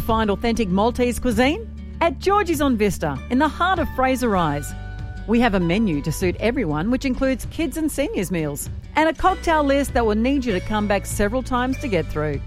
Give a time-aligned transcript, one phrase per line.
[0.00, 1.68] find authentic Maltese cuisine?
[2.00, 4.72] At Georgie's on Vista, in the heart of Fraser Rise.
[5.26, 9.14] We have a menu to suit everyone, which includes kids and seniors meals, and a
[9.14, 12.40] cocktail list that will need you to come back several times to get through.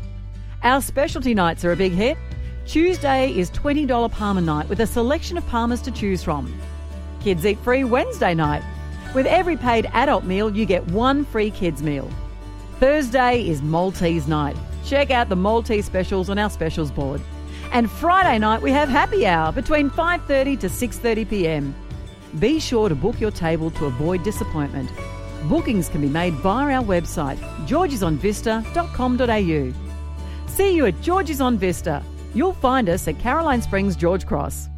[0.64, 2.18] Our specialty nights are a big hit.
[2.66, 6.54] Tuesday is $20 Parma night with a selection of Parmas to choose from.
[7.20, 8.64] Kids eat free Wednesday night.
[9.16, 12.10] With every paid adult meal, you get one free kids meal.
[12.80, 14.56] Thursday is Maltese night.
[14.86, 17.22] Check out the Maltese specials on our specials board.
[17.72, 21.76] And Friday night we have happy hour between 5:30 to 6:30 p.m.
[22.40, 24.92] Be sure to book your table to avoid disappointment.
[25.44, 27.38] Bookings can be made via our website
[27.68, 29.74] georgesonvista.com.au.
[30.48, 32.04] See you at George's on Vista.
[32.34, 34.70] You'll find us at Caroline Springs George Cross.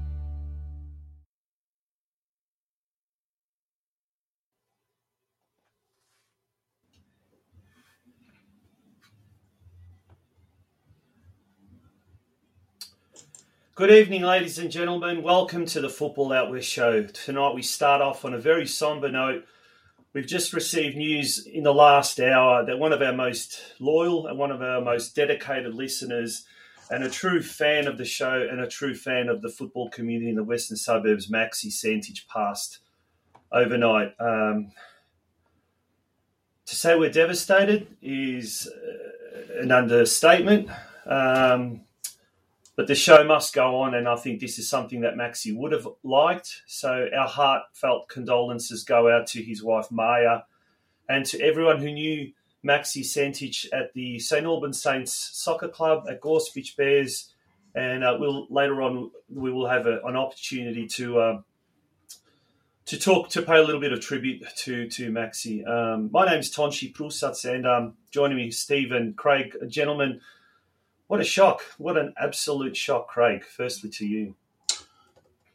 [13.80, 15.24] Good evening, ladies and gentlemen.
[15.24, 17.04] Welcome to the Football Out West show.
[17.04, 19.46] Tonight we start off on a very somber note.
[20.12, 24.38] We've just received news in the last hour that one of our most loyal and
[24.38, 26.46] one of our most dedicated listeners,
[26.92, 30.30] and a true fan of the show and a true fan of the football community
[30.30, 32.80] in the western suburbs, Maxi Santage, passed
[33.50, 34.14] overnight.
[34.20, 34.74] Um,
[36.66, 40.70] to say we're devastated is uh, an understatement.
[41.06, 41.86] Um,
[42.80, 45.74] but the show must go on, and I think this is something that Maxi would
[45.74, 46.62] have liked.
[46.66, 50.44] So our heartfelt condolences go out to his wife Maya,
[51.10, 52.32] and to everyone who knew
[52.66, 57.34] Maxi Santage at the St Albans Saints Soccer Club at Gorsuch Bears,
[57.76, 61.20] and uh, we'll later on we will have a, an opportunity to.
[61.20, 61.42] Uh,
[62.86, 65.68] to talk to pay a little bit of tribute to to Maxi.
[65.68, 70.22] Um, my name is Tonchi Prusats, and um, joining me is Stephen Craig, a gentleman
[71.10, 71.62] what a shock.
[71.80, 73.44] What an absolute shock, Craig.
[73.44, 74.36] Firstly to you.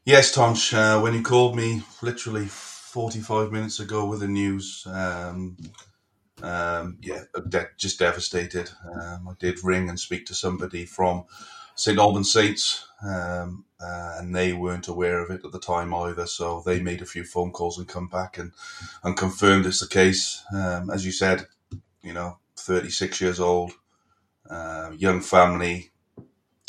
[0.04, 0.74] Yes, Tonch.
[0.74, 5.56] Uh, when you called me literally 45 minutes ago with the news, um,
[6.42, 8.68] um, yeah, de- just devastated.
[8.84, 11.24] Um, I did ring and speak to somebody from
[11.76, 16.26] St Albans Saints, um, uh, and they weren't aware of it at the time either.
[16.26, 18.50] So they made a few phone calls and come back and,
[19.04, 20.42] and confirmed it's the case.
[20.52, 21.46] Um, as you said,
[22.02, 23.72] you know, 36 years old,
[24.48, 25.90] uh, young family.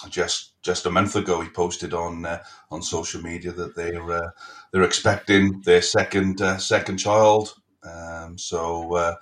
[0.10, 4.30] Just just a month ago, he posted on uh, on social media that they're uh,
[4.72, 7.56] they're expecting their second uh, second child.
[7.84, 9.16] Um, so uh,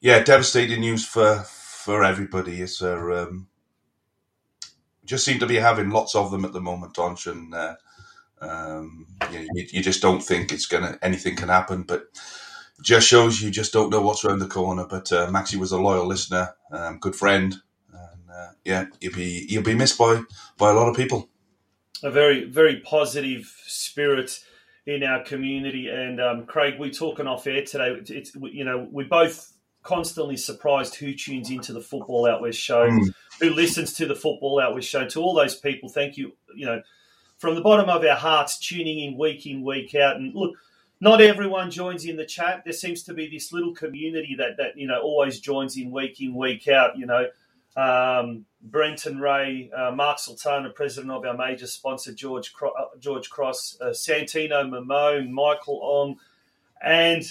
[0.00, 1.44] yeah, devastating news for
[1.84, 2.60] for everybody.
[2.60, 3.46] It's um,
[5.04, 7.76] just seem to be having lots of them at the moment, Donch, and uh,
[8.40, 12.06] um, you, you, just don't think it's gonna anything can happen, but
[12.82, 14.86] just shows you just don't know what's around the corner.
[14.88, 17.54] But uh, Maxi was a loyal listener, um, good friend,
[18.34, 20.22] uh, yeah, he'll be he'll be missed by
[20.58, 21.28] by a lot of people.
[22.02, 24.40] A very very positive spirit
[24.86, 27.96] in our community, and um, Craig, we're talking off air today.
[28.08, 29.52] It's you know we're both
[29.82, 33.14] constantly surprised who tunes into the Football Out West show, mm.
[33.40, 35.06] who listens to the Football Out West show.
[35.06, 36.32] To all those people, thank you.
[36.54, 36.82] You know,
[37.38, 40.56] from the bottom of our hearts, tuning in week in week out, and look
[41.00, 42.62] not everyone joins in the chat.
[42.64, 46.20] There seems to be this little community that that you know always joins in week
[46.20, 46.96] in week out.
[46.96, 47.26] You know,
[47.76, 53.30] um, Brenton Ray, uh, Mark Sultana, president of our major sponsor George Cro- uh, George
[53.30, 56.16] Cross, uh, Santino Mamone, Michael Ong,
[56.82, 57.22] and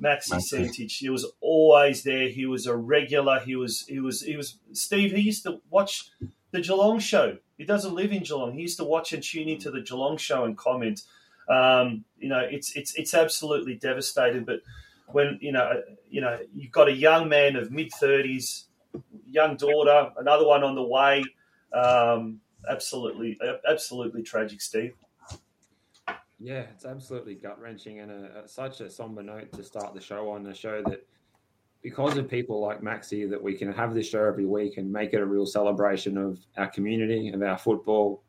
[0.00, 0.98] Maxi Santage.
[0.98, 2.28] He was always there.
[2.28, 3.40] He was a regular.
[3.40, 5.12] He was he was he was Steve.
[5.12, 6.10] He used to watch
[6.50, 7.38] the Geelong show.
[7.58, 8.54] He doesn't live in Geelong.
[8.54, 11.02] He used to watch and tune into the Geelong show and comment.
[11.48, 14.44] Um, you know, it's it's it's absolutely devastating.
[14.44, 14.60] But
[15.08, 18.64] when you know, you know, you've got a young man of mid thirties,
[19.28, 21.24] young daughter, another one on the way.
[21.72, 24.94] Um, absolutely, absolutely tragic, Steve.
[26.38, 30.00] Yeah, it's absolutely gut wrenching and a, a, such a somber note to start the
[30.00, 30.44] show on.
[30.46, 31.06] A show that,
[31.82, 35.14] because of people like Maxi, that we can have this show every week and make
[35.14, 38.22] it a real celebration of our community, of our football.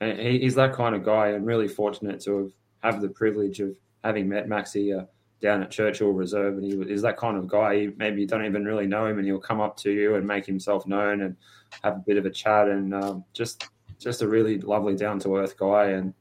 [0.00, 3.60] And he, he's that kind of guy, and really fortunate to have, have the privilege
[3.60, 5.04] of having met Maxi uh,
[5.40, 6.58] down at Churchill Reserve.
[6.58, 7.88] And he is that kind of guy.
[7.96, 10.46] Maybe you don't even really know him, and he'll come up to you and make
[10.46, 11.36] himself known and
[11.82, 12.68] have a bit of a chat.
[12.68, 13.68] And um, just
[13.98, 15.90] just a really lovely, down to earth guy.
[15.90, 16.14] And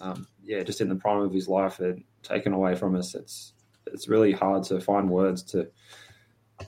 [0.00, 3.14] um, yeah, just in the prime of his life and taken away from us.
[3.14, 3.52] It's
[3.86, 5.68] it's really hard to find words to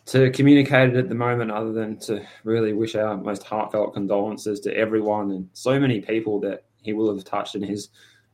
[0.06, 4.60] to communicate it at the moment, other than to really wish our most heartfelt condolences
[4.60, 7.88] to everyone and so many people that he will have touched in his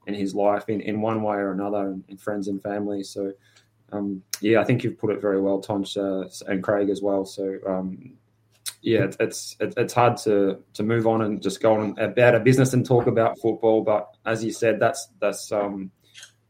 [0.06, 3.02] in his life in, in one way or another, and, friends and family.
[3.02, 3.32] So,
[3.94, 7.24] um, yeah, I think you've put it very well, Tonch, uh, and Craig as well.
[7.24, 8.14] So, um,
[8.82, 12.40] yeah, it's it's it's hard to to move on and just go on about a
[12.40, 13.82] business and talk about football.
[13.82, 15.90] But as you said, that's that's um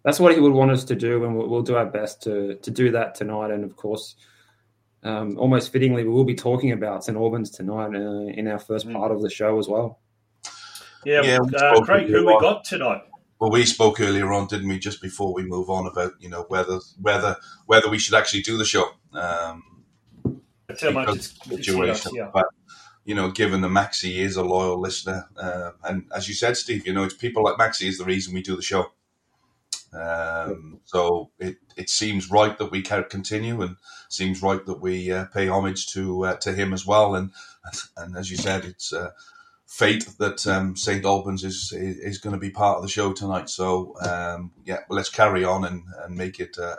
[0.03, 2.57] that's what he would want us to do, and we'll, we'll do our best to
[2.57, 3.51] to do that tonight.
[3.51, 4.17] And of course,
[5.05, 8.89] um, almost fittingly, we will be talking about St Albans tonight uh, in our first
[8.89, 8.95] mm.
[8.95, 10.01] part of the show as well.
[11.05, 13.03] Yeah, yeah uh, Craig, who we got tonight?
[13.41, 14.79] Well, we spoke earlier on, didn't we?
[14.79, 17.37] Just before we move on about you know whether whether
[17.67, 18.91] whether we should actually do the show.
[19.13, 19.85] Um,
[21.39, 22.13] situation.
[22.15, 22.31] Yeah.
[22.33, 22.47] But
[23.05, 26.87] you know, given that Maxi is a loyal listener, uh, and as you said, Steve,
[26.87, 28.87] you know, it's people like Maxi is the reason we do the show.
[29.93, 33.77] Um, so it, it seems right that we can continue, and
[34.09, 37.15] seems right that we uh, pay homage to uh, to him as well.
[37.15, 37.31] And
[37.97, 39.11] and as you said, it's uh,
[39.67, 43.49] fate that um, St Albans is is going to be part of the show tonight.
[43.49, 46.77] So um, yeah, well, let's carry on and, and make it a,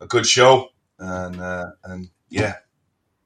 [0.00, 0.68] a good show.
[0.98, 2.56] And uh, and yeah,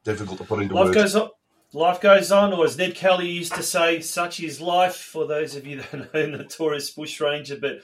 [0.04, 0.96] difficult to put into life words.
[0.96, 1.30] Goes on.
[1.72, 4.94] Life goes on, or as Ned Kelly used to say, such is life.
[4.94, 7.80] For those of you that know the tourist bushranger, but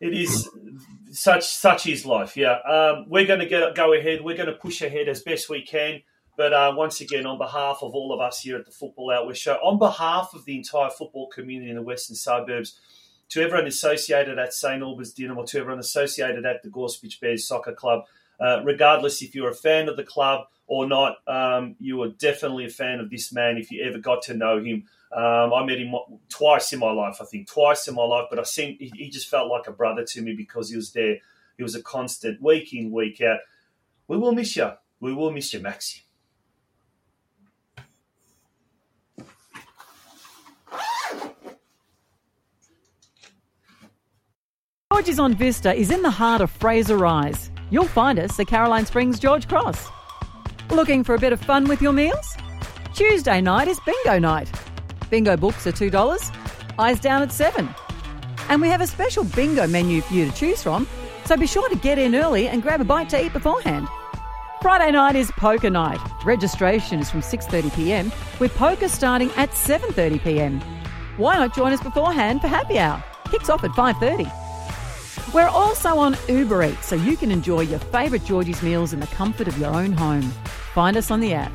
[0.00, 0.48] it is
[1.10, 2.36] such such is life.
[2.36, 4.22] Yeah, um, we're going to get go ahead.
[4.22, 6.00] We're going to push ahead as best we can.
[6.36, 9.26] But uh, once again, on behalf of all of us here at the Football Out
[9.26, 12.78] West Show, on behalf of the entire football community in the western suburbs,
[13.30, 17.72] to everyone associated at St Albans Dynamo, to everyone associated at the Gorsuch Bears Soccer
[17.72, 18.04] Club,
[18.38, 22.66] uh, regardless if you're a fan of the club or not, um, you are definitely
[22.66, 24.84] a fan of this man if you ever got to know him.
[25.12, 25.94] Um, I met him
[26.28, 29.28] twice in my life, I think, twice in my life, but I think he just
[29.28, 31.16] felt like a brother to me because he was there.
[31.56, 33.38] He was a constant, week in, week out.
[34.08, 34.72] We will miss you.
[35.00, 36.02] We will miss you, Maxi.
[44.96, 47.50] George's on Vista is in the heart of Fraser Rise.
[47.68, 49.90] You'll find us at Caroline Springs George Cross.
[50.70, 52.34] Looking for a bit of fun with your meals?
[52.94, 54.50] Tuesday night is bingo night.
[55.10, 57.68] Bingo books are $2, eyes down at 7
[58.48, 60.88] And we have a special bingo menu for you to choose from,
[61.26, 63.86] so be sure to get in early and grab a bite to eat beforehand.
[64.62, 66.00] Friday night is poker night.
[66.24, 70.62] Registration is from 6.30pm, with poker starting at 7.30pm.
[71.18, 73.04] Why not join us beforehand for happy hour?
[73.30, 74.45] Kicks off at 5.30.
[75.34, 79.06] We're also on Uber Eats, so you can enjoy your favourite Georgie's meals in the
[79.08, 80.30] comfort of your own home.
[80.72, 81.52] Find us on the app.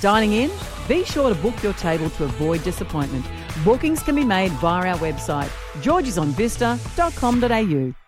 [0.00, 0.50] Dining in?
[0.88, 3.26] Be sure to book your table to avoid disappointment.
[3.64, 5.48] Bookings can be made via our website,
[5.80, 8.03] georgiesonvista.com.au.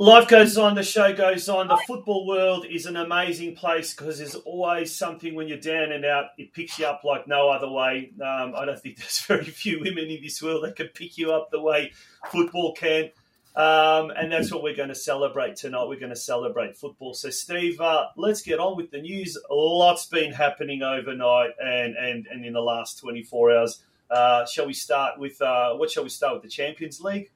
[0.00, 1.68] Life goes on, the show goes on.
[1.68, 6.06] The football world is an amazing place because there's always something when you're down and
[6.06, 8.10] out, it picks you up like no other way.
[8.14, 11.32] Um, I don't think there's very few women in this world that can pick you
[11.32, 11.92] up the way
[12.32, 13.10] football can.
[13.54, 15.84] Um, and that's what we're going to celebrate tonight.
[15.86, 17.12] We're going to celebrate football.
[17.12, 19.36] So, Steve, uh, let's get on with the news.
[19.50, 23.82] Lots been happening overnight and, and, and in the last 24 hours.
[24.10, 27.30] Uh, shall we start with uh, what shall we start with the Champions League?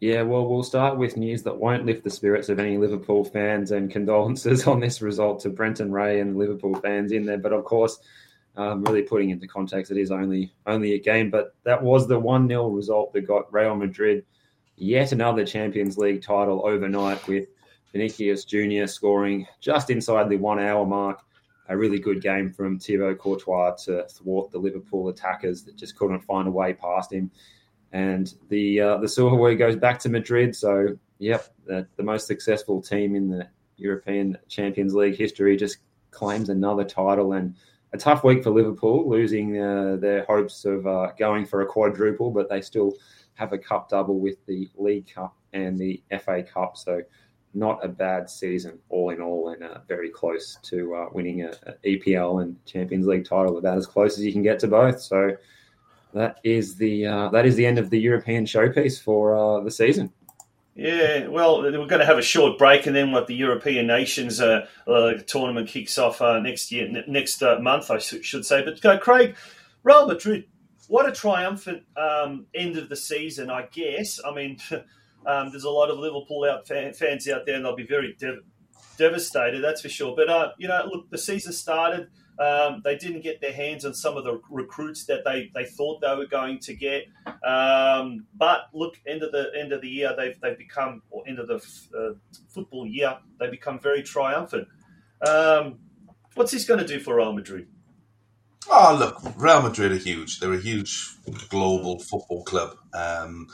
[0.00, 3.70] Yeah, well, we'll start with news that won't lift the spirits of any Liverpool fans
[3.70, 7.38] and condolences on this result to Brenton Ray and Liverpool fans in there.
[7.38, 7.98] But of course,
[8.56, 11.30] um, really putting into context, it is only only a game.
[11.30, 14.24] But that was the 1 0 result that got Real Madrid
[14.76, 17.48] yet another Champions League title overnight with
[17.92, 18.86] Vinicius Jr.
[18.86, 21.22] scoring just inside the one hour mark
[21.68, 26.20] a really good game from Thibaut Courtois to thwart the Liverpool attackers that just couldn't
[26.20, 27.30] find a way past him.
[27.92, 30.54] And the uh, the silverware goes back to Madrid.
[30.54, 35.78] So, yep, the, the most successful team in the European Champions League history just
[36.10, 37.34] claims another title.
[37.34, 37.54] And
[37.92, 42.30] a tough week for Liverpool, losing uh, their hopes of uh, going for a quadruple,
[42.30, 42.92] but they still
[43.34, 46.76] have a cup double with the League Cup and the FA Cup.
[46.76, 47.02] So,
[47.54, 51.52] not a bad season all in all, and uh, very close to uh, winning a,
[51.66, 53.56] a, EPL and Champions League title.
[53.56, 55.00] About as close as you can get to both.
[55.00, 55.30] So
[56.16, 59.70] that is the uh, that is the end of the European showpiece for uh, the
[59.70, 60.12] season.
[60.74, 64.40] Yeah, well, we're going to have a short break, and then what the European nations
[64.42, 68.62] uh, uh, tournament kicks off next year, next month, I should say.
[68.62, 69.36] But Craig,
[69.82, 70.44] Real Madrid,
[70.88, 74.20] what a triumphant um, end of the season, I guess.
[74.24, 74.58] I mean.
[75.26, 78.16] Um, there's a lot of Liverpool out fan, fans out there, and they'll be very
[78.96, 80.14] devastated, that's for sure.
[80.14, 82.08] But uh, you know, look, the season started.
[82.38, 86.00] Um, they didn't get their hands on some of the recruits that they, they thought
[86.00, 87.04] they were going to get.
[87.46, 91.38] Um, but look, end of the end of the year, they've they've become, or end
[91.38, 92.12] of the f- uh,
[92.48, 94.68] football year, they become very triumphant.
[95.26, 95.78] Um,
[96.34, 97.68] what's this going to do for Real Madrid?
[98.68, 100.40] Oh, look, Real Madrid are huge.
[100.40, 101.16] They're a huge
[101.48, 102.76] global football club.
[102.92, 103.48] Um,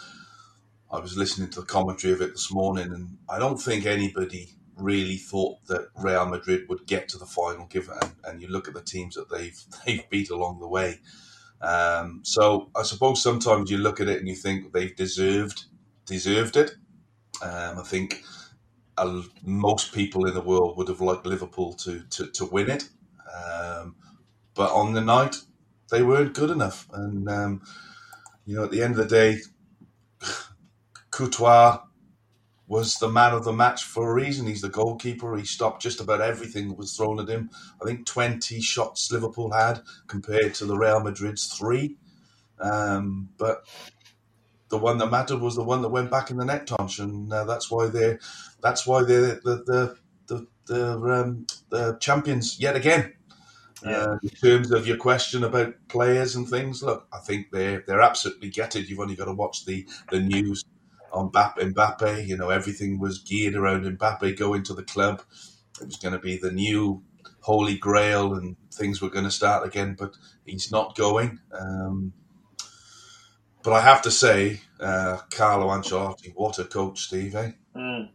[0.91, 4.55] I was listening to the commentary of it this morning, and I don't think anybody
[4.83, 7.67] really thought that Real Madrid would get to the final.
[7.67, 11.01] Given and, and you look at the teams that they've they've beat along the way,
[11.61, 15.65] um, so I suppose sometimes you look at it and you think they've deserved
[16.07, 16.73] deserved it.
[17.43, 18.23] Um, I think
[19.45, 22.89] most people in the world would have liked Liverpool to to, to win it,
[23.35, 23.97] um,
[24.55, 25.37] but on the night
[25.91, 27.63] they weren't good enough, and um,
[28.45, 29.39] you know at the end of the day
[31.11, 31.81] Courtois
[32.73, 34.47] was the man of the match for a reason.
[34.47, 35.37] He's the goalkeeper.
[35.37, 37.51] He stopped just about everything that was thrown at him.
[37.83, 41.99] I think 20 shots Liverpool had compared to the Real Madrid's three.
[42.59, 43.67] Um, but
[44.71, 47.31] the one that mattered was the one that went back in the net, Tonch, and
[47.31, 48.19] uh, that's why they're
[48.63, 49.99] that's why they're the the
[50.29, 53.13] the, the, um, the champions yet again.
[53.85, 53.97] Yeah.
[53.99, 58.01] Uh, in terms of your question about players and things, look, I think they're they're
[58.01, 58.89] absolutely gutted.
[58.89, 60.65] You've only got to watch the the news
[61.13, 62.27] on Mbappe.
[62.27, 65.23] You know, everything was geared around Mbappe going to the club.
[65.81, 67.03] It was going to be the new
[67.41, 71.41] holy grail and things were going to start again, but he's not going.
[71.59, 72.13] Um,
[73.63, 77.53] but I have to say, uh, Carlo Ancelotti, what a coach, Steve, eh?
[77.77, 78.11] Mm.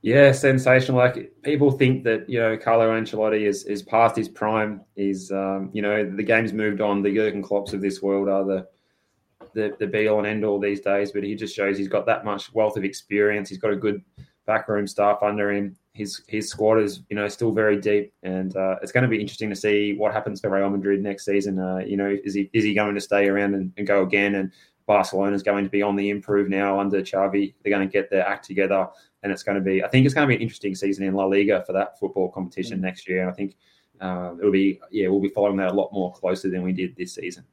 [0.00, 0.98] Yeah, sensational.
[0.98, 4.82] Like people think that you know Carlo Ancelotti is is past his prime.
[4.94, 7.02] Is um, you know the game's moved on.
[7.02, 8.68] The Jurgen Klopps of this world are the
[9.54, 12.06] the, the be all and end all these days, but he just shows he's got
[12.06, 13.48] that much wealth of experience.
[13.48, 14.02] He's got a good
[14.46, 15.76] backroom staff under him.
[15.92, 19.20] His his squad is you know still very deep, and uh, it's going to be
[19.20, 21.58] interesting to see what happens for Real Madrid next season.
[21.58, 24.36] Uh, you know, is he is he going to stay around and, and go again?
[24.36, 24.52] And
[24.86, 27.54] Barcelona is going to be on the improve now under Xavi.
[27.62, 28.88] They're going to get their act together,
[29.22, 29.84] and it's going to be.
[29.84, 32.30] I think it's going to be an interesting season in La Liga for that football
[32.30, 32.86] competition mm-hmm.
[32.86, 33.22] next year.
[33.22, 33.56] And I think
[34.00, 36.96] uh, it'll be yeah we'll be following that a lot more closely than we did
[36.96, 37.44] this season.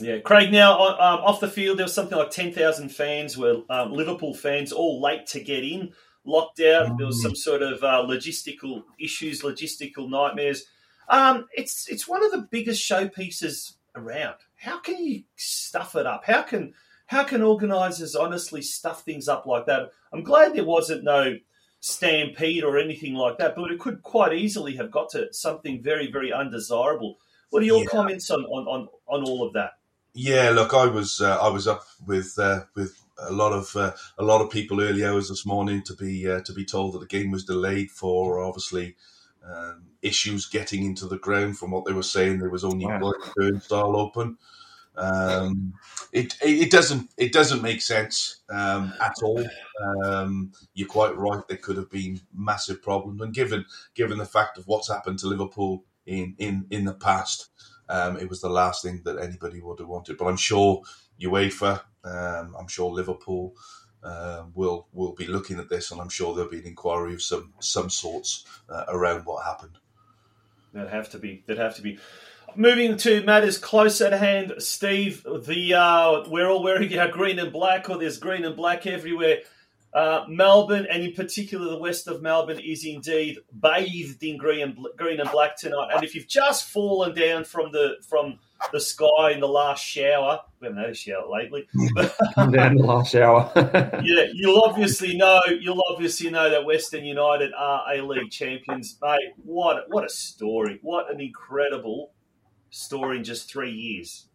[0.00, 0.52] Yeah, Craig.
[0.52, 4.34] Now um, off the field, there was something like ten thousand fans, were um, Liverpool
[4.34, 5.92] fans, all late to get in,
[6.24, 6.96] locked out.
[6.98, 10.64] There was some sort of uh, logistical issues, logistical nightmares.
[11.08, 14.36] Um, it's it's one of the biggest showpieces around.
[14.56, 16.24] How can you stuff it up?
[16.24, 16.74] How can
[17.06, 19.90] how can organisers honestly stuff things up like that?
[20.12, 21.38] I'm glad there wasn't no
[21.80, 26.10] stampede or anything like that, but it could quite easily have got to something very
[26.10, 27.16] very undesirable.
[27.50, 27.86] What are your yeah.
[27.86, 29.77] comments on, on, on, on all of that?
[30.20, 33.92] Yeah, look, I was uh, I was up with uh, with a lot of uh,
[34.18, 36.98] a lot of people early hours this morning to be uh, to be told that
[36.98, 38.96] the game was delayed for obviously
[39.48, 41.56] um, issues getting into the ground.
[41.56, 42.98] From what they were saying, there was only wow.
[42.98, 44.38] one turnstile open.
[44.96, 45.74] Um,
[46.12, 49.46] it, it doesn't it doesn't make sense um, at all.
[50.02, 51.46] Um, you're quite right.
[51.46, 55.28] There could have been massive problems, and given given the fact of what's happened to
[55.28, 57.50] Liverpool in in in the past,
[57.88, 60.18] um, it was the last thing that anybody would have wanted.
[60.18, 60.82] But I'm sure
[61.20, 63.54] UEFA, um, I'm sure Liverpool
[64.02, 67.22] uh, will will be looking at this, and I'm sure there'll be an inquiry of
[67.22, 69.78] some some sorts uh, around what happened.
[70.72, 71.42] There'd have to be.
[71.46, 71.98] There'd have to be.
[72.56, 75.22] Moving to matters close at hand, Steve.
[75.24, 79.38] The uh, we're all wearing our green and black, or there's green and black everywhere.
[79.94, 84.86] Uh, Melbourne, and in particular the west of Melbourne, is indeed bathed in green and,
[84.96, 85.90] green and black tonight.
[85.94, 88.38] And if you've just fallen down from the from
[88.72, 90.40] the sky in the last shower.
[90.60, 91.68] We haven't had a shower lately.
[92.34, 93.50] Come down the last shower.
[94.04, 95.40] yeah, you'll obviously know.
[95.48, 99.32] You'll obviously know that Western United are A League champions, mate.
[99.42, 100.78] What what a story!
[100.82, 102.12] What an incredible
[102.70, 104.27] story in just three years.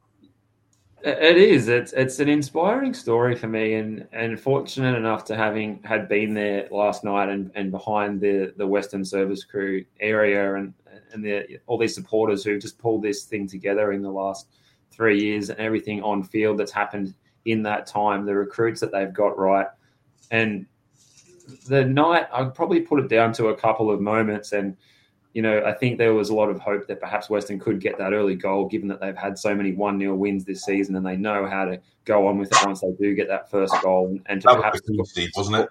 [1.03, 1.67] It is.
[1.67, 6.33] It's it's an inspiring story for me, and and fortunate enough to having had been
[6.33, 10.73] there last night and, and behind the the Western Service Crew area and
[11.11, 14.47] and the, all these supporters who just pulled this thing together in the last
[14.91, 19.13] three years and everything on field that's happened in that time, the recruits that they've
[19.13, 19.67] got right,
[20.31, 20.65] and
[21.67, 24.77] the night I'd probably put it down to a couple of moments and
[25.33, 27.97] you know, I think there was a lot of hope that perhaps Western could get
[27.97, 31.05] that early goal, given that they've had so many 1 0 wins this season and
[31.05, 34.19] they know how to go on with it once they do get that first goal.
[34.27, 34.81] And to that perhaps.
[34.81, 35.69] was the key, Steve, wasn't it?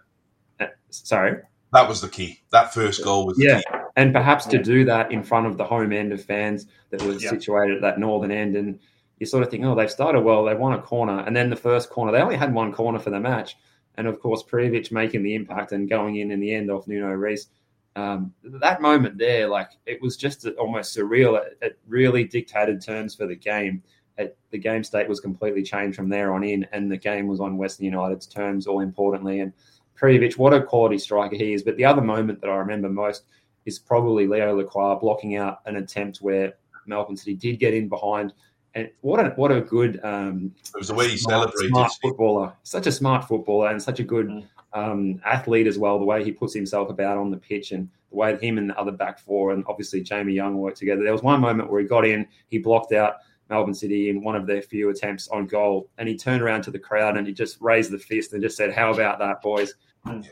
[0.61, 1.39] Uh, sorry?
[1.73, 2.43] That was the key.
[2.51, 3.61] That first goal was yeah.
[3.61, 3.79] Key.
[3.97, 7.23] And perhaps to do that in front of the home end of fans that was
[7.23, 7.31] Yeah.
[7.31, 8.57] situated at that northern end.
[8.57, 8.79] And
[9.21, 11.21] you sort of think, oh, they've started well, they won a corner.
[11.21, 13.57] And then the first corner, they only had one corner for the match.
[13.97, 17.13] And of course, Prijovic making the impact and going in in the end off Nuno
[17.13, 17.47] Reis.
[17.95, 21.41] Um, that moment there, like it was just almost surreal.
[21.41, 23.83] It, it really dictated terms for the game.
[24.19, 27.41] It, the game state was completely changed from there on in, and the game was
[27.41, 29.41] on Western United's terms, all importantly.
[29.41, 29.53] And
[29.99, 31.63] Prijovic, what a quality striker he is.
[31.63, 33.25] But the other moment that I remember most
[33.67, 36.55] is probably Leo Lacroix blocking out an attempt where
[36.87, 38.33] Melbourne City did get in behind.
[38.75, 41.69] And what a what a good um, It was the way he smart, celebrated.
[41.69, 44.47] smart footballer, such a smart footballer, and such a good Mm.
[44.75, 45.99] Um, athlete as well.
[45.99, 48.79] The way he puts himself about on the pitch, and the way him and the
[48.79, 51.03] other back four, and obviously Jamie Young work together.
[51.03, 53.17] There was one moment where he got in, he blocked out
[53.51, 56.71] Melbourne City in one of their few attempts on goal, and he turned around to
[56.71, 59.75] the crowd and he just raised the fist and just said, "How about that, boys?"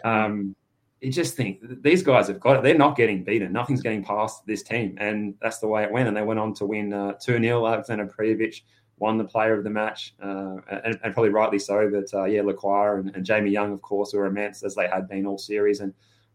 [0.05, 0.57] Um,
[1.01, 2.63] you just think these guys have got it.
[2.63, 3.53] They're not getting beaten.
[3.53, 6.09] Nothing's getting past this team, and that's the way it went.
[6.09, 8.63] And they went on to win uh, two 0 Alexander Prijovic
[9.01, 11.91] won the player of the match, uh, and, and, probably rightly so.
[11.91, 15.09] But uh, yeah, Lacroix and, and, Jamie Young, of course, were immense as they had
[15.09, 15.93] been all series, and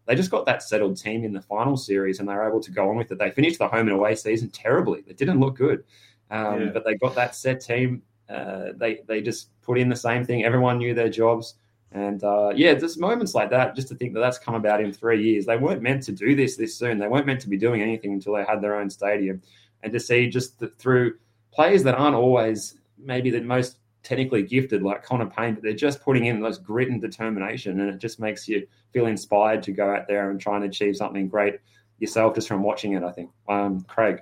[0.07, 2.71] they just got that settled team in the final series, and they were able to
[2.71, 3.19] go on with it.
[3.19, 5.03] They finished the home and away season terribly.
[5.07, 5.83] It didn't look good,
[6.31, 6.69] um, yeah.
[6.73, 8.01] but they got that set team.
[8.27, 10.43] Uh, they they just put in the same thing.
[10.43, 11.55] Everyone knew their jobs.
[11.91, 14.91] And uh, yeah, just moments like that, just to think that that's come about in
[14.91, 15.45] three years.
[15.45, 16.97] They weren't meant to do this this soon.
[16.97, 19.41] They weren't meant to be doing anything until they had their own stadium.
[19.81, 21.13] And to see just the, through
[21.55, 26.01] players that aren't always maybe the most technically gifted, like Connor Pain, but they're just
[26.01, 27.79] putting in those grit and determination.
[27.79, 30.95] And it just makes you feel inspired to go out there and try and achieve
[30.95, 31.59] something great
[31.99, 33.31] yourself just from watching it, I think.
[33.49, 34.21] Um, Craig.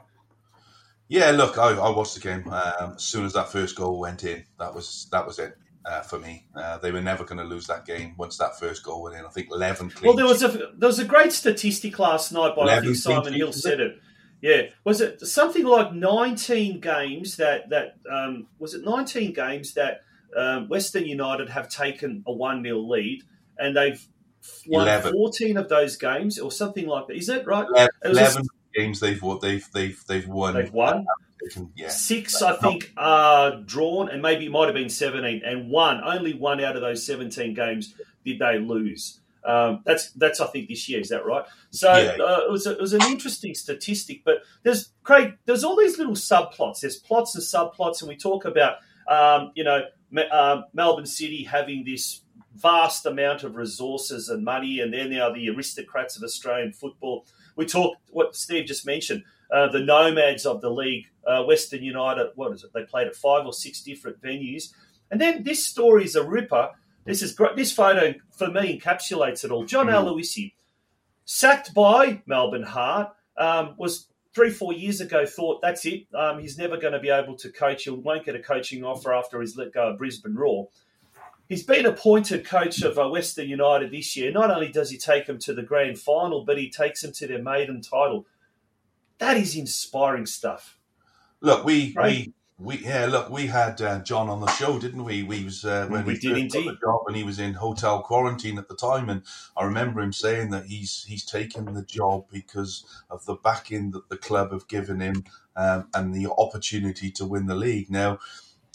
[1.10, 2.48] Yeah, look, I, I watched the game.
[2.48, 6.02] Um, as soon as that first goal went in, that was that was it uh,
[6.02, 6.48] for me.
[6.56, 9.26] Uh, they were never going to lose that game once that first goal went in.
[9.26, 9.92] I think eleven.
[10.02, 13.34] well, there was a there was a great statistic last night by I think Simon
[13.34, 14.00] Hill said it.
[14.44, 20.02] Yeah, was it something like nineteen games that that um, was it nineteen games that
[20.36, 23.24] um, Western United have taken a one 0 lead
[23.58, 24.06] and they've
[24.68, 25.14] won 11.
[25.14, 27.16] fourteen of those games or something like that.
[27.16, 27.66] Is that right?
[28.04, 28.44] Eleven
[28.76, 30.56] games they've they've they've they've won.
[30.56, 31.06] They've won.
[31.76, 31.88] Yeah.
[31.88, 36.34] Six, I think, are drawn, and maybe it might have been 17, and one, only
[36.34, 39.20] one out of those 17 games did they lose.
[39.46, 41.00] Um, that's, that's I think, this year.
[41.00, 41.46] Is that right?
[41.72, 42.24] So Yeah.
[42.24, 45.98] uh, it, was a, it was an interesting statistic, but there's, Craig, there's all these
[45.98, 46.80] little subplots.
[46.82, 48.78] There's plots and subplots, and we talk about,
[49.08, 49.82] um, you know,
[50.32, 52.22] um Melbourne City having this
[52.56, 57.26] vast amount of resources and money, and then they're now the aristocrats of Australian football.
[57.56, 62.30] We talk what Steve just mentioned, uh, the nomads of the league, uh, Western United.
[62.36, 62.72] What is it?
[62.74, 64.72] They played at five or six different venues,
[65.10, 66.70] and then this story is a ripper.
[67.06, 67.56] This is great.
[67.56, 69.66] This photo for me encapsulates it all.
[69.66, 70.54] John Aloisi,
[71.26, 75.26] sacked by Melbourne Heart, um, was three four years ago.
[75.26, 76.08] Thought that's it.
[76.14, 77.84] Um, he's never going to be able to coach.
[77.84, 80.70] He won't get a coaching offer after he's let go of Brisbane Roar.
[81.50, 84.32] He's been appointed coach of uh, Western United this year.
[84.32, 87.28] Not only does he take them to the grand final, but he takes them to
[87.28, 88.26] their maiden title.
[89.20, 90.78] That is inspiring stuff.
[91.42, 92.28] Look, we Right.
[92.28, 92.34] we.
[92.64, 95.24] We, yeah, look, we had uh, John on the show, didn't we?
[95.24, 96.68] We was uh, when We did indeed.
[96.68, 99.10] the job, and he was in hotel quarantine at the time.
[99.10, 99.24] And
[99.58, 104.10] I remember him saying that he's he's taken the job because of the backing that
[104.10, 107.92] the club have given him um, and the opportunity to win the league.
[107.92, 108.20] Now,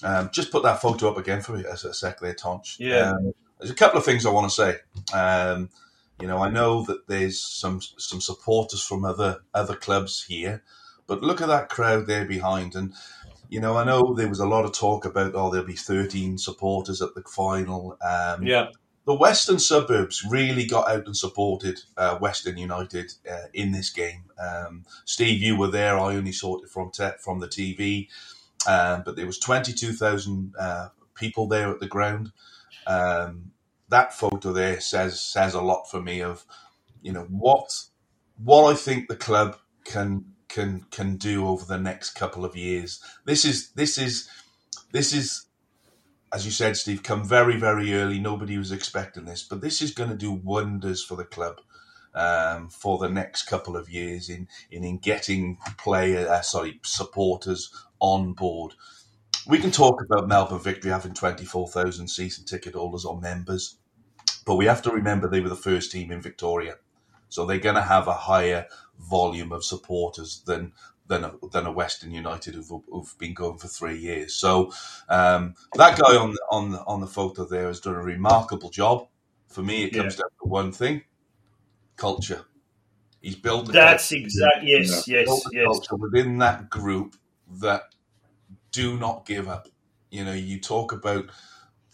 [0.02, 2.76] um, just put that photo up again for me as a sec there, Tonch.
[2.78, 3.12] Yeah.
[3.12, 4.76] Um, there's a couple of things I want to say.
[5.12, 5.70] Um,
[6.20, 10.62] you know, I know that there's some some supporters from other other clubs here,
[11.06, 12.74] but look at that crowd there behind.
[12.74, 12.92] And
[13.48, 16.38] you know, I know there was a lot of talk about oh, there'll be 13
[16.38, 17.98] supporters at the final.
[18.02, 18.68] Um, Yeah,
[19.06, 24.24] the western suburbs really got out and supported uh, Western United uh, in this game.
[24.38, 25.98] Um, Steve, you were there.
[25.98, 28.08] I only saw it from te- from the TV.
[28.66, 32.32] um, but there was 22,000 uh, people there at the ground.
[32.86, 33.52] Um,
[33.88, 36.44] that photo there says says a lot for me of
[37.02, 37.84] you know what
[38.42, 43.00] what I think the club can can can do over the next couple of years.
[43.24, 44.28] This is this is
[44.92, 45.46] this is
[46.32, 48.18] as you said, Steve, come very very early.
[48.20, 51.60] Nobody was expecting this, but this is going to do wonders for the club.
[52.14, 57.70] Um, for the next couple of years in in, in getting player uh, sorry supporters
[58.00, 58.74] on board.
[59.46, 63.76] We can talk about Melbourne Victory having twenty four thousand season ticket holders or members,
[64.46, 66.76] but we have to remember they were the first team in Victoria,
[67.28, 68.66] so they're going to have a higher
[68.98, 70.72] volume of supporters than
[71.08, 74.34] than a, than a Western United who've, who've been going for three years.
[74.34, 74.72] So
[75.08, 79.08] um, that guy on the, on on the photo there has done a remarkable job.
[79.48, 80.22] For me, it comes yeah.
[80.22, 81.02] down to one thing:
[81.96, 82.44] culture.
[83.20, 83.72] He's built.
[83.72, 85.66] That's exactly yes, yes, yes.
[85.66, 87.16] Culture within that group
[87.60, 87.94] that
[88.70, 89.68] do not give up.
[90.10, 91.26] You know, you talk about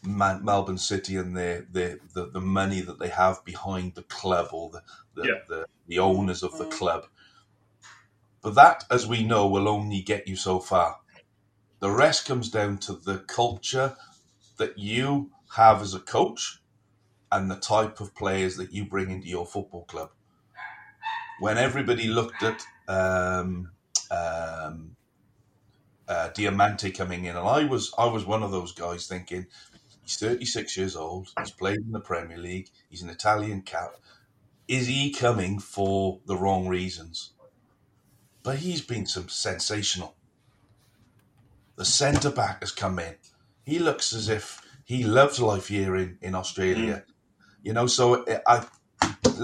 [0.05, 4.71] Melbourne City and the, the, the, the, money that they have behind the club or
[4.71, 4.83] the,
[5.15, 5.39] the, yeah.
[5.49, 7.07] the, the owners of the club.
[8.43, 10.99] But that, as we know, will only get you so far.
[11.81, 13.97] The rest comes down to the culture
[14.59, 16.61] that you have as a coach
[17.33, 20.11] and the type of players that you bring into your football club.
[21.41, 23.71] When everybody looked at um,
[24.11, 24.97] um,
[26.07, 29.47] uh, Diamanti coming in, and I was I was one of those guys thinking
[30.05, 33.97] he's 36 years old, he's played in the Premier League, he's an Italian cap.
[34.69, 37.33] Is he coming for the wrong reasons?
[38.43, 40.15] But he's been some sensational.
[41.77, 43.17] The centre back has come in.
[43.65, 47.05] He looks as if he loves life here in, in Australia.
[47.07, 47.13] Mm.
[47.63, 48.65] You know, so I,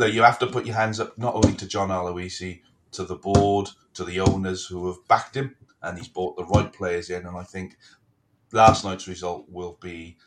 [0.07, 2.61] you have to put your hands up not only to John Aloisi,
[2.93, 6.73] to the board, to the owners who have backed him, and he's brought the right
[6.73, 7.27] players in.
[7.27, 7.77] And I think
[8.53, 10.19] last night's result will be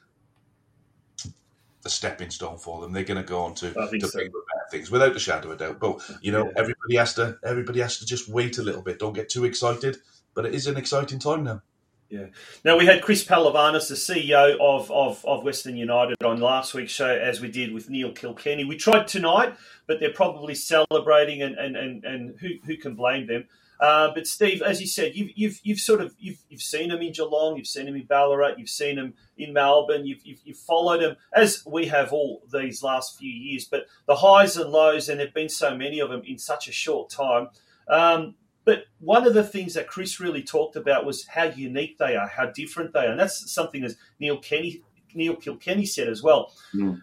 [1.84, 2.93] the stepping stone for them.
[2.93, 4.19] They're going to go on to, to so.
[4.19, 4.32] bigger
[4.72, 5.80] things without a shadow of a doubt.
[5.80, 6.54] But you know, yeah.
[6.56, 9.00] everybody has to everybody has to just wait a little bit.
[9.00, 9.98] Don't get too excited.
[10.34, 11.62] But it is an exciting time now.
[12.10, 12.28] Yeah.
[12.63, 16.91] Now we had Chris Pehlivanis, the CEO of, of, of Western United, on last week's
[16.91, 18.65] show, as we did with Neil Kilkenny.
[18.65, 19.56] We tried tonight,
[19.88, 23.46] but they're probably celebrating, and, and, and, and who, who can blame them?
[23.79, 27.01] Uh, but Steve, as you said, you've, you've, you've sort of you've, you've seen him
[27.01, 30.57] in Geelong, you've seen him in Ballarat, you've seen him in Melbourne, you've, you've, you've
[30.57, 33.65] followed him as we have all these last few years.
[33.65, 36.71] But the highs and lows, and there've been so many of them in such a
[36.71, 37.49] short time.
[37.88, 42.15] Um, but one of the things that Chris really talked about was how unique they
[42.15, 44.81] are, how different they are, and that's something as Neil Kenny,
[45.13, 46.53] Neil Kilkenny said as well.
[46.73, 47.01] Mm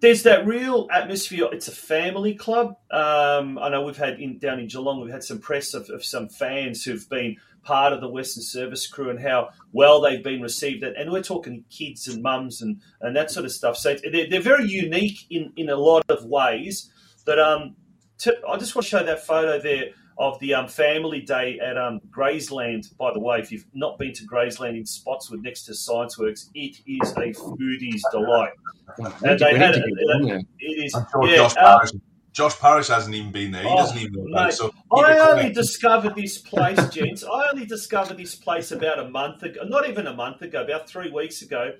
[0.00, 1.48] there's that real atmosphere.
[1.52, 2.76] It's a family club.
[2.90, 6.04] Um, I know we've had in down in Geelong, we've had some press of, of,
[6.04, 10.40] some fans who've been part of the Western Service crew and how well they've been
[10.40, 10.82] received.
[10.82, 13.76] And we're talking kids and mums and, and that sort of stuff.
[13.76, 16.90] So they're, they're very unique in, in a lot of ways.
[17.26, 17.76] But um,
[18.18, 21.78] to, I just want to show that photo there of the um, family day at
[21.78, 22.94] um, Grazeland.
[22.98, 26.50] By the way, if you've not been to Grazeland in Spotswood next to Science Works,
[26.54, 28.52] it is a foodie's delight.
[28.98, 30.94] and they had it, it, it is.
[30.94, 31.90] I'm sure yeah, Josh, uh, Parrish,
[32.32, 33.62] Josh Parrish hasn't even been there.
[33.62, 37.24] He oh, doesn't even know so I only discovered this place, gents.
[37.24, 39.62] I only discovered this place about a month ago.
[39.64, 41.72] Not even a month ago, about three weeks ago.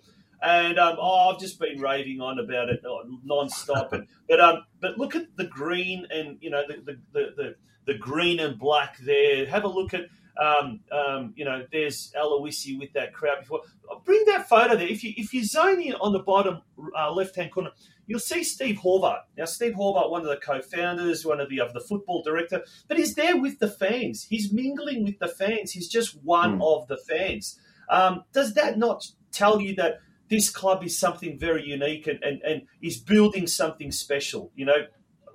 [0.43, 3.91] And um, oh, I've just been raving on about it uh, non-stop.
[4.29, 7.55] but um, but look at the green and you know the, the, the
[7.87, 9.47] the green and black there.
[9.47, 10.03] Have a look at,
[10.41, 13.63] um, um, you know, there's Aloisi with that crowd before.
[14.05, 14.89] Bring that photo there.
[14.89, 16.63] If you if you zone in on the bottom
[16.97, 17.71] uh, left hand corner,
[18.07, 19.23] you'll see Steve Horvath.
[19.37, 22.97] Now, Steve Horvath, one of the co-founders, one of the of the football director, but
[22.97, 24.27] he's there with the fans.
[24.29, 25.73] He's mingling with the fans.
[25.73, 26.63] He's just one mm.
[26.63, 27.59] of the fans.
[27.89, 30.01] Um, does that not tell you that?
[30.29, 34.53] This club is something very unique and, and, and is building something special.
[34.55, 34.87] You know,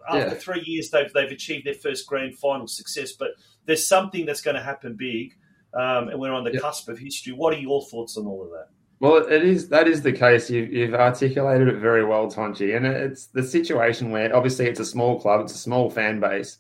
[0.08, 0.34] after yeah.
[0.34, 3.14] three years, they've they've achieved their first grand final success.
[3.14, 3.30] But
[3.66, 5.36] there's something that's going to happen big,
[5.74, 6.60] um, and we're on the yeah.
[6.60, 7.34] cusp of history.
[7.34, 8.68] What are your thoughts on all of that?
[9.00, 10.50] Well, it is that is the case.
[10.50, 14.86] You, you've articulated it very well, Tonchi, and it's the situation where obviously it's a
[14.86, 16.60] small club, it's a small fan base.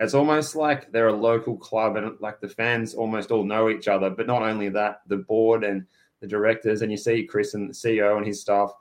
[0.00, 3.86] It's almost like they're a local club, and like the fans almost all know each
[3.86, 4.10] other.
[4.10, 5.86] But not only that, the board and
[6.20, 8.72] the directors, and you see Chris and the CEO and his staff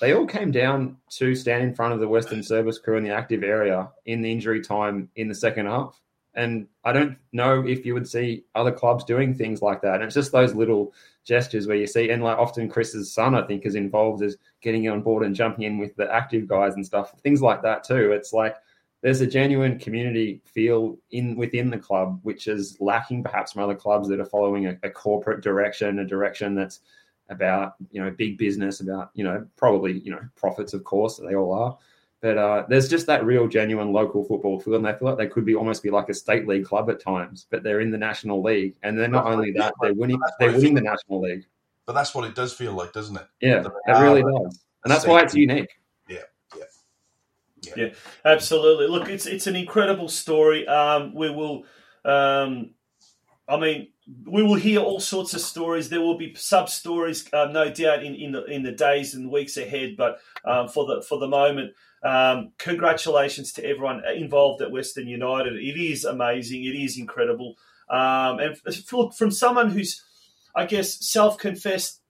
[0.00, 3.10] they all came down to stand in front of the Western Service crew in the
[3.10, 6.00] active area in the injury time in the second half.
[6.34, 9.96] And I don't know if you would see other clubs doing things like that.
[9.96, 10.92] And it's just those little
[11.24, 14.86] gestures where you see, and like often Chris's son, I think, is involved as getting
[14.88, 18.12] on board and jumping in with the active guys and stuff, things like that too.
[18.12, 18.54] It's like
[19.02, 23.74] there's a genuine community feel in within the club, which is lacking perhaps from other
[23.74, 26.80] clubs that are following a, a corporate direction, a direction that's
[27.28, 31.34] about you know big business, about you know probably you know profits, of course, they
[31.34, 31.78] all are.
[32.20, 35.26] But uh, there's just that real, genuine local football feel, and they feel like they
[35.26, 37.46] could be almost be like a state league club at times.
[37.50, 40.18] But they're in the national league, and they're not only that, they're winning.
[40.38, 41.46] They're winning the national league.
[41.84, 43.26] But that's what it does feel like, doesn't it?
[43.40, 45.78] Yeah, it really does, and that's why it's unique.
[46.08, 46.18] Yeah,
[46.56, 46.64] yeah,
[47.60, 47.88] yeah, yeah,
[48.24, 48.88] absolutely.
[48.88, 50.66] Look, it's it's an incredible story.
[50.66, 51.64] Um, we will.
[52.04, 52.70] Um,
[53.48, 53.88] I mean,
[54.24, 55.88] we will hear all sorts of stories.
[55.88, 59.30] There will be sub stories, uh, no doubt, in, in the in the days and
[59.30, 59.96] weeks ahead.
[59.96, 65.54] But um, for the for the moment, um, congratulations to everyone involved at Western United.
[65.54, 66.64] It is amazing.
[66.64, 67.56] It is incredible.
[67.88, 68.56] Um, and
[68.92, 70.02] look, from someone who's,
[70.56, 72.00] I guess, self-confessed,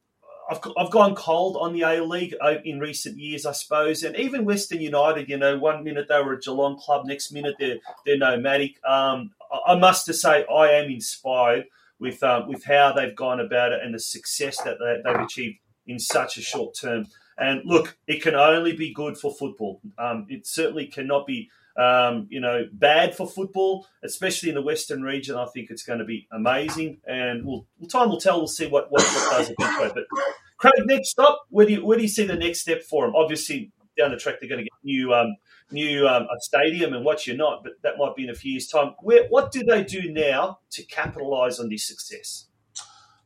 [0.51, 4.17] I've, I've gone cold on the A League uh, in recent years, I suppose, and
[4.17, 5.29] even Western United.
[5.29, 8.77] You know, one minute they were a Geelong club, next minute they're they're nomadic.
[8.85, 9.33] Um,
[9.67, 11.65] I must say, I am inspired
[11.99, 15.59] with um, with how they've gone about it and the success that they, they've achieved
[15.87, 17.07] in such a short term.
[17.39, 19.81] And look, it can only be good for football.
[19.99, 25.03] Um, it certainly cannot be, um, you know, bad for football, especially in the Western
[25.03, 25.37] region.
[25.37, 28.39] I think it's going to be amazing, and we'll, time will tell.
[28.39, 29.95] We'll see what what, what does eventuate.
[29.95, 30.05] But
[30.59, 33.15] Craig, next up, where do you where do you see the next step for them?
[33.15, 35.37] Obviously, down the track they're going to get new um,
[35.71, 38.53] new um, a stadium and what you're not, but that might be in a few
[38.53, 38.95] years' time.
[39.01, 42.47] Where what do they do now to capitalise on this success?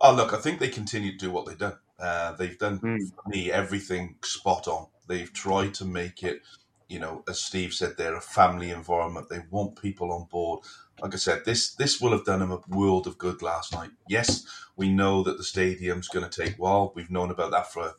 [0.00, 1.76] Oh, look, I think they continue to do what they've done.
[1.98, 2.98] Uh, they've done mm.
[3.14, 4.86] for me everything spot on.
[5.06, 6.40] They've tried to make it,
[6.88, 9.28] you know, as Steve said, they're a family environment.
[9.28, 10.60] They want people on board.
[11.02, 13.90] Like I said, this this will have done them a world of good last night.
[14.08, 14.46] Yes,
[14.76, 16.92] we know that the stadium's going to take a while.
[16.94, 17.94] We've known about that for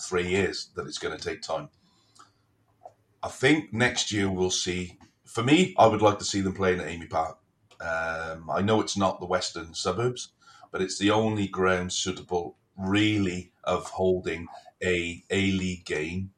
[0.00, 1.68] three years that it's going to take time.
[3.24, 4.98] I think next year we'll see.
[5.24, 7.38] For me, I would like to see them playing at AAMI Park.
[7.80, 10.32] Um, I know it's not the western suburbs,
[10.70, 14.46] but it's the only ground suitable really of holding
[14.82, 16.32] a A League game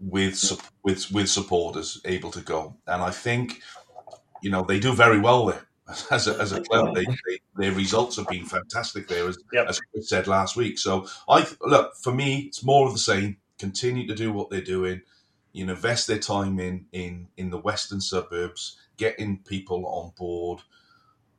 [0.00, 2.76] with with with supporters able to go.
[2.86, 3.60] And I think
[4.42, 5.66] you know they do very well there
[6.10, 6.94] as a, as a club.
[6.94, 9.66] They, they, their results have been fantastic there, as, yep.
[9.68, 10.78] as Chris said last week.
[10.78, 13.36] So I look for me, it's more of the same.
[13.58, 15.02] Continue to do what they're doing.
[15.52, 20.62] You know, invest their time in in in the western suburbs, getting people on board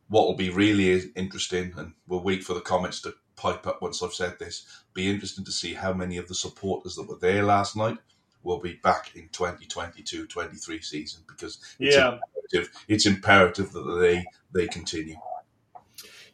[0.07, 4.01] what will be really interesting, and we'll wait for the comments to pipe up once
[4.01, 7.43] I've said this, be interesting to see how many of the supporters that were there
[7.43, 7.97] last night
[8.43, 12.17] will be back in 2022-23 season because it's yeah.
[12.51, 15.15] imperative, it's imperative that they they continue.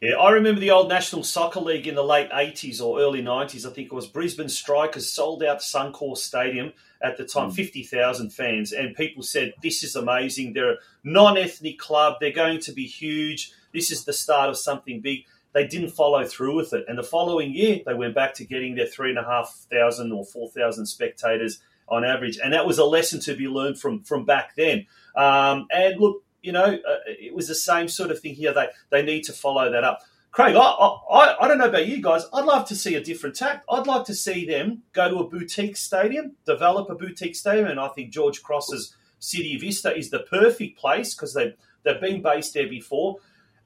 [0.02, 3.64] Yeah, I remember the old National Soccer League in the late 80s or early 90s.
[3.64, 7.54] I think it was Brisbane Strikers sold out Suncorp Stadium at the time, mm.
[7.54, 8.72] 50,000 fans.
[8.72, 10.52] And people said, This is amazing.
[10.52, 12.16] They're a non ethnic club.
[12.20, 15.24] They're going to be huge this is the start of something big.
[15.52, 16.84] They didn't follow through with it.
[16.88, 20.12] And the following year, they went back to getting their three and a half thousand
[20.12, 22.38] or four thousand spectators on average.
[22.42, 24.86] And that was a lesson to be learned from, from back then.
[25.16, 28.52] Um, and look, you know, uh, it was the same sort of thing here.
[28.52, 30.00] They, they need to follow that up.
[30.30, 32.24] Craig, I, I, I don't know about you guys.
[32.32, 33.64] I'd love to see a different tack.
[33.70, 37.78] I'd like to see them go to a boutique stadium, develop a boutique stadium, and
[37.78, 42.54] I think George Cross's City Vista is the perfect place because they've they've been based
[42.54, 43.18] there before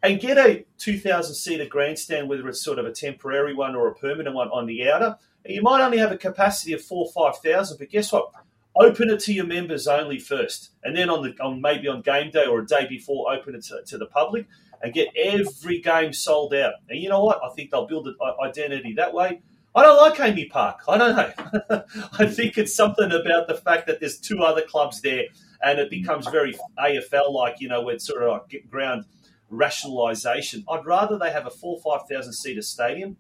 [0.03, 3.95] and get a 2,000 seater grandstand, whether it's sort of a temporary one or a
[3.95, 5.17] permanent one on the outer.
[5.45, 8.31] You might only have a capacity of four or 5,000, but guess what?
[8.79, 12.31] Open it to your members only first, and then on the on maybe on game
[12.31, 14.47] day or a day before, open it to, to the public
[14.83, 16.75] and get every game sold out.
[16.89, 17.41] And you know what?
[17.43, 19.41] I think they'll build an identity that way.
[19.75, 20.81] I don't like AAMI Park.
[20.89, 21.85] I don't know.
[22.19, 25.25] I think it's something about the fact that there's two other clubs there,
[25.63, 29.05] and it becomes very AFL like, you know, it's sort of like ground
[29.53, 30.65] rationalisation.
[30.71, 33.19] I'd rather they have a four five thousand seater stadium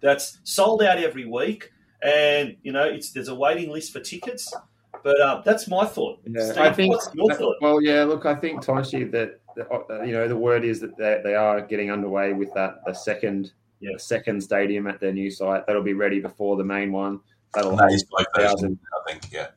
[0.00, 1.70] that's sold out every week,
[2.04, 4.52] and you know it's there's a waiting list for tickets.
[5.02, 6.20] But uh, that's my thought.
[6.24, 6.94] Yeah, Steve, I think.
[7.60, 8.04] Well, yeah.
[8.04, 9.40] Look, I think Tonshi that
[9.70, 12.94] uh, you know the word is that they, they are getting underway with that the
[12.94, 13.90] second yeah.
[13.94, 17.20] the second stadium at their new site that'll be ready before the main one.
[17.52, 18.78] That'll that is five thousand.
[18.94, 19.32] I think.
[19.32, 19.48] Yeah.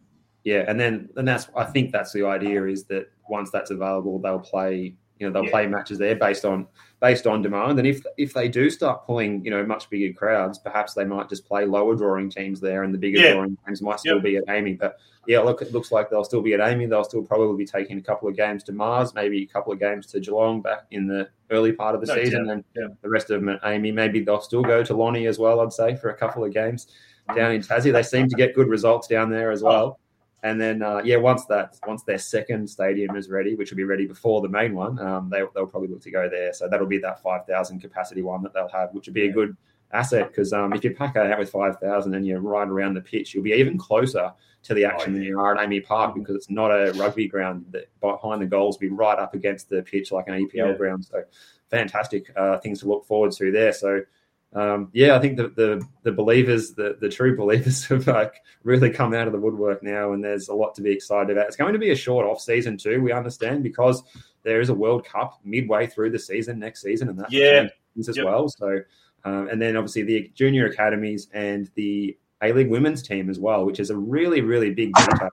[0.44, 4.18] Yeah, and then and that's I think that's the idea is that once that's available,
[4.20, 5.52] they'll play you know they'll yeah.
[5.52, 6.68] play matches there based on
[7.02, 7.80] based on demand.
[7.80, 11.30] And if if they do start pulling you know much bigger crowds, perhaps they might
[11.30, 13.34] just play lower drawing teams there, and the bigger yeah.
[13.34, 14.24] drawing teams might still yep.
[14.24, 14.80] be at AAMI.
[14.80, 16.90] But yeah, look, it looks like they'll still be at AAMI.
[16.90, 19.80] They'll still probably be taking a couple of games to Mars, maybe a couple of
[19.80, 22.88] games to Geelong back in the early part of the no, season, and yeah.
[23.02, 23.94] the rest of them at AAMI.
[23.94, 25.60] Maybe they'll still go to Lonnie as well.
[25.62, 26.88] I'd say for a couple of games
[27.36, 27.92] down in Tassie.
[27.92, 29.68] They seem to get good results down there as oh.
[29.68, 30.00] well.
[30.48, 33.84] And then, uh, yeah, once that once their second stadium is ready, which will be
[33.84, 36.54] ready before the main one, um, they, they'll probably look to go there.
[36.54, 39.32] So that'll be that five thousand capacity one that they'll have, which would be a
[39.32, 39.58] good
[39.92, 42.94] asset because um, if you pack it out with five thousand and you're right around
[42.94, 44.32] the pitch, you'll be even closer
[44.64, 45.20] to the action oh, yeah.
[45.20, 47.66] than you are at AAMI Park because it's not a rugby ground.
[47.72, 50.74] That behind the goals, be right up against the pitch like an EPL yeah.
[50.74, 51.06] ground.
[51.06, 51.24] So
[51.70, 53.74] fantastic uh, things to look forward to there.
[53.74, 54.02] So
[54.58, 58.90] um, yeah, I think the, the, the believers, the the true believers, have like really
[58.90, 61.46] come out of the woodwork now, and there's a lot to be excited about.
[61.46, 63.00] It's going to be a short off season too.
[63.02, 64.02] We understand because
[64.42, 67.68] there is a World Cup midway through the season next season, and that yeah
[68.00, 68.26] as yep.
[68.26, 68.50] well.
[68.50, 68.80] So,
[69.26, 73.64] um, and then obviously the junior academies and the A League women's team as well,
[73.64, 75.30] which is a really really big detail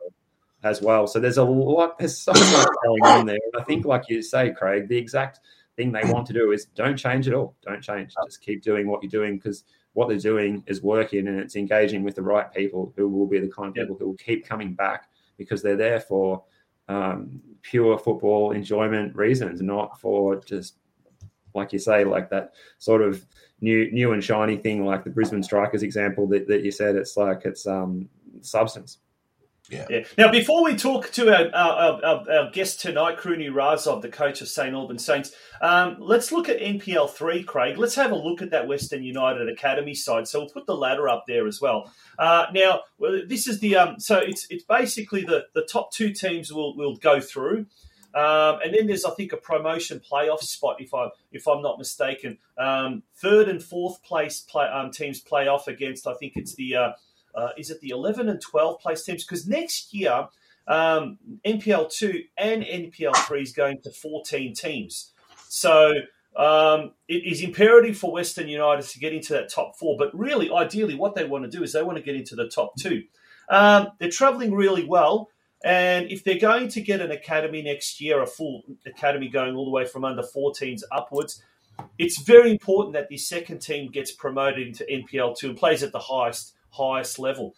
[0.63, 1.07] as well.
[1.07, 3.39] So there's a lot, there's so much going on there.
[3.53, 5.41] And I think, like you say, Craig, the exact
[5.77, 7.57] thing they want to do is don't change at all.
[7.63, 8.15] Don't change.
[8.27, 12.03] Just keep doing what you're doing because what they're doing is working and it's engaging
[12.03, 14.75] with the right people who will be the kind of people who will keep coming
[14.75, 15.09] back
[15.39, 16.45] because they're there for
[16.89, 20.77] um, pure football enjoyment reasons, not for just
[21.55, 23.25] like you say, like that sort of
[23.61, 26.97] new new and shiny thing, like the Brisbane Strikers example that, that you said.
[26.97, 28.09] It's like it's um,
[28.41, 28.99] substance.
[29.71, 29.87] Yeah.
[29.89, 30.05] yeah.
[30.19, 34.43] Now, before we talk to our, our, our, our guest tonight, Kruni Razov, the coach
[34.43, 37.79] of St Albans Saints, um, let's look at NPL three, Craig.
[37.79, 40.29] Let's have a look at that Western United Academy side.
[40.29, 41.91] So we'll put the ladder up there as well.
[42.19, 42.81] Uh, now,
[43.27, 46.97] this is the um, so it's it's basically the the top two teams will will
[46.97, 47.67] go through.
[48.15, 51.79] Um, and then there's, I think, a promotion playoff spot, if I if I'm not
[51.79, 52.39] mistaken.
[52.57, 56.07] Um, third and fourth place play, um, teams play off against.
[56.07, 56.93] I think it's the uh,
[57.35, 59.25] uh, is it the 11 and 12 place teams?
[59.25, 60.29] Because next year,
[60.67, 65.13] um, NPL 2 and NPL 3 is going to 14 teams.
[65.49, 65.93] So
[66.37, 69.97] um, it is imperative for Western United to get into that top four.
[69.99, 72.49] But really, ideally, what they want to do is they want to get into the
[72.49, 73.05] top two.
[73.49, 75.31] Um, they're traveling really well.
[75.65, 79.65] And if they're going to get an academy next year, a full academy going all
[79.65, 81.43] the way from under 14s upwards,
[81.99, 85.99] it's very important that the second team gets promoted into NPL2 and plays at the
[85.99, 87.55] highest highest level.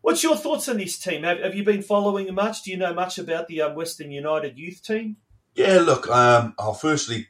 [0.00, 1.22] What's your thoughts on this team?
[1.22, 2.64] Have, have you been following much?
[2.64, 5.16] Do you know much about the um, Western United youth team?
[5.54, 7.28] Yeah, look, um, I'll firstly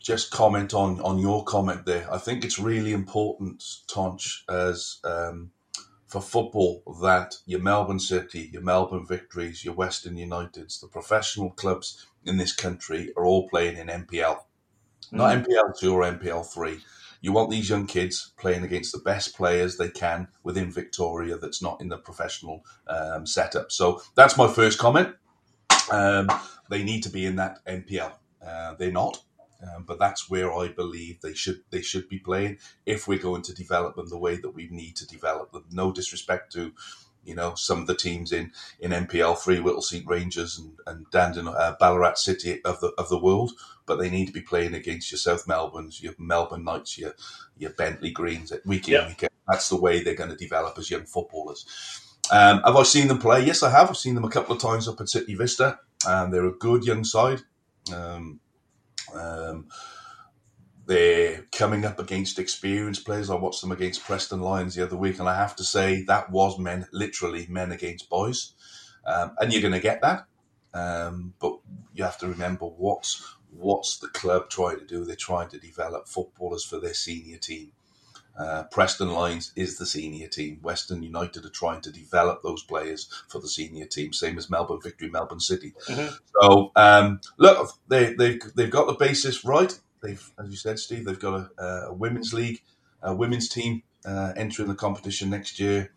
[0.00, 2.06] just comment on on your comment there.
[2.12, 5.52] I think it's really important, Tonch, as um,
[6.06, 12.06] for football that your Melbourne City, your Melbourne Victories, your Western Uniteds, the professional clubs
[12.24, 14.38] in this country are all playing in NPL,
[15.12, 15.44] not mm.
[15.44, 16.80] NPL two or NPL three.
[17.24, 21.62] You want these young kids playing against the best players they can within Victoria that's
[21.62, 23.72] not in the professional um, setup.
[23.72, 25.08] So that's my first comment.
[25.90, 26.28] Um,
[26.68, 28.12] they need to be in that NPL.
[28.46, 29.22] Uh, they're not.
[29.62, 33.40] Um, but that's where I believe they should they should be playing if we're going
[33.44, 35.64] to develop them the way that we need to develop them.
[35.70, 36.72] No disrespect to
[37.24, 41.48] you know some of the teams in in NPL three, Whittlesea Ranges and and Dandon,
[41.48, 43.52] uh, Ballarat City of the of the world,
[43.86, 47.14] but they need to be playing against your South Melbourne's, your Melbourne Knights, your
[47.56, 49.30] your Bentleigh Greens at week in week out.
[49.48, 51.66] That's the way they're going to develop as young footballers.
[52.32, 53.44] Um, have I seen them play?
[53.44, 53.90] Yes, I have.
[53.90, 55.78] I've seen them a couple of times up at City Vista.
[56.06, 57.40] Um, they're a good young side.
[57.94, 58.40] Um,
[59.14, 59.68] um,
[60.86, 63.30] they're coming up against experienced players.
[63.30, 66.30] I watched them against Preston Lions the other week, and I have to say that
[66.30, 68.52] was men, literally men against boys.
[69.06, 70.26] Um, and you're going to get that,
[70.72, 71.58] um, but
[71.92, 75.04] you have to remember what's what's the club trying to do.
[75.04, 77.72] They're trying to develop footballers for their senior team.
[78.36, 80.58] Uh, Preston Lions is the senior team.
[80.60, 84.80] Western United are trying to develop those players for the senior team, same as Melbourne
[84.82, 85.72] Victory, Melbourne City.
[85.86, 86.14] Mm-hmm.
[86.40, 89.78] So um, look, they, they've they've got the basis right.
[90.04, 92.62] They've, as you said, Steve, they've got a, a women's league,
[93.02, 95.92] a women's team uh, entering the competition next year.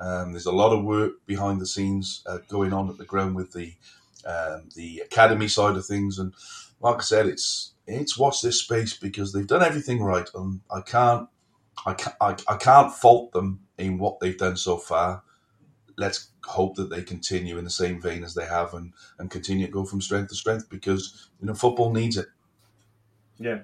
[0.00, 3.36] Um, there's a lot of work behind the scenes uh, going on at the ground
[3.36, 3.74] with the
[4.26, 6.34] um, the academy side of things, and
[6.80, 10.82] like I said, it's it's watch this space because they've done everything right, and I
[10.82, 11.28] can't
[11.86, 15.22] I can't, I, I can't fault them in what they've done so far.
[15.98, 19.66] Let's hope that they continue in the same vein as they have and, and continue
[19.66, 22.28] to go from strength to strength because you know football needs it.
[23.40, 23.60] Yeah.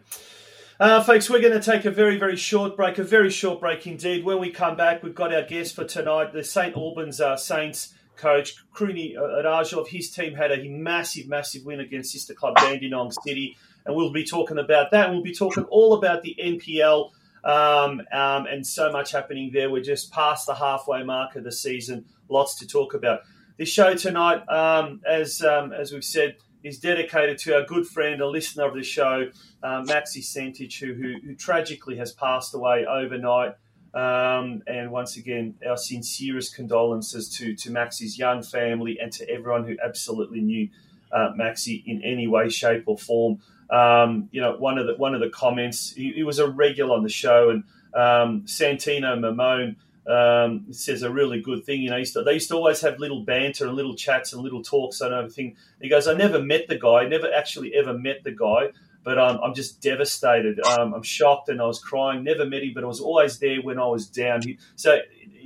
[0.80, 3.86] Uh, folks, we're going to take a very, very short break, a very short break
[3.86, 4.24] indeed.
[4.24, 6.74] When we come back, we've got our guest for tonight, the St.
[6.74, 9.88] Albans uh, Saints coach, Kruni Razov.
[9.88, 14.24] His team had a massive, massive win against sister club Dandenong City, and we'll be
[14.24, 15.10] talking about that.
[15.10, 17.10] We'll be talking all about the NPL
[17.44, 19.70] um, um, and so much happening there.
[19.70, 22.06] We're just past the halfway mark of the season.
[22.30, 23.20] Lots to talk about.
[23.58, 26.36] This show tonight, um, as um, as we've said,
[26.66, 29.30] is dedicated to our good friend, a listener of the show,
[29.62, 33.54] uh, Maxi Centich, who, who, who, tragically has passed away overnight.
[33.94, 39.64] Um, and once again, our sincerest condolences to to Maxi's young family and to everyone
[39.64, 40.68] who absolutely knew
[41.12, 43.38] uh, Maxi in any way, shape, or form.
[43.70, 45.92] Um, you know, one of the one of the comments.
[45.92, 47.62] He, he was a regular on the show, and
[47.94, 49.76] um, Santino Mamone
[50.08, 51.82] um, says a really good thing.
[51.82, 54.42] You know, used to, they used to always have little banter and little chats and
[54.42, 55.56] little talks and everything.
[55.80, 58.70] He goes, I never met the guy, never actually ever met the guy,
[59.02, 60.60] but um, I'm just devastated.
[60.60, 62.24] Um, I'm shocked and I was crying.
[62.24, 64.42] Never met him, but I was always there when I was down.
[64.42, 64.98] He, so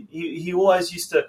[0.09, 1.27] he, he always used to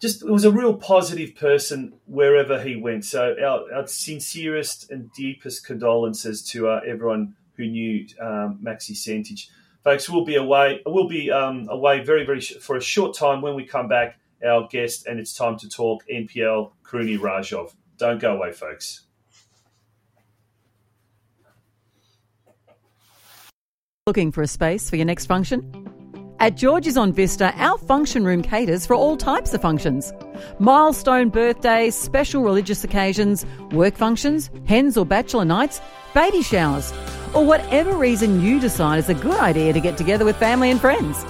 [0.00, 3.04] just it was a real positive person wherever he went.
[3.04, 9.48] So our, our sincerest and deepest condolences to uh, everyone who knew um, Maxi Santich.
[9.86, 10.82] Folks, we'll be away.
[10.84, 13.40] We'll be um, away very, very sh- for a short time.
[13.40, 17.72] When we come back, our guest, and it's time to talk NPL Kruni Razov.
[17.96, 19.02] Don't go away, folks.
[24.08, 25.86] Looking for a space for your next function?
[26.40, 30.12] At George's on Vista, our function room caters for all types of functions.
[30.58, 35.80] Milestone birthdays, special religious occasions, work functions, hens or bachelor nights,
[36.12, 36.92] baby showers,
[37.36, 40.80] or whatever reason you decide is a good idea to get together with family and
[40.80, 41.24] friends.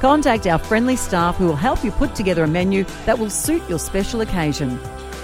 [0.00, 3.66] Contact our friendly staff who will help you put together a menu that will suit
[3.68, 4.78] your special occasion.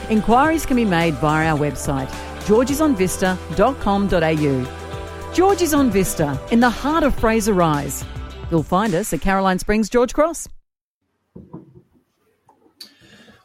[0.09, 2.09] Inquiries can be made via our website,
[2.47, 5.35] georgesonvista.com.au.
[5.35, 8.03] George's on Vista, in the heart of Fraser Rise.
[8.51, 10.49] You'll find us at Caroline Springs, George Cross.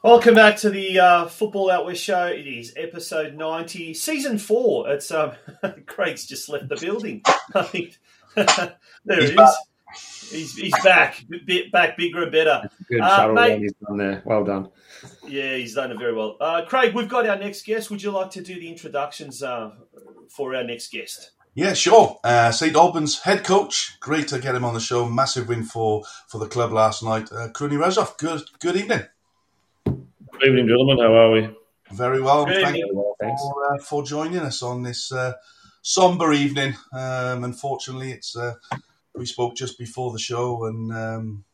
[0.03, 2.25] Welcome back to the uh, Football Out West show.
[2.25, 4.89] It is episode 90, season four.
[4.89, 5.31] It's um,
[5.85, 7.21] Craig's just left the building.
[7.55, 10.29] there he's he is.
[10.29, 12.69] He's, he's back, bit back bigger and better.
[12.89, 14.21] Good uh, shuttle mate, he's done there.
[14.25, 14.71] Well done.
[15.25, 16.35] Yeah, he's done it very well.
[16.37, 17.89] Uh, Craig, we've got our next guest.
[17.89, 19.71] Would you like to do the introductions uh,
[20.27, 21.31] for our next guest?
[21.53, 22.19] Yeah, sure.
[22.25, 23.97] Uh, St Albans head coach.
[24.01, 25.07] Great to get him on the show.
[25.07, 27.31] Massive win for, for the club last night.
[27.31, 29.03] Uh, Kruni Razov, good good evening.
[30.33, 30.97] Good evening, gentlemen.
[30.97, 31.49] How are we?
[31.91, 32.45] Very well.
[32.45, 35.33] Good Thank you for, uh, for, joining us on this uh,
[35.83, 36.73] somber evening.
[36.91, 38.55] Um, unfortunately, it's uh,
[39.13, 41.45] we spoke just before the show, and um,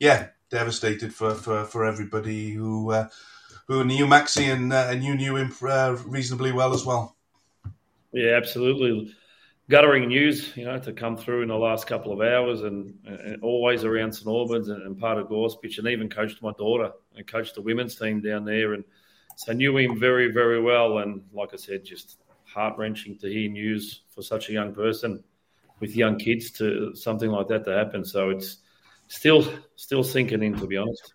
[0.00, 3.08] yeah, devastated for, for, for everybody who uh,
[3.68, 7.14] who knew Maxi and, uh, and you knew him uh, reasonably well as well.
[8.12, 9.14] Yeah, absolutely.
[9.68, 13.42] Guttering news, you know, to come through in the last couple of hours and, and
[13.42, 16.90] always around St Albans and, and, part of George Cross and even coached my daughter
[17.16, 18.74] and coached the women's team down there.
[18.74, 18.84] And
[19.36, 20.98] so knew him very, very well.
[20.98, 25.22] And like I said, just heart wrenching to hear news for such a young person
[25.80, 28.04] with young kids to something like that to happen.
[28.04, 28.58] So it's
[29.08, 29.46] still,
[29.76, 31.14] still sinking in, to be honest.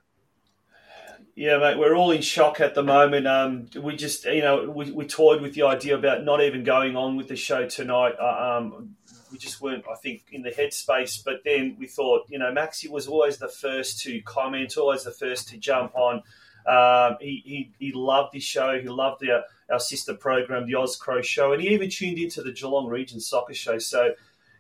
[1.36, 3.28] Yeah, mate, we're all in shock at the moment.
[3.28, 6.96] Um, we just, you know, we, we toyed with the idea about not even going
[6.96, 8.16] on with the show tonight.
[8.20, 8.96] Uh, um,
[9.32, 11.24] we just weren't, I think, in the headspace.
[11.24, 15.12] But then we thought, you know, Maxi was always the first to comment, always the
[15.12, 16.24] first to jump on.
[16.68, 18.80] Um, he, he, he loved this show.
[18.80, 22.42] He loved our, our sister program, the Oz Crow Show, and he even tuned into
[22.42, 23.78] the Geelong Region Soccer Show.
[23.78, 24.14] So,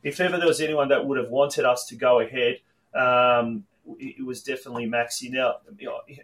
[0.03, 2.59] if ever there was anyone that would have wanted us to go ahead,
[2.95, 3.65] um,
[3.99, 5.31] it was definitely Maxi.
[5.31, 5.55] Now,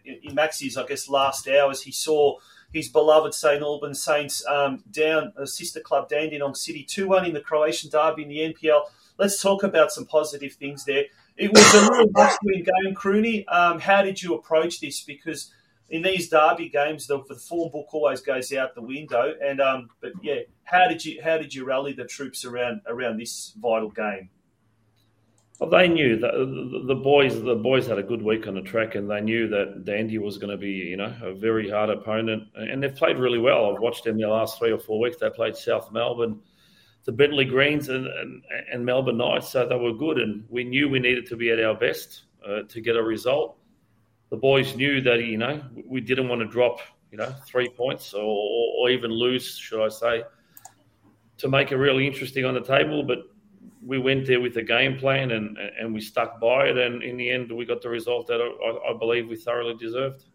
[0.05, 2.37] in Maxi's, I guess, last hours, he saw
[2.73, 7.33] his beloved St Albans Saints um, down a sister club, Dandenong City, 2 1 in
[7.33, 8.85] the Croatian derby in the NPL.
[9.17, 11.05] Let's talk about some positive things there.
[11.37, 13.45] It was a real must-win game, Crooney.
[13.47, 15.01] Um, how did you approach this?
[15.01, 15.51] Because
[15.89, 19.33] in these derby games, the, the, form book always goes out the window.
[19.43, 23.17] And um, but yeah, how did you how did you rally the troops around around
[23.17, 24.29] this vital game?
[25.59, 26.33] Well, they knew that
[26.87, 29.85] the boys, the boys had a good week on the track, and they knew that
[29.85, 32.43] Dandy was going to be, you know, a very hard opponent.
[32.55, 33.71] And they've played really well.
[33.71, 35.17] I've watched them the last three or four weeks.
[35.17, 36.39] They played South Melbourne,
[37.05, 40.17] the Bentleigh Greens, and, and, and Melbourne Knights, so they were good.
[40.17, 43.57] And we knew we needed to be at our best uh, to get a result.
[44.31, 46.79] The boys knew that, you know, we didn't want to drop,
[47.11, 50.23] you know, three points or, or even lose, should I say,
[51.37, 53.03] to make it really interesting on the table.
[53.03, 53.19] But
[53.85, 57.17] we went there with a game plan and and we stuck by it, and in
[57.17, 60.25] the end, we got the result that I, I believe we thoroughly deserved.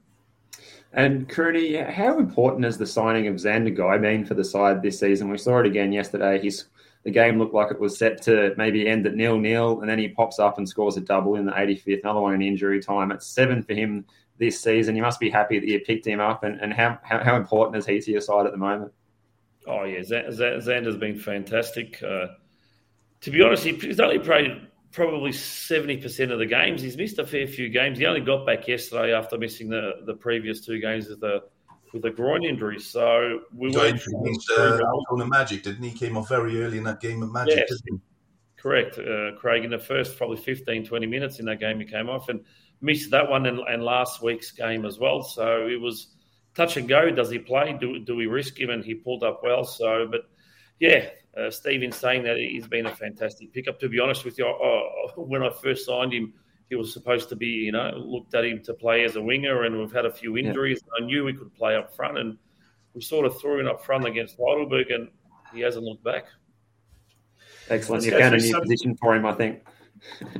[0.92, 5.00] And Crooney, how important has the signing of Xander Guy been for the side this
[5.00, 5.28] season?
[5.28, 6.40] We saw it again yesterday.
[6.40, 6.66] He's
[7.04, 9.98] the game looked like it was set to maybe end at nil nil, and then
[9.98, 13.12] he pops up and scores a double in the 85th, another one in injury time.
[13.12, 14.04] It's seven for him
[14.38, 14.96] this season.
[14.96, 17.76] You must be happy that you picked him up, and, and how, how, how important
[17.76, 18.92] is he to your side at the moment?
[19.66, 22.02] Oh yeah, Xander's been fantastic.
[22.02, 22.28] Uh,
[23.20, 26.82] to be honest, he's only played probably 70% of the games.
[26.82, 27.98] He's missed a fair few games.
[27.98, 31.42] He only got back yesterday after missing the, the previous two games with the
[31.92, 32.78] with a groin injury.
[32.78, 34.78] So we went against uh,
[35.26, 35.90] Magic, didn't he?
[35.90, 37.66] Came off very early in that game of Magic.
[37.68, 37.80] Yes.
[38.58, 39.64] Correct, uh, Craig.
[39.64, 42.44] In the first probably 15, 20 minutes in that game, he came off and
[42.80, 45.22] missed that one and, and last week's game as well.
[45.22, 46.08] So it was
[46.54, 47.10] touch and go.
[47.10, 47.76] Does he play?
[47.80, 48.70] Do, do we risk him?
[48.70, 49.64] And he pulled up well.
[49.64, 50.22] So, but
[50.80, 53.78] yeah, uh, Stephen saying that he's been a fantastic pickup.
[53.80, 56.32] To be honest with you, uh, when I first signed him,
[56.68, 59.64] he was supposed to be, you know, looked at him to play as a winger,
[59.64, 60.82] and we've had a few injuries.
[60.84, 61.04] Yeah.
[61.04, 62.36] I knew we could play up front, and
[62.94, 65.08] we sort of threw him up front against Heidelberg, and
[65.54, 66.26] he hasn't looked back.
[67.70, 68.04] Excellent.
[68.04, 68.60] You found a new some...
[68.60, 69.62] position for him, I think.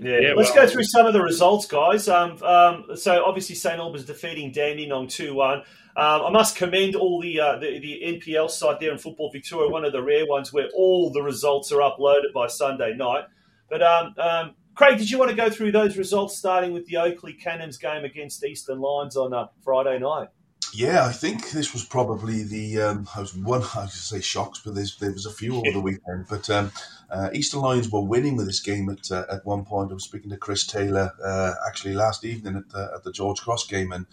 [0.01, 2.09] Yeah, yeah let's well, go through some of the results, guys.
[2.09, 5.63] Um, um, so obviously St Albans defeating Dandenong two one.
[5.99, 9.69] Um, I must commend all the, uh, the, the NPL side there in Football Victoria,
[9.69, 13.25] one of the rare ones where all the results are uploaded by Sunday night.
[13.69, 16.99] But um, um, Craig, did you want to go through those results, starting with the
[16.99, 20.29] Oakleigh Cannons game against Eastern Lions on uh, Friday night?
[20.73, 24.61] Yeah, I think this was probably the um, I was one I was say shocks,
[24.65, 26.27] but there was a few over the weekend.
[26.29, 26.71] But um,
[27.11, 29.91] uh, Eastern Lions were winning with this game at uh, at one point.
[29.91, 33.41] I was speaking to Chris Taylor uh, actually last evening at the, at the George
[33.41, 34.07] Cross game, and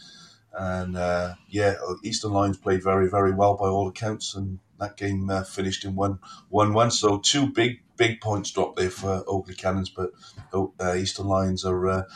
[0.58, 5.30] and uh, yeah, Eastern Lions played very very well by all accounts, and that game
[5.30, 6.92] uh, finished in one one one.
[6.92, 10.12] So two big big points dropped there for Oakleigh Cannons, but
[10.54, 12.08] oh, uh, Eastern Lions are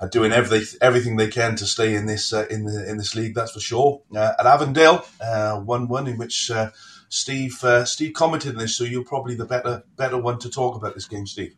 [0.00, 3.14] are doing everything everything they can to stay in this uh, in the in this
[3.14, 3.34] league.
[3.34, 4.02] That's for sure.
[4.14, 6.70] Uh, at Avondale, uh, one one in which uh,
[7.08, 10.76] Steve uh, Steve commented on this, so you're probably the better better one to talk
[10.76, 11.56] about this game, Steve.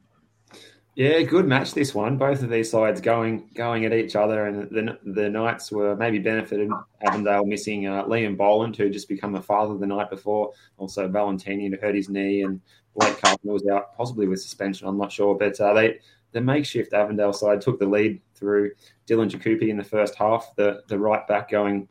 [0.97, 2.19] Yeah, good match this one.
[2.19, 6.19] Both of these sides going going at each other, and the the Knights were maybe
[6.19, 6.69] benefited.
[7.07, 10.53] Avondale missing uh, Liam Boland, who just become a father the night before.
[10.79, 12.61] Also Valentini who hurt his knee, and
[12.97, 14.89] Blake Carpenter was out possibly with suspension.
[14.89, 16.01] I'm not sure, but they
[16.33, 18.73] the makeshift Avondale side took the lead through
[19.07, 21.89] Dylan Jacoby in the first half, the, the right back going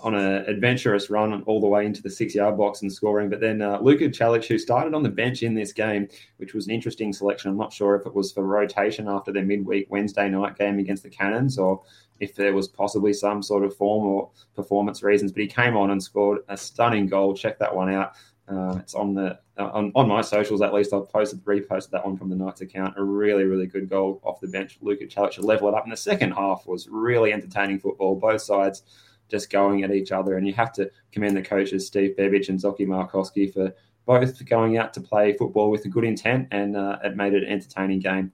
[0.00, 3.28] on an adventurous run all the way into the six yard box and scoring.
[3.28, 6.66] But then uh, Luka Chalic, who started on the bench in this game, which was
[6.66, 7.50] an interesting selection.
[7.50, 11.02] I'm not sure if it was for rotation after their midweek Wednesday night game against
[11.02, 11.82] the Cannons or
[12.20, 15.32] if there was possibly some sort of form or performance reasons.
[15.32, 17.34] But he came on and scored a stunning goal.
[17.34, 18.14] Check that one out.
[18.48, 20.94] Uh, it's on the uh, on, on my socials at least.
[20.94, 22.94] I've posted reposted that one from the Knights account.
[22.96, 24.78] A really really good goal off the bench.
[24.80, 25.82] Luka Chalic to level it up.
[25.82, 28.14] And the second half was really entertaining football.
[28.14, 28.84] Both sides
[29.28, 32.58] just going at each other, and you have to commend the coaches Steve Bebic and
[32.58, 33.72] Zoki Markowski for
[34.06, 37.42] both going out to play football with a good intent, and uh, it made it
[37.44, 38.32] an entertaining game.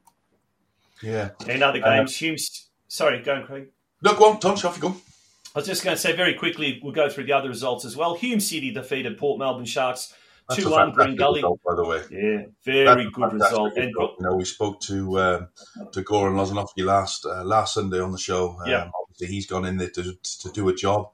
[1.03, 1.30] Yeah.
[1.49, 2.07] Another game.
[2.07, 2.36] Uh,
[2.88, 3.68] sorry, go on, Craig.
[4.01, 4.53] No, go on, Tom.
[4.53, 4.97] Off you go.
[5.55, 7.97] I was just going to say very quickly, we'll go through the other results as
[7.97, 8.16] well.
[8.16, 10.12] Hume City defeated Port Melbourne Sharks
[10.53, 11.38] 2 1 Green Gully.
[11.38, 12.03] Result, by the way.
[12.11, 13.76] Yeah, very That's good result.
[13.76, 15.49] And, you know, we spoke to um,
[15.92, 18.57] to Goran Lozanovsky last uh, last Sunday on the show.
[18.61, 18.90] Um, yeah.
[19.03, 21.11] Obviously, he's gone in there to, to do a job.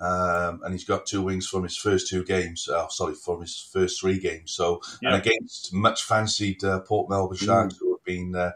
[0.00, 2.68] Um, and he's got two wings from his first two games.
[2.68, 4.52] Uh, sorry, from his first three games.
[4.52, 5.14] So, yeah.
[5.14, 7.78] and against much fancied uh, Port Melbourne Sharks, mm.
[7.78, 8.50] who have been uh,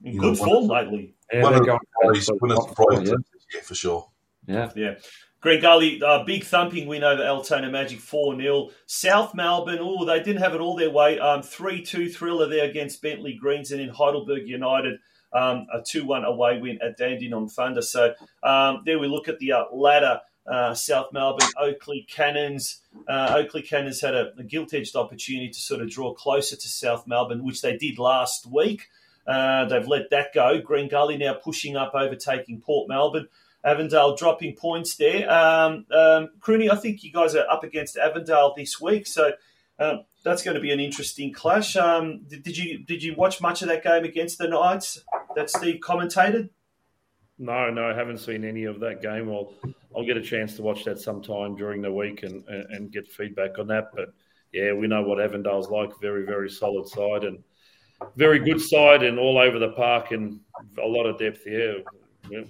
[0.00, 1.14] you good know, form lately.
[1.32, 4.08] Yeah, one of the surprises this year for sure.
[4.46, 4.70] Yeah.
[4.74, 4.94] Yeah.
[5.40, 8.70] Green Gully, uh, big thumping win over Altona Magic 4 0.
[8.86, 11.16] South Melbourne, oh, they didn't have it all their way.
[11.16, 14.98] 3 um, 2 thriller there against Bentleigh Greens and in Heidelberg United.
[15.32, 17.82] Um, a 2 1 away win at Dandenong Thunder.
[17.82, 20.20] So um, there we look at the uh, ladder.
[20.44, 22.80] Uh, South Melbourne, Oakleigh Cannons.
[23.06, 26.68] Uh, Oakleigh Cannons had a, a gilt edged opportunity to sort of draw closer to
[26.68, 28.88] South Melbourne, which they did last week.
[29.26, 30.58] Uh, they've let that go.
[30.58, 33.28] Green Gully now pushing up, overtaking Port Melbourne.
[33.64, 35.30] Avondale dropping points there.
[35.30, 39.32] Um, um, Crooney, I think you guys are up against Avondale this week, so
[39.78, 41.76] um, that's going to be an interesting clash.
[41.76, 45.02] Um, did, did, you did you watch much of that game against the Knights
[45.34, 46.50] that Steve commentated?
[47.38, 49.28] No, no, I haven't seen any of that game.
[49.28, 49.52] I'll
[49.96, 53.08] I'll get a chance to watch that sometime during the week and, and, and get
[53.08, 53.90] feedback on that.
[53.94, 54.12] But
[54.52, 55.90] yeah, we know what Avondale's like.
[56.00, 57.42] Very very solid side and
[58.16, 60.40] very good side and all over the park and
[60.80, 61.82] a lot of depth here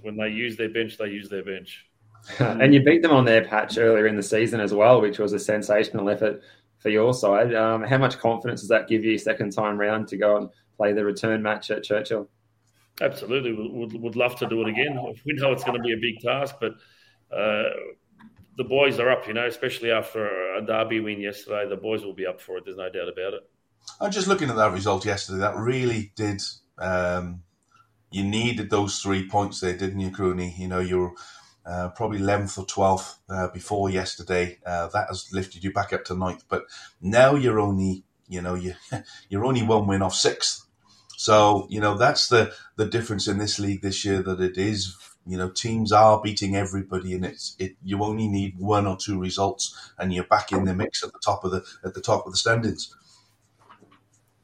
[0.03, 1.87] when they use their bench, they use their bench.
[2.39, 5.33] and you beat them on their patch earlier in the season as well, which was
[5.33, 6.43] a sensational effort
[6.79, 7.55] for your side.
[7.55, 10.93] Um, how much confidence does that give you second time round to go and play
[10.93, 12.29] the return match at Churchill?
[13.01, 14.99] Absolutely, would would love to do it again.
[15.24, 16.72] We know it's going to be a big task, but
[17.33, 17.70] uh,
[18.57, 19.29] the boys are up.
[19.29, 22.64] You know, especially after a derby win yesterday, the boys will be up for it.
[22.64, 23.49] There's no doubt about it.
[24.01, 25.39] I'm just looking at that result yesterday.
[25.39, 26.43] That really did
[26.79, 27.43] um,
[28.11, 30.59] you needed those three points there, didn't you, Crooney?
[30.59, 31.15] You know, you're
[31.67, 34.59] uh, probably 11th or 12th uh, before yesterday.
[34.65, 36.45] Uh, that has lifted you back up to ninth.
[36.49, 36.65] But
[37.01, 38.75] now you're only, you know, you,
[39.29, 40.65] you're only one win off sixth.
[41.17, 44.97] So, you know, that's the, the difference in this league this year that it is,
[45.27, 49.21] you know, teams are beating everybody and it's, it, you only need one or two
[49.21, 52.25] results and you're back in the mix at the top of the, at the top
[52.25, 52.95] of the standings.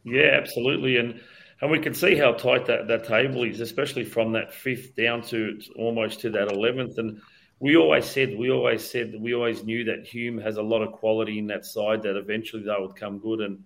[0.05, 1.21] Yeah, absolutely, and
[1.65, 5.23] and we can see how tight that, that table is, especially from that fifth down
[5.23, 6.99] to almost to that eleventh.
[6.99, 7.23] And
[7.59, 10.93] we always said, we always said, we always knew that Hume has a lot of
[10.93, 13.65] quality in that side that eventually they would come good, and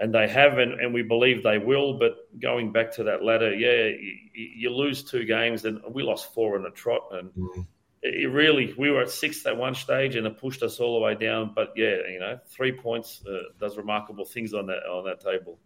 [0.00, 1.96] and they have, and, and we believe they will.
[1.96, 6.34] But going back to that ladder, yeah, you, you lose two games, and we lost
[6.34, 7.30] four in a trot, and.
[7.30, 7.60] Mm-hmm
[8.00, 11.04] it really we were at sixth at one stage and it pushed us all the
[11.04, 15.04] way down but yeah you know three points uh, does remarkable things on that on
[15.04, 15.58] that table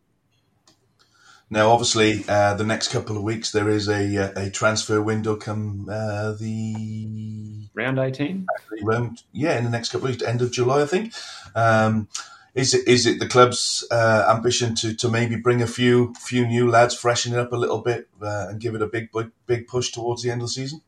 [1.52, 5.36] now obviously uh, the next couple of weeks there is a uh, a transfer window
[5.36, 8.46] come uh, the round 18
[8.82, 11.12] round yeah in the next couple of weeks end of july i think
[11.54, 12.08] um,
[12.54, 16.46] is it is it the club's uh, ambition to, to maybe bring a few few
[16.46, 19.30] new lads, freshen it up a little bit, uh, and give it a big big
[19.46, 20.82] big push towards the end of the season?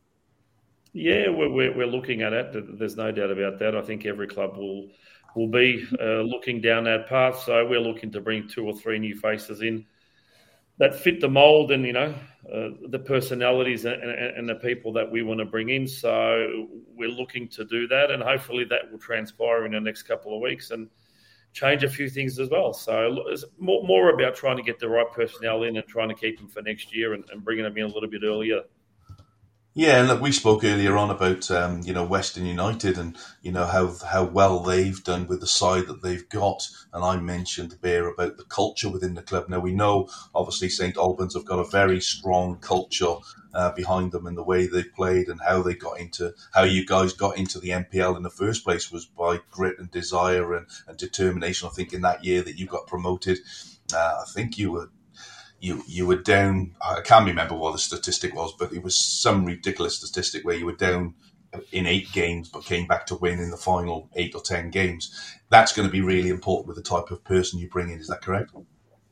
[0.92, 2.78] Yeah, we're, we're looking at it.
[2.78, 3.74] There's no doubt about that.
[3.74, 4.90] I think every club will
[5.34, 7.42] will be uh, looking down that path.
[7.44, 9.86] So we're looking to bring two or three new faces in
[10.79, 12.14] that fit the mold and you know
[12.53, 15.89] uh, the personalities and, and, and, the people that we want to bring in.
[15.89, 20.35] So we're looking to do that, and hopefully that will transpire in the next couple
[20.35, 20.89] of weeks and
[21.55, 22.75] change a few things as well.
[22.75, 26.14] So it's more, more about trying to get the right personnel in and trying to
[26.14, 28.61] keep them for next year and, and bringing them in a little bit earlier.
[29.77, 33.51] Yeah, and look, we spoke earlier on about um, you know Western United and you
[33.51, 37.79] know how how well they've done with the side that they've got, and I mentioned
[37.81, 39.49] there about the culture within the club.
[39.49, 43.16] Now we know obviously St Albans have got a very strong culture
[43.53, 46.87] uh, behind them and the way they played and how they got into how you
[46.87, 50.66] guys got into the NPL in the first place was by grit and desire and,
[50.87, 51.66] and determination.
[51.66, 53.39] I think in that year that you got promoted,
[53.93, 54.91] uh, I think you were
[55.64, 56.76] you you were down.
[56.82, 60.66] I can't remember what the statistic was, but it was some ridiculous statistic where you
[60.66, 61.14] were down
[61.72, 65.10] in eight games but came back to win in the final eight or ten games.
[65.48, 67.98] That's going to be really important with the type of person you bring in.
[67.98, 68.52] Is that correct?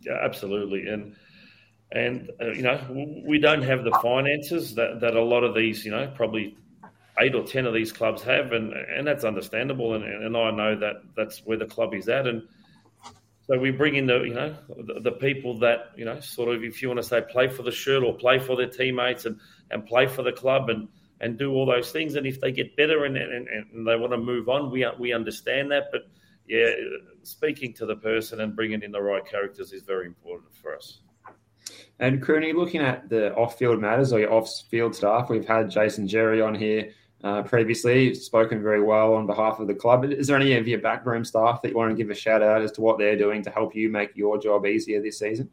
[0.00, 0.88] Yeah, absolutely.
[0.88, 1.16] And
[1.90, 2.78] and uh, you know
[3.26, 6.55] we don't have the finances that that a lot of these you know probably
[7.18, 9.94] eight or ten of these clubs have, and and that's understandable.
[9.94, 12.46] And and I know that that's where the club is at, and
[13.53, 16.64] so we bring in the you know the, the, people that you know sort of
[16.64, 19.38] if you want to say play for the shirt or play for their teammates and
[19.70, 20.88] and play for the club and
[21.20, 22.14] and do all those things.
[22.14, 25.12] And if they get better and and, and they want to move on, we we
[25.12, 25.88] understand that.
[25.92, 26.03] But
[26.48, 26.70] yeah,
[27.24, 31.00] speaking to the person and bringing in the right characters is very important for us.
[31.98, 36.40] And Crooney, looking at the off-field matters or your off-field staff, we've had Jason Jerry
[36.40, 36.90] on here
[37.23, 40.05] uh, previously, spoken very well on behalf of the club.
[40.05, 42.62] Is there any of your backroom staff that you want to give a shout out
[42.62, 45.49] as to what they're doing to help you make your job easier this season?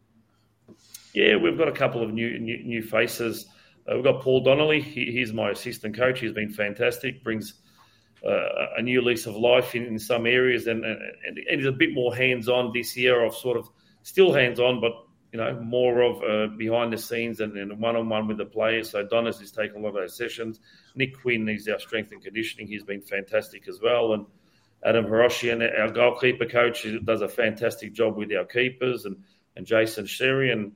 [1.14, 3.46] Yeah, we've got a couple of new new, new faces.
[3.90, 4.82] Uh, we've got Paul Donnelly.
[4.82, 6.20] He, he's my assistant coach.
[6.20, 7.24] He's been fantastic.
[7.24, 7.56] Brings
[8.26, 11.72] uh, a new lease of life in, in some areas, and, and, and he's a
[11.72, 13.24] bit more hands on this year.
[13.24, 13.70] Of sort of
[14.04, 14.94] still hands on, but
[15.32, 18.90] you know, more of uh, behind the scenes and one on one with the players.
[18.90, 20.60] So Donis is taking a lot of those sessions.
[20.96, 22.68] Nick Quinn is our strength and conditioning.
[22.68, 24.14] He's been fantastic as well.
[24.14, 24.26] And
[24.84, 29.06] Adam Hiroshian, our goalkeeper coach, does a fantastic job with our keepers.
[29.06, 29.18] And,
[29.56, 30.72] and Jason Sherry and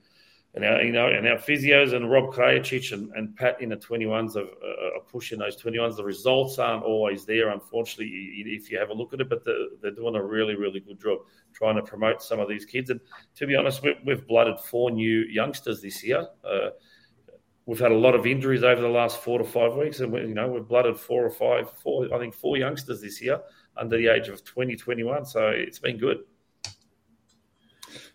[0.55, 3.75] and our, you know, and our physios and Rob Krajicic and, and Pat in the
[3.75, 5.95] 21s are, are, pushing those 21s.
[5.95, 8.07] The results aren't always there, unfortunately,
[8.45, 11.01] if you have a look at it, but they're, they're doing a really, really good
[11.01, 11.19] job
[11.53, 12.91] trying to promote some of these kids.
[12.91, 12.99] And
[13.35, 16.27] to be honest, we, have blooded four new youngsters this year.
[16.43, 16.69] Uh,
[17.65, 20.21] we've had a lot of injuries over the last four to five weeks, and we,
[20.21, 23.39] you know we've blooded four or five, four, I think four youngsters this year
[23.77, 25.25] under the age of 20, 21.
[25.25, 26.19] So it's been good.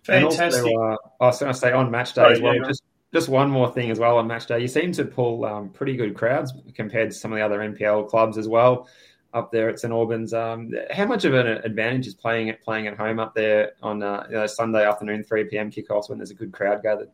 [0.08, 0.64] Fantastic.
[0.64, 2.54] Also, uh, I was going to say on match day as well.
[2.54, 2.82] Yeah, just
[3.12, 4.60] just one more thing as well on match day.
[4.60, 8.08] You seem to pull um, pretty good crowds compared to some of the other NPL
[8.08, 8.88] clubs as well
[9.34, 10.32] up there at St Albans.
[10.32, 14.02] Um, how much of an advantage is playing at playing at home up there on
[14.02, 17.10] uh, you know, Sunday afternoon, three pm kickoffs when there's a good crowd gathered?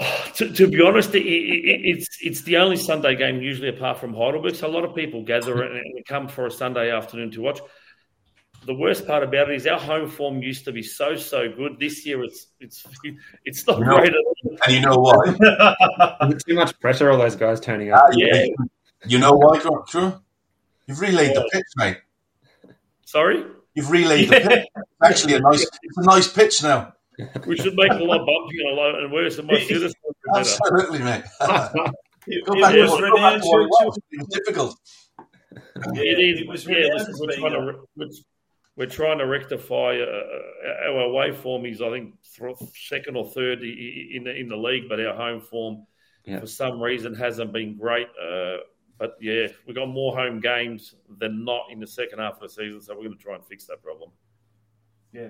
[0.34, 4.12] To, to, be honest, it, it, it's it's the only Sunday game usually apart from
[4.12, 4.56] Heidelberg.
[4.56, 7.60] So a lot of people gather and, and come for a Sunday afternoon to watch
[8.66, 11.78] the worst part about it is our home form used to be so so good.
[11.78, 12.84] This year it's it's
[13.44, 14.56] it's not you know, great at all.
[14.66, 16.30] And you know why?
[16.46, 17.10] too much pressure.
[17.10, 18.04] All those guys turning up.
[18.04, 18.46] Uh, yeah.
[19.06, 20.20] You know why, Doctor?
[20.86, 21.40] You've relayed yeah.
[21.40, 21.98] the pitch, mate.
[23.04, 23.44] Sorry.
[23.74, 24.38] You've relayed yeah.
[24.38, 24.66] the pitch.
[25.02, 26.92] Actually, a nice it's a nice pitch now.
[27.46, 29.38] We should make a lot bumpier and, a and worse.
[29.38, 29.94] And my citizens
[30.34, 31.22] Absolutely, mate.
[31.40, 31.94] go back,
[32.26, 34.76] it, go back to what it was difficult.
[35.92, 36.40] Yeah, it is.
[36.40, 36.88] It was, yeah,
[37.18, 38.06] we're, trying to, we're,
[38.76, 42.14] we're trying to rectify uh, uh, our away form is I think
[42.74, 45.86] second or third in the in the league, but our home form
[46.24, 46.40] yeah.
[46.40, 48.08] for some reason hasn't been great.
[48.20, 48.58] Uh,
[48.98, 52.48] but yeah, we've got more home games than not in the second half of the
[52.48, 54.10] season, so we're going to try and fix that problem.
[55.12, 55.28] Yeah.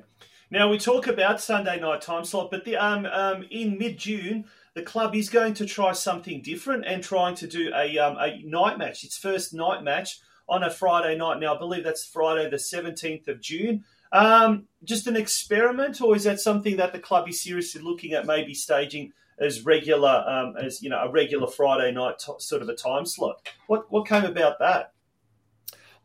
[0.50, 4.46] Now we talk about Sunday night time slot, but the um, um in mid June
[4.74, 8.42] the club is going to try something different and trying to do a um, a
[8.44, 9.04] night match.
[9.04, 10.18] Its first night match
[10.48, 11.40] on a Friday night.
[11.40, 13.84] Now I believe that's Friday the seventeenth of June.
[14.12, 18.26] Um, just an experiment, or is that something that the club is seriously looking at,
[18.26, 22.68] maybe staging as regular um, as you know a regular Friday night t- sort of
[22.68, 23.48] a time slot?
[23.66, 24.92] What what came about that?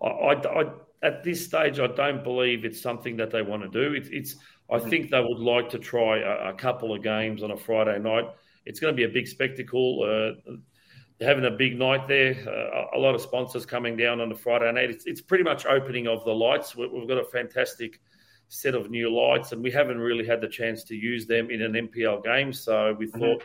[0.01, 0.71] I, I, I,
[1.03, 3.93] at this stage, I don't believe it's something that they want to do.
[3.93, 4.35] It, it's
[4.69, 4.89] I mm-hmm.
[4.89, 8.25] think they would like to try a, a, couple of games on a Friday night.
[8.65, 10.03] It's going to be a big spectacle.
[10.03, 10.51] Uh,
[11.21, 12.35] having a big night there.
[12.47, 14.89] Uh, a lot of sponsors coming down on the Friday night.
[14.89, 16.75] It's, it's pretty much opening of the lights.
[16.75, 17.99] We've got a fantastic
[18.47, 21.61] set of new lights, and we haven't really had the chance to use them in
[21.61, 22.53] an NPL game.
[22.53, 23.19] So we mm-hmm.
[23.19, 23.43] thought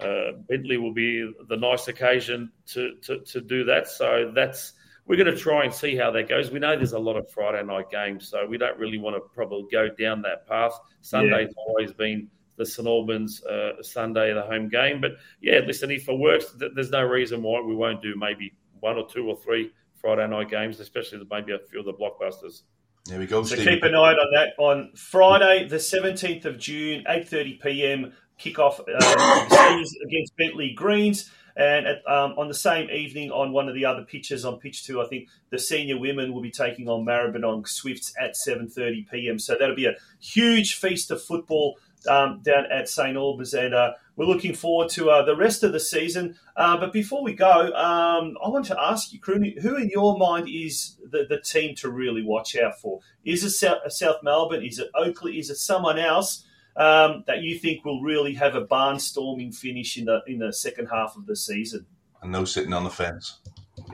[0.00, 3.88] uh, Bentleigh will be the nice occasion to, to, to do that.
[3.88, 4.72] So that's
[5.06, 6.50] we're going to try and see how that goes.
[6.50, 9.20] We know there's a lot of Friday night games, so we don't really want to
[9.34, 10.78] probably go down that path.
[11.00, 11.64] Sunday's yeah.
[11.66, 12.28] always been
[12.62, 15.00] the St Albans uh, Sunday, the home game.
[15.00, 18.54] But yeah, listen, if it works, th- there's no reason why we won't do maybe
[18.80, 22.62] one or two or three Friday night games, especially maybe a few of the blockbusters.
[23.06, 23.42] There we go.
[23.42, 23.66] So Steve.
[23.66, 28.12] keep an eye on that on Friday, the 17th of June, 8:30 p.m.
[28.38, 31.30] kickoff uh, against Bentleigh Greens.
[31.54, 34.86] And at, um, on the same evening, on one of the other pitches on pitch
[34.86, 39.38] two, I think the senior women will be taking on Maribyrnong Swifts at 7:30 p.m.
[39.38, 43.92] So that'll be a huge feast of football um, down at St Albans, and uh,
[44.16, 46.36] we're looking forward to uh, the rest of the season.
[46.56, 50.18] Uh, but before we go, um, I want to ask you, Crooney, who in your
[50.18, 53.00] mind is the, the team to really watch out for?
[53.24, 54.64] Is it South, South Melbourne?
[54.64, 55.38] Is it Oakleigh?
[55.38, 56.44] Is it someone else?
[56.74, 60.86] Um, that you think will really have a barnstorming finish in the in the second
[60.86, 61.84] half of the season?
[62.22, 63.40] And no sitting on the fence.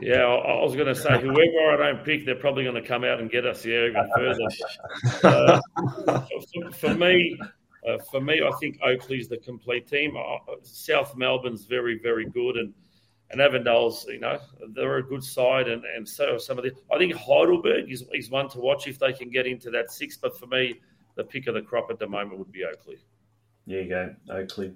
[0.01, 3.03] Yeah, I, was going to say, whoever I don't pick, they're probably going to come
[3.03, 4.39] out and get us here even further.
[5.23, 5.59] Uh,
[6.53, 7.37] for, for, me,
[7.87, 10.15] uh, for me, I think Oakleigh's the complete team.
[10.17, 12.73] Uh, South Melbourne's very, very good, and
[13.31, 16.71] and Avondale's, you know, they're a good side, and, and so are some of the.
[16.91, 20.17] I think Heidelberg is, is one to watch if they can get into that six.
[20.17, 20.79] But for me,
[21.15, 22.97] the pick of the crop at the moment would be Oakleigh.
[23.67, 24.73] There you go, Oakleigh.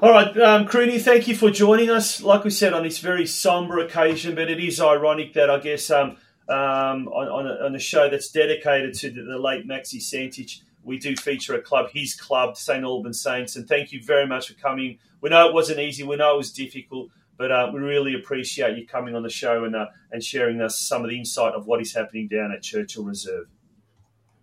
[0.00, 2.22] All right, um, Crooney, thank you for joining us.
[2.22, 5.90] Like we said, on this very sombre occasion, but it is ironic that I guess
[5.90, 6.18] um,
[6.48, 10.60] um, on, on, a, on, a, show that's dedicated to the, the late Maxi Santich,
[10.88, 13.56] we do feature a club, his club, St Albans Saints.
[13.56, 14.98] And thank you very much for coming.
[15.20, 16.02] We know it wasn't easy.
[16.02, 19.64] We know it was difficult, but uh, we really appreciate you coming on the show
[19.64, 22.62] and uh, and sharing us some of the insight of what is happening down at
[22.62, 23.46] Churchill Reserve.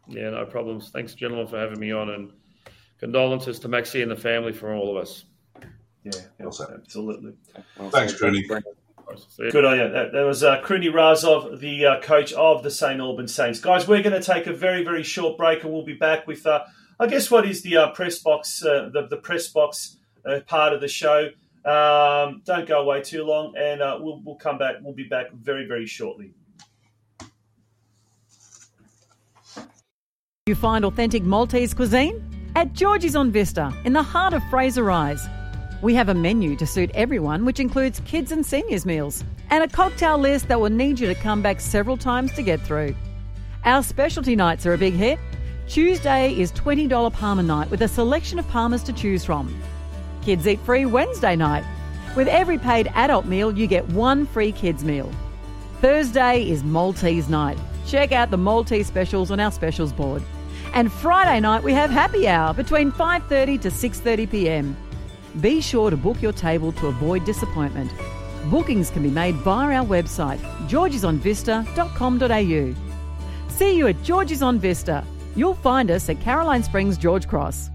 [0.07, 0.89] Yeah, no problems.
[0.89, 2.31] Thanks, gentlemen, for having me on, and
[2.99, 5.25] condolences to Maxie and the family from all of us.
[6.03, 7.33] Yeah, absolutely.
[7.79, 8.47] Well, Thanks, Tony.
[9.37, 9.89] Good on you.
[9.89, 13.59] That, that was uh, Crooney Razov, the uh, coach of the St Albans Saints.
[13.59, 16.45] Guys, we're going to take a very, very short break, and we'll be back with,
[16.45, 16.63] uh,
[16.99, 20.73] I guess, what is the uh, press box, uh, the, the press box uh, part
[20.73, 21.29] of the show.
[21.65, 24.75] Um, don't go away too long, and we'll, we'll come back.
[24.81, 26.33] We'll be back very, very shortly.
[30.47, 32.23] You find authentic Maltese cuisine
[32.55, 35.27] at George's on Vista in the heart of Fraser Rise.
[35.81, 39.67] We have a menu to suit everyone, which includes kids and seniors meals, and a
[39.67, 42.95] cocktail list that will need you to come back several times to get through.
[43.65, 45.19] Our specialty nights are a big hit.
[45.67, 49.53] Tuesday is $20 Parma night with a selection of Parmas to choose from.
[50.21, 51.65] Kids eat free Wednesday night.
[52.15, 55.11] With every paid adult meal, you get one free kids meal.
[55.81, 57.57] Thursday is Maltese night.
[57.85, 60.23] Check out the Maltese specials on our specials board.
[60.73, 64.77] And Friday night we have happy hour between 5:30 to 6:30 p.m.
[65.41, 67.91] Be sure to book your table to avoid disappointment.
[68.49, 72.75] Bookings can be made via our website, georgesonvista.com.au.
[73.49, 75.03] See you at George's on Vista.
[75.35, 77.71] You'll find us at Caroline Springs, George Cross.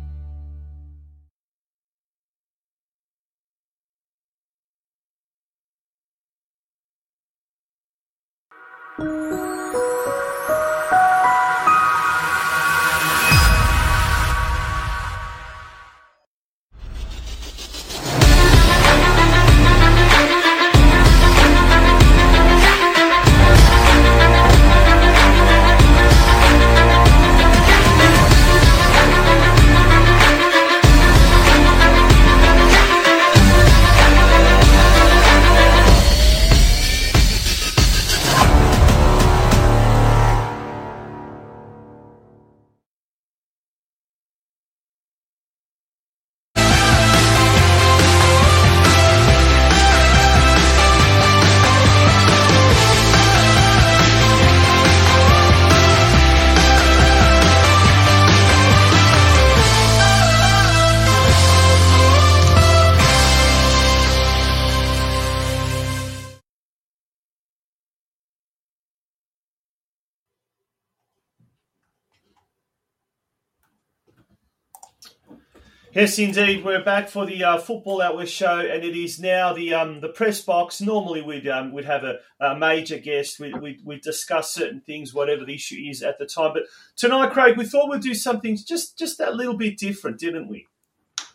[76.00, 76.64] Yes, indeed.
[76.64, 80.00] We're back for the uh, Football Out West show, and it is now the um,
[80.00, 80.80] the press box.
[80.80, 83.38] Normally, we'd um, we'd have a, a major guest.
[83.38, 86.54] We we we discuss certain things, whatever the issue is at the time.
[86.54, 86.62] But
[86.96, 90.66] tonight, Craig, we thought we'd do something just just that little bit different, didn't we?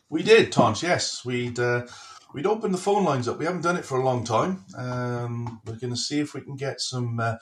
[0.09, 0.82] We did, Tons.
[0.82, 1.86] Yes, we'd uh,
[2.34, 3.38] we'd open the phone lines up.
[3.38, 4.66] We haven't done it for a long time.
[4.76, 7.20] Um, we're going to see if we can get some.
[7.20, 7.36] Uh,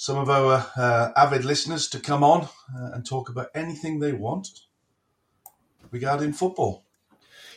[0.00, 4.12] some of our uh, avid listeners to come on uh, and talk about anything they
[4.12, 4.48] want
[5.90, 6.84] regarding football.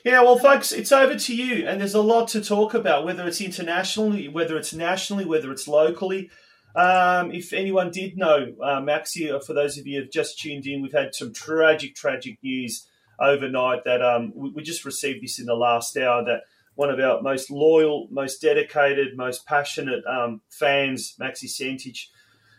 [0.03, 3.05] Yeah, well, folks, it's over to you, and there's a lot to talk about.
[3.05, 6.31] Whether it's internationally, whether it's nationally, whether it's locally.
[6.75, 10.39] Um, if anyone did know, uh, Maxi, uh, for those of you who have just
[10.39, 12.87] tuned in, we've had some tragic, tragic news
[13.19, 16.41] overnight that um, we, we, just received this in the last hour that
[16.75, 22.07] one of our most loyal, most dedicated, most passionate um, fans, Maxi Sentic,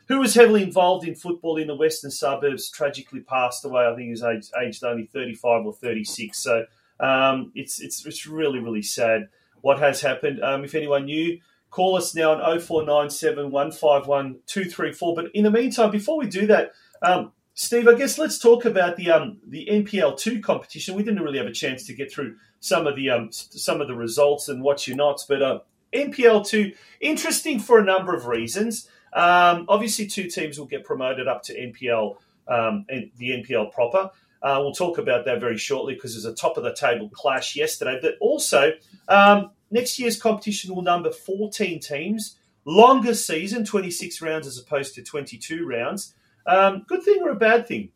[0.08, 3.86] who was heavily involved in football in the western suburbs, tragically passed away.
[3.86, 6.38] I think he was aged, aged only 35 or 36.
[6.38, 6.66] So
[7.00, 9.28] um, it's, it's, it's really, really sad
[9.60, 10.42] what has happened.
[10.42, 11.38] Um, if anyone knew,
[11.70, 15.14] call us now on 0497 151 234.
[15.14, 18.96] But in the meantime, before we do that, um, Steve, I guess let's talk about
[18.96, 20.94] the um, the NPL two competition.
[20.94, 23.88] We didn't really have a chance to get through some of the um, some of
[23.88, 25.60] the results and what you not, but uh,
[25.92, 28.88] NPL two interesting for a number of reasons.
[29.12, 32.16] Um, obviously, two teams will get promoted up to NPL,
[32.48, 34.10] um, the NPL proper.
[34.42, 37.54] Uh, we'll talk about that very shortly because there's a top of the table clash
[37.54, 37.98] yesterday.
[38.02, 38.72] But also,
[39.08, 45.02] um, next year's competition will number 14 teams, longer season, 26 rounds as opposed to
[45.02, 46.14] 22 rounds.
[46.46, 47.90] Um, good thing or a bad thing?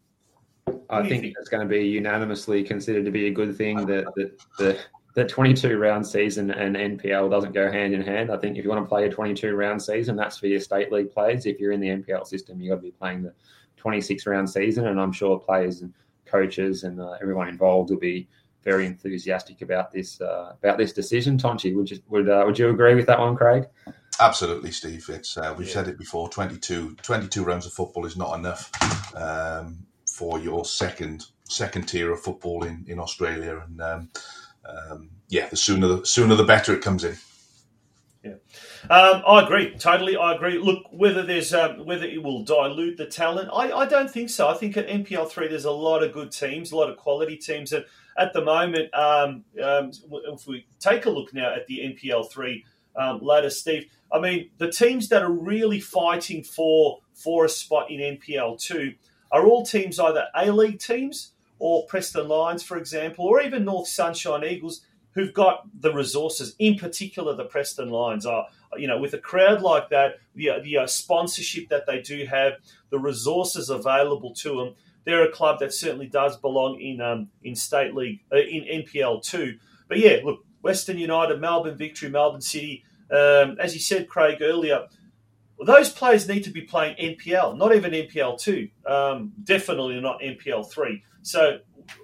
[0.89, 4.05] I think, think, it's going to be unanimously considered to be a good thing that,
[4.17, 4.79] that the
[5.17, 8.31] the 22 round season and NPL doesn't go hand in hand.
[8.31, 10.93] I think if you want to play a 22 round season, that's for your state
[10.93, 11.47] league players.
[11.47, 13.33] If you're in the NPL system, you've got to be playing the
[13.79, 14.87] 26 round season.
[14.89, 15.95] And I'm sure players and
[16.27, 18.29] coaches and uh, everyone involved will be
[18.63, 21.39] very enthusiastic about this uh, about this decision.
[21.39, 23.65] Tonchi, would you would uh, would you agree with that one, Craig?
[24.21, 25.07] Absolutely, Steve.
[25.09, 25.73] It's uh, we've yeah.
[25.73, 26.29] said it before.
[26.29, 28.71] 22, 22 rounds of football is not enough
[29.15, 34.11] um, for your second second tier of football in in Australia, and um,
[34.69, 37.17] um, yeah, the sooner the sooner the better it comes in.
[38.23, 38.35] Yeah,
[38.91, 40.17] um, I agree totally.
[40.17, 40.59] I agree.
[40.59, 44.49] Look, whether there's um, whether it will dilute the talent, I, I don't think so.
[44.49, 47.37] I think at NPL three there's a lot of good teams, a lot of quality
[47.37, 47.85] teams, and
[48.19, 52.65] at the moment, um, um, if we take a look now at the NPL three
[52.97, 57.91] um, ladder, Steve, I mean the teams that are really fighting for for a spot
[57.91, 58.95] in NPL two
[59.31, 63.89] are all teams either A League teams or Preston Lions, for example, or even North
[63.89, 64.83] Sunshine Eagles,
[65.13, 66.55] who've got the resources.
[66.59, 68.47] In particular, the Preston Lions are,
[68.77, 72.55] you know, with a crowd like that, the the uh, sponsorship that they do have,
[72.91, 74.75] the resources available to them.
[75.05, 79.23] They're a club that certainly does belong in um, in state league uh, in NPL
[79.23, 79.59] two.
[79.89, 82.85] But yeah, look, Western United, Melbourne Victory, Melbourne City.
[83.11, 84.87] Um, as you said, Craig earlier,
[85.65, 90.71] those players need to be playing NPL, not even NPL two, um, definitely not NPL
[90.71, 91.03] three.
[91.27, 91.59] So,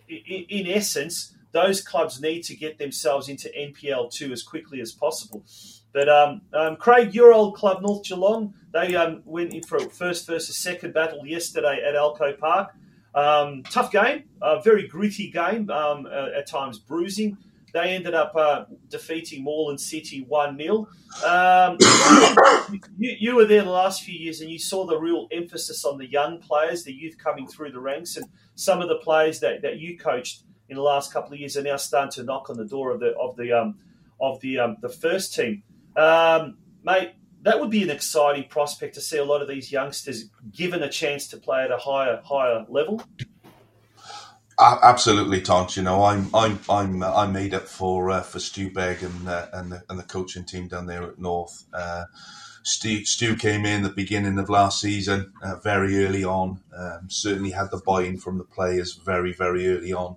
[0.08, 5.44] in, essence, those clubs need to get themselves into NPL two as quickly as possible.
[5.92, 9.88] But um, um, Craig, your old club, North Geelong, they um, went in for a
[9.88, 12.74] first versus second battle yesterday at Elcho Park.
[13.14, 17.36] Um, tough game, a very gritty game, um, uh, at times bruising.
[17.72, 20.88] They ended up uh, defeating Moreland City 1 0.
[21.26, 21.76] Um,
[22.98, 25.98] you, you, were there the last few years and you saw the real emphasis on
[25.98, 29.62] the young players, the youth coming through the ranks, and some of the players that,
[29.62, 32.56] that you coached in the last couple of years are now starting to knock on
[32.56, 33.78] the door of the of the um,
[34.20, 35.62] of the um, the first team.
[35.96, 37.12] Um, mate,
[37.42, 40.88] that would be an exciting prospect to see a lot of these youngsters given a
[40.88, 43.02] chance to play at a higher higher level.
[44.82, 45.76] Absolutely, Tont.
[45.76, 49.28] You know, I'm I'm I'm uh, I'm made up for uh, for Stu Begg and
[49.28, 51.64] uh, and the and the coaching team down there at North.
[51.74, 52.04] Uh,
[52.64, 56.60] Stu, Stu came in the beginning of last season, uh, very early on.
[56.76, 60.16] Um, certainly had the buy-in from the players very very early on.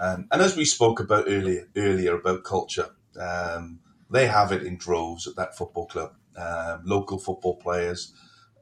[0.00, 4.76] Um, and as we spoke about earlier earlier about culture, um, they have it in
[4.78, 6.14] droves at that football club.
[6.36, 8.12] Um, local football players,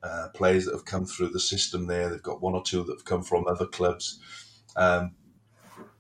[0.02, 2.10] uh, players that have come through the system there.
[2.10, 4.20] They've got one or two that have come from other clubs.
[4.76, 5.12] Um,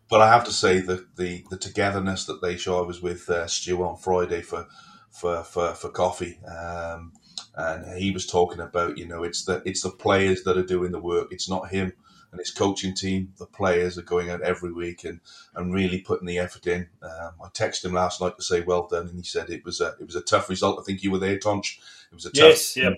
[0.08, 2.82] but I have to say that the, the togetherness that they show.
[2.82, 4.66] I was with uh, Stu on Friday for
[5.10, 7.12] for for, for coffee, um,
[7.54, 10.92] and he was talking about you know it's the it's the players that are doing
[10.92, 11.28] the work.
[11.30, 11.92] It's not him
[12.32, 15.20] and his coaching team, the players are going out every week and,
[15.54, 16.88] and really putting the effort in.
[17.02, 19.80] Um, I texted him last night to say well done, and he said it was
[19.80, 20.78] a it was a tough result.
[20.78, 21.80] I think you were there, Tonch.
[22.10, 22.90] It was a tough, yes, yeah,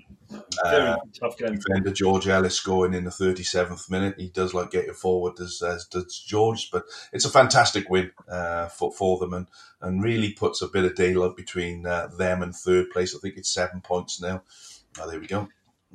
[0.65, 1.55] very uh, tough game.
[1.55, 4.15] defender George Ellis scoring in the 37th minute.
[4.19, 8.69] He does like getting forward as, as does George, but it's a fantastic win uh,
[8.69, 9.47] for for them and
[9.83, 13.15] and really puts a bit of daylight between uh, them and third place.
[13.15, 14.43] I think it's seven points now.
[14.99, 15.49] Oh, there we go.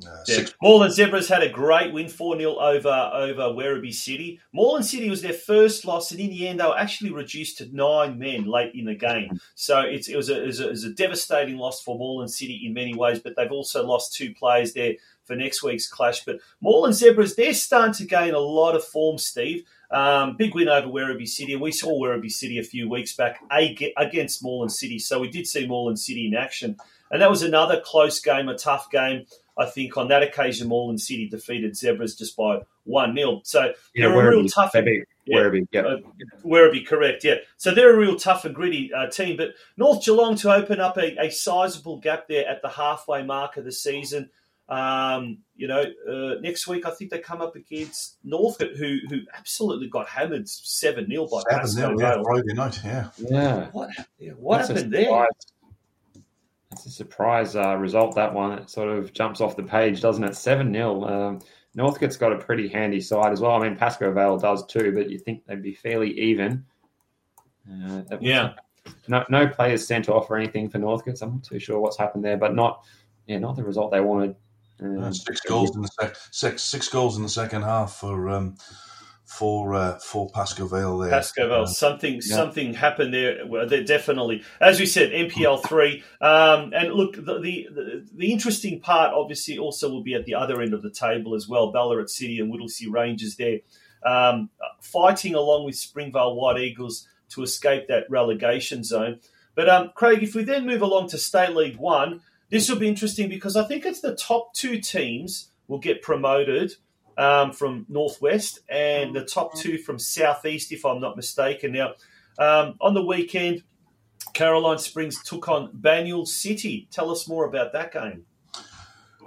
[0.06, 4.40] Uh, six Moreland Zebras had a great win 4 0 over, over Werribee City.
[4.52, 7.74] Moreland City was their first loss, and in the end, they were actually reduced to
[7.74, 9.40] nine men late in the game.
[9.54, 12.30] So it's, it, was a, it, was a, it was a devastating loss for Moreland
[12.30, 14.94] City in many ways, but they've also lost two players there
[15.24, 16.24] for next week's clash.
[16.24, 19.64] But Moreland Zebras, they're starting to gain a lot of form, Steve.
[19.90, 21.56] Um, big win over Werribee City.
[21.56, 25.66] We saw Werribee City a few weeks back against Moreland City, so we did see
[25.66, 26.76] Moreland City in action.
[27.10, 29.24] And that was another close game, a tough game.
[29.58, 33.40] I think on that occasion, Moreland City defeated Zebras just by 1 0.
[33.44, 34.72] So Yeah, they're a real tough.
[34.72, 35.38] They beat Yeah.
[35.38, 35.68] Werribee.
[35.72, 35.80] Yeah.
[35.80, 35.96] Uh,
[36.44, 37.36] Werribee, correct, yeah.
[37.56, 39.36] So they're a real tough and gritty uh, team.
[39.36, 43.56] But North Geelong to open up a, a sizable gap there at the halfway mark
[43.56, 44.30] of the season.
[44.68, 49.20] Um, you know, uh, next week I think they come up against Norfolk, who who
[49.34, 53.08] absolutely got hammered seven 0 by seven Pascoe nil, yeah, Friday night, yeah.
[53.16, 53.68] yeah.
[53.72, 55.04] What yeah, what happened there?
[55.04, 55.28] surprise.
[56.72, 58.58] It's a surprise uh, result, that one.
[58.58, 60.36] It sort of jumps off the page, doesn't it?
[60.36, 61.04] 7 0.
[61.04, 61.40] Um,
[61.74, 63.52] Northcote's got a pretty handy side as well.
[63.52, 66.64] I mean, Pascoe Vale does too, but you think they'd be fairly even.
[67.70, 68.54] Uh, Yeah.
[69.06, 71.20] No, no players sent off or anything for Northcote.
[71.20, 72.84] I'm not too sure what's happened there, but not,
[73.26, 74.34] yeah, not the result they wanted.
[74.80, 78.28] Um, Uh, six goals in the sec- six six goals in the second half for
[78.28, 78.56] um,
[79.28, 81.10] for uh, for Pascoe Vale there.
[81.10, 81.60] Pascoe Vale.
[81.60, 82.34] Um, Something yeah.
[82.34, 83.44] something happened there.
[83.66, 86.02] There definitely, as we said, NPL three.
[86.22, 90.34] Um, and look, the, the the the interesting part, obviously, also will be at the
[90.34, 91.70] other end of the table as well.
[91.70, 93.58] Ballarat City and Whittlesea Ranges there,
[94.02, 94.48] um,
[94.80, 99.20] fighting along with Springvale White Eagles to escape that relegation zone.
[99.54, 102.88] But um, Craig, if we then move along to State League One, this will be
[102.88, 106.72] interesting because I think it's the top two teams will get promoted
[107.18, 111.72] um, from Northwest and the top two from Southeast, if I'm not mistaken.
[111.72, 111.94] Now,
[112.38, 113.64] um, on the weekend,
[114.32, 116.88] Caroline Springs took on Banyule City.
[116.90, 118.24] Tell us more about that game.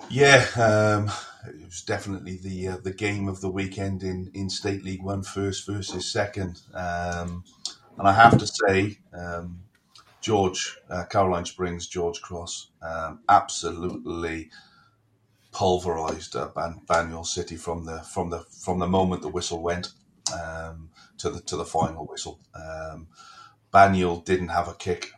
[0.09, 1.11] Yeah, um,
[1.47, 5.21] it was definitely the uh, the game of the weekend in, in State League One,
[5.21, 6.61] first versus second.
[6.73, 7.43] Um,
[7.97, 9.59] and I have to say, um,
[10.21, 14.49] George uh, Caroline Springs, George Cross, um, absolutely
[15.51, 19.93] pulverized uh, Ban- Banyule City from the from the from the moment the whistle went
[20.33, 22.39] um, to the to the final whistle.
[22.55, 23.07] Um,
[23.73, 25.11] Banyule didn't have a kick.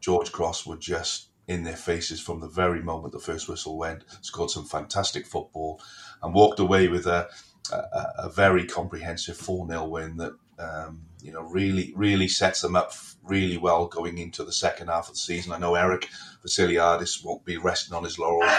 [0.00, 4.04] George Cross were just in their faces from the very moment the first whistle went.
[4.22, 5.80] Scored some fantastic football
[6.22, 7.28] and walked away with a
[7.72, 12.76] a, a very comprehensive four 0 win that um, you know really really sets them
[12.76, 12.92] up
[13.22, 15.52] really well going into the second half of the season.
[15.52, 16.08] I know Eric
[16.44, 18.50] Vasiliadis won't be resting on his laurels.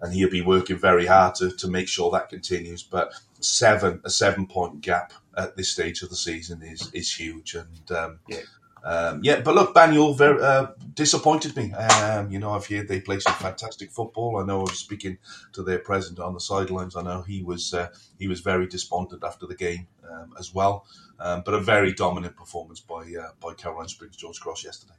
[0.00, 2.82] And he'll be working very hard to, to make sure that continues.
[2.82, 7.54] But seven a seven point gap at this stage of the season is is huge.
[7.54, 8.40] And um, Yeah.
[8.84, 11.72] um, yeah, but look, Banyule very uh, disappointed me.
[11.72, 14.38] Um, you know, I've heard they play some fantastic football.
[14.38, 15.18] I know I was speaking
[15.52, 16.94] to their president on the sidelines.
[16.96, 17.88] I know he was uh,
[18.18, 20.86] he was very despondent after the game um, as well.
[21.18, 24.92] Um, but a very dominant performance by uh, by Caroline Springs George Cross yesterday.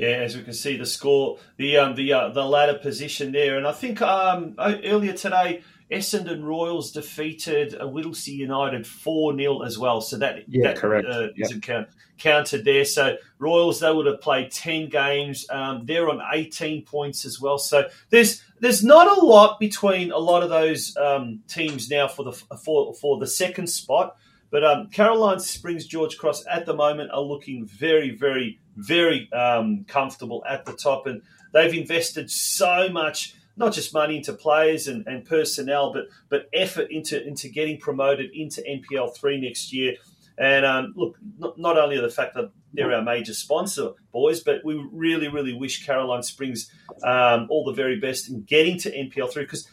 [0.00, 3.56] Yeah, as we can see, the score, the um, the uh, the ladder position there,
[3.56, 9.78] and I think um, earlier today, Essendon Royals defeated uh, Whittlesea United four 0 as
[9.78, 10.00] well.
[10.00, 11.06] So that Yeah, that, correct.
[11.08, 11.46] Uh, Yeah.
[11.46, 11.88] isn't count,
[12.18, 12.84] counted there.
[12.84, 15.46] So Royals they would have played ten games.
[15.48, 17.58] Um, they're on eighteen points as well.
[17.58, 22.24] So there's there's not a lot between a lot of those um, teams now for
[22.24, 24.16] the for for the second spot.
[24.50, 29.84] But um, Caroline Springs, George Cross at the moment are looking very, very, very um,
[29.88, 31.06] comfortable at the top.
[31.06, 31.22] And
[31.52, 36.90] they've invested so much, not just money into players and, and personnel, but but effort
[36.90, 39.96] into, into getting promoted into NPL 3 next year.
[40.38, 44.62] And um, look, not, not only the fact that they're our major sponsor, boys, but
[44.64, 46.70] we really, really wish Caroline Springs
[47.02, 49.66] um, all the very best in getting to NPL 3 because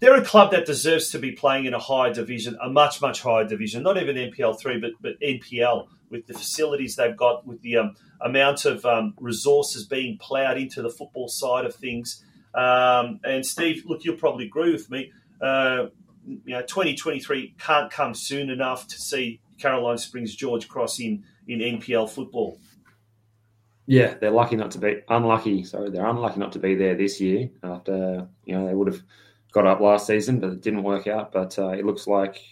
[0.00, 3.22] they're a club that deserves to be playing in a higher division, a much much
[3.22, 3.82] higher division.
[3.82, 7.96] Not even NPL three, but but NPL with the facilities they've got, with the um,
[8.20, 12.24] amount of um, resources being ploughed into the football side of things.
[12.54, 15.12] Um, and Steve, look, you'll probably agree with me.
[15.40, 15.86] Uh,
[16.26, 21.60] you know, 2023 can't come soon enough to see Caroline Springs George Cross in in
[21.60, 22.58] NPL football.
[23.86, 25.62] Yeah, they're lucky not to be unlucky.
[25.62, 27.50] Sorry, they're unlucky not to be there this year.
[27.62, 29.02] After you know, they would have
[29.52, 31.32] got up last season, but it didn't work out.
[31.32, 32.42] But uh, it looks like,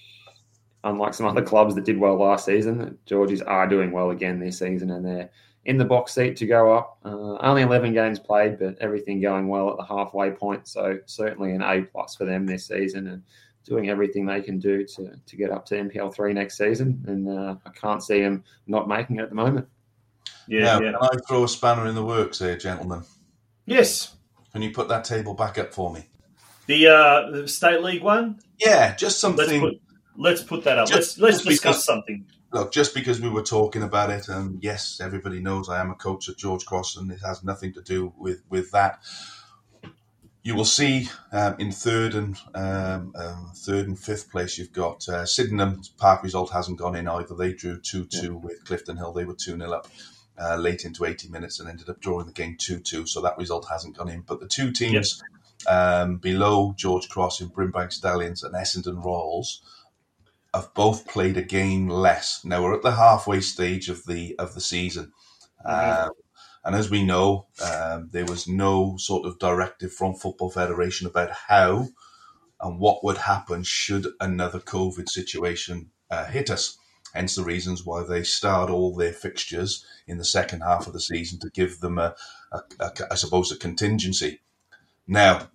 [0.84, 4.58] unlike some other clubs that did well last season, Georgies are doing well again this
[4.58, 5.30] season, and they're
[5.64, 6.98] in the box seat to go up.
[7.04, 10.68] Uh, only 11 games played, but everything going well at the halfway point.
[10.68, 13.22] So certainly an A plus for them this season, and
[13.64, 17.02] doing everything they can do to to get up to NPL three next season.
[17.06, 19.66] And uh, I can't see them not making it at the moment.
[20.46, 20.92] Yeah, now, yeah.
[20.92, 23.02] can I throw a spanner in the works here, gentlemen?
[23.64, 24.14] Yes.
[24.52, 26.04] Can you put that table back up for me?
[26.66, 28.40] The uh, the state league one.
[28.58, 29.80] Yeah, just Let's something.
[30.16, 30.88] Let's put that up.
[30.88, 32.26] Just- let's let's just discuss because- something.
[32.52, 35.96] Look, just because we were talking about it, and yes, everybody knows I am a
[35.96, 39.00] coach at George Cross, and it has nothing to do with with that.
[40.44, 45.08] You will see um, in third and um, um, third and fifth place, you've got
[45.08, 45.80] uh, Sydenham.
[45.96, 47.34] Park result hasn't gone in either.
[47.34, 49.12] They drew two two with Clifton Hill.
[49.12, 49.88] They were two 0 up
[50.38, 53.04] uh, late into eighty minutes and ended up drawing the game two two.
[53.06, 54.20] So that result hasn't gone in.
[54.20, 55.20] But the two teams
[55.68, 59.62] um, below George Cross in Brimbank Stallions and Essendon Royals
[60.54, 62.44] have both played a game less.
[62.44, 65.12] Now we're at the halfway stage of the of the season,
[65.64, 66.10] um,
[66.64, 71.30] and as we know, um, there was no sort of directive from Football Federation about
[71.48, 71.88] how
[72.60, 76.78] and what would happen should another COVID situation uh, hit us.
[77.12, 81.00] Hence the reasons why they start all their fixtures in the second half of the
[81.00, 82.14] season to give them a,
[82.50, 84.40] a, a I suppose, a contingency.
[85.06, 85.50] Now,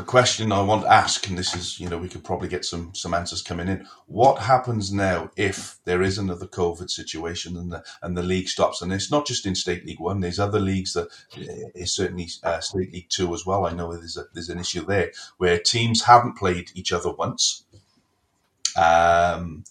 [0.00, 2.64] the question I want to ask, and this is, you know, we could probably get
[2.64, 3.86] some some answers coming in.
[4.06, 8.80] What happens now if there is another COVID situation and the and the league stops?
[8.80, 10.20] And it's not just in State League One.
[10.20, 11.08] There's other leagues that
[11.74, 13.66] is certainly uh, State League Two as well.
[13.66, 17.64] I know there's a, there's an issue there where teams haven't played each other once.
[18.80, 19.64] Um,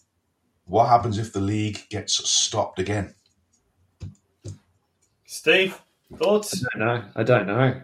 [0.66, 3.16] what happens if the league gets stopped again?
[5.26, 5.82] Steve,
[6.16, 6.64] thoughts?
[6.64, 7.04] I don't know.
[7.16, 7.82] I don't know.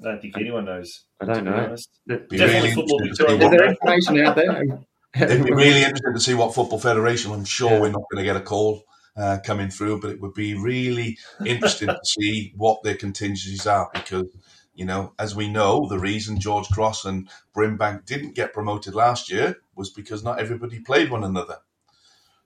[0.00, 1.04] I don't think anyone knows.
[1.20, 1.72] I don't know.
[1.72, 3.44] Is Definitely really football interesting Victoria.
[3.44, 4.78] what- there information out there?
[5.16, 7.30] It'd be really interesting to see what Football Federation.
[7.32, 7.80] I'm sure Yeah.
[7.80, 8.82] we're not going to get a call
[9.16, 11.16] uh, coming through, but it would be really
[11.46, 14.26] interesting to see what their contingencies are because,
[14.74, 19.30] you know, as we know, the reason George Cross and Brimbank didn't get promoted last
[19.30, 21.58] year was because not everybody played one another.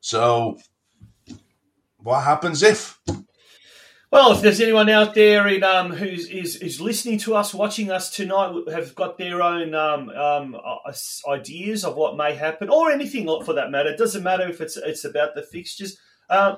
[0.00, 0.58] So,
[1.96, 3.00] what happens if?
[4.10, 7.90] Well, if there's anyone out there in, um, who's is, is listening to us, watching
[7.90, 10.92] us tonight, have got their own um, um, uh,
[11.28, 14.78] ideas of what may happen, or anything for that matter, it doesn't matter if it's
[14.78, 15.98] it's about the fixtures.
[16.30, 16.56] Um,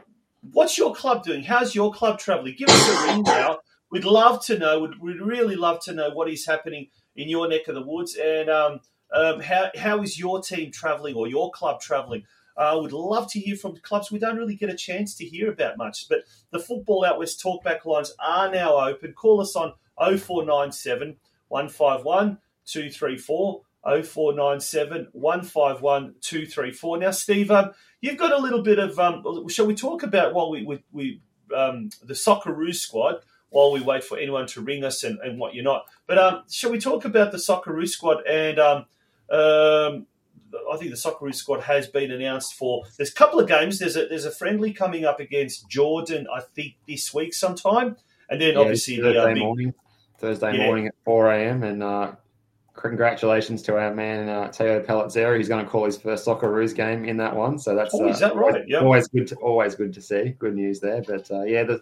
[0.53, 1.43] what's your club doing?
[1.43, 2.55] How's your club travelling?
[2.57, 3.59] Give us a ring now.
[3.91, 4.83] We'd love to know.
[4.83, 8.15] We'd, we'd really love to know what is happening in your neck of the woods,
[8.15, 8.81] and um,
[9.13, 12.23] um, how how is your team travelling or your club travelling?
[12.61, 15.51] I would love to hear from clubs we don't really get a chance to hear
[15.51, 19.15] about much, but the Football Out West talkback lines are now open.
[19.15, 21.17] Call us on 0497
[21.49, 23.63] 151 234.
[23.83, 26.99] 0497 151 234.
[26.99, 27.71] Now, Steve, um,
[28.03, 28.99] you've got a little bit of.
[28.99, 31.23] Um, shall we talk about while we, we, we
[31.57, 35.55] um, the Socceroos squad while we wait for anyone to ring us and, and what
[35.55, 35.87] you're not?
[36.07, 38.85] But um, shall we talk about the Socceroos squad and um,
[39.31, 40.07] um,
[40.73, 42.85] I think the Socceroos squad has been announced for.
[42.97, 43.79] There's a couple of games.
[43.79, 46.27] There's a there's a friendly coming up against Jordan.
[46.35, 47.97] I think this week sometime,
[48.29, 49.75] and then Yeah, obviously the Thursday uh, big, morning,
[50.19, 50.67] Thursday Yeah.
[50.67, 51.63] morning at four a.m.
[51.63, 52.13] And uh,
[52.75, 55.39] congratulations to our man uh, Teo Pellizzeri.
[55.39, 57.59] He's going to call his first Socceroos game in that one.
[57.59, 58.63] So that's Oh, is that right?
[58.67, 58.81] Yeah.
[58.81, 59.27] always good.
[59.29, 60.35] To, always good to see.
[60.39, 61.03] Good news there.
[61.07, 61.81] But uh, yeah, the,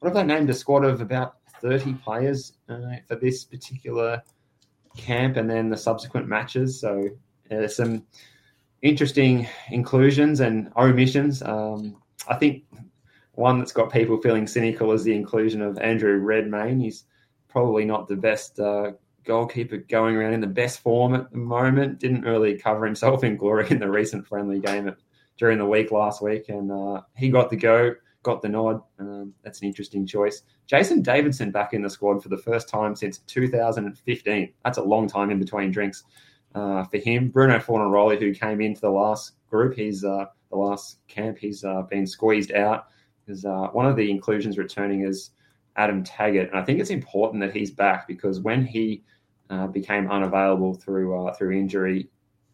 [0.00, 4.22] what have they named a squad of about thirty players uh, for this particular
[4.96, 6.80] camp, and then the subsequent matches.
[6.80, 7.10] So
[7.48, 8.04] there's some
[8.82, 11.42] interesting inclusions and omissions.
[11.42, 11.96] Um,
[12.28, 12.64] I think
[13.32, 16.80] one that's got people feeling cynical is the inclusion of Andrew Redmayne.
[16.80, 17.04] He's
[17.48, 18.92] probably not the best uh,
[19.24, 22.00] goalkeeper going around in the best form at the moment.
[22.00, 24.98] Didn't really cover himself in glory in the recent friendly game at,
[25.36, 28.82] during the week last week, and uh, he got the go, got the nod.
[28.98, 30.42] Um, that's an interesting choice.
[30.66, 34.52] Jason Davidson back in the squad for the first time since 2015.
[34.64, 36.04] That's a long time in between drinks
[36.54, 37.28] uh, for him.
[37.28, 41.82] Bruno Fornaroli, who came into the last group, he's uh, the last camp, he's uh,
[41.82, 42.88] been squeezed out
[43.24, 45.30] because uh, one of the inclusions returning is
[45.76, 49.04] Adam Taggart, and I think it's important that he's back because when he
[49.50, 52.08] uh, became unavailable through through injury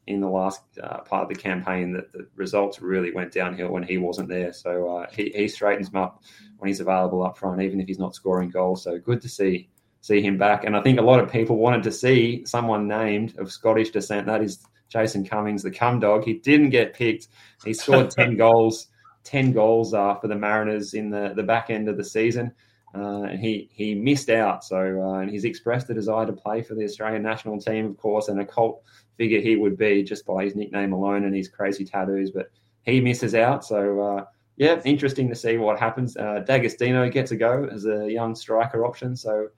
[0.06, 0.60] in the last
[1.06, 4.52] part of the campaign, that the results really went downhill when he wasn't there.
[4.52, 6.22] So he, he straightens him up
[6.58, 8.82] when he's available up front, even if he's not scoring goals.
[8.84, 9.70] So good to see
[10.04, 10.64] see him back.
[10.64, 14.26] And I think a lot of people wanted to see someone named of Scottish descent.
[14.26, 16.24] That is Jason Cummings, the cum dog.
[16.24, 17.28] He didn't get picked.
[17.64, 18.88] He scored ten goals,
[19.22, 22.52] ten goals uh, for the Mariners in the the back end of the season.
[22.94, 24.62] uh, and he he missed out.
[24.62, 27.96] So uh, and he's expressed a desire to play for the Australian national team, of
[27.96, 28.82] course, and a cult
[29.16, 32.30] figure he would be just by his nickname alone and his crazy tattoos.
[32.30, 32.50] But
[32.82, 33.64] he misses out.
[33.64, 34.24] So uh,
[34.58, 36.14] yeah, interesting to see what happens.
[36.14, 39.16] Uh, D'Agostino gets a go as a young striker option.
[39.16, 39.48] So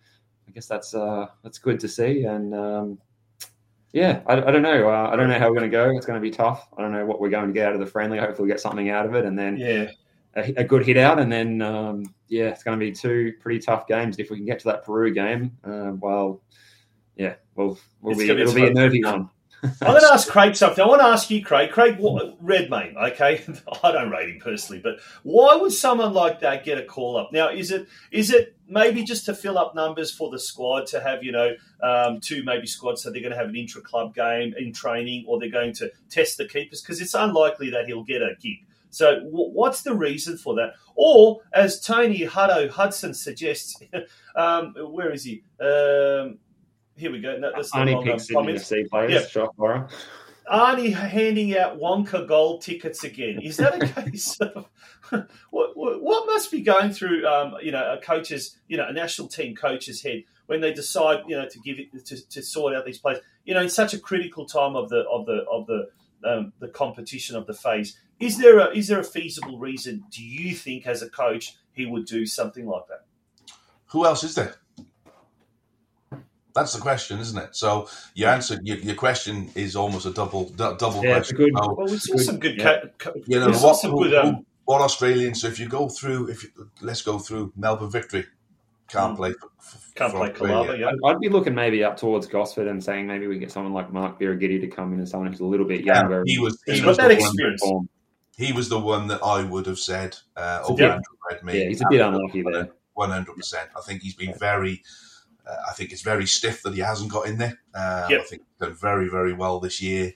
[0.49, 2.25] I guess that's uh, that's good to see.
[2.25, 2.99] And um,
[3.93, 4.89] yeah, I, I, don't know.
[4.89, 5.91] Uh, I don't know how we're going to go.
[5.91, 6.69] It's going to be tough.
[6.77, 8.19] I don't know what we're going to get out of the friendly.
[8.19, 9.91] Hopefully, we get something out of it, and then yeah,
[10.37, 13.59] a, a good hit out, and then um, yeah, it's going to be two pretty
[13.59, 14.19] tough games.
[14.19, 16.43] If we can get to that Peru game, uh, well,
[17.17, 19.31] yeah, we'll, we'll be, it'll be a nervy one.
[19.63, 20.83] I'm going to ask Craig something.
[20.83, 21.71] I want to ask you, Craig.
[21.71, 21.99] Craig,
[22.41, 23.45] Redmayne, okay?
[23.83, 27.33] I don't rate him personally, but why would someone like that get a call up?
[27.33, 31.01] Now, is it is it maybe just to fill up numbers for the squad to
[31.01, 34.15] have you know um, two maybe squads so they're going to have an intra club
[34.15, 38.05] game in training or they're going to test the keepers because it's unlikely that he'll
[38.05, 38.59] get a gig.
[38.91, 40.75] So, w- what's the reason for that?
[40.95, 43.79] Or, as Tony Hutto Hudson suggests,
[44.37, 45.43] um, where is he?
[45.61, 46.39] Um,
[46.97, 47.37] here we go.
[47.37, 49.13] No, that's the Arnie picks FC players.
[49.13, 49.31] Yep.
[49.31, 49.89] Shock horror.
[50.51, 53.41] Arnie handing out Wonka gold tickets again.
[53.43, 54.69] Is that a case of
[55.51, 59.29] what, what, must be going through, um, you know, a coach's, you know, a national
[59.29, 62.85] team coach's head when they decide, you know, to give it to, to sort out
[62.85, 65.89] these players, you know, in such a critical time of the of the of the
[66.25, 67.99] um, the competition of the phase.
[68.21, 70.05] Is there a is there a feasible reason?
[70.11, 73.05] Do you think, as a coach, he would do something like that?
[73.87, 74.57] Who else is there?
[76.57, 77.55] That's the question, isn't it?
[77.55, 81.37] So your answer, your, your question is almost a double double yeah, question.
[81.37, 82.81] Good, well, we saw some good, yeah.
[82.99, 85.43] ca- you know, what, good, um, what Australians?
[85.43, 86.51] So if you go through, if you,
[86.81, 88.25] let's go through Melbourne Victory,
[88.89, 89.17] can't mm.
[89.17, 89.33] play.
[89.61, 90.93] For, can't play Kelava, yeah.
[91.05, 94.19] I'd be looking maybe up towards Gosford and saying maybe we get someone like Mark
[94.19, 96.25] Birighitti to come in and someone who's a little bit younger.
[96.25, 96.59] Yeah, he was.
[96.67, 97.63] He was that experience.
[98.37, 100.95] he was the one that I would have said uh, over yeah.
[100.95, 101.57] Andrew Redmayne.
[101.57, 102.69] Yeah, he's a bit unlucky there.
[102.93, 103.69] One hundred percent.
[103.77, 104.83] I think he's been very
[105.47, 107.59] uh, I think it's very stiff that he hasn't got in there.
[107.75, 108.21] Um, yep.
[108.21, 110.13] I think he's done very, very well this year.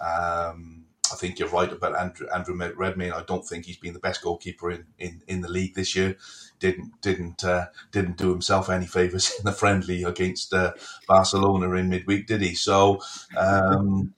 [0.00, 0.82] Um,
[1.12, 3.12] I think you're right about Andrew, Andrew Redmayne.
[3.12, 6.16] I don't think he's been the best goalkeeper in, in, in the league this year.
[6.58, 10.72] Didn't didn't uh, didn't do himself any favors in the friendly against uh,
[11.06, 12.54] Barcelona in midweek, did he?
[12.54, 13.02] So
[13.36, 14.14] um,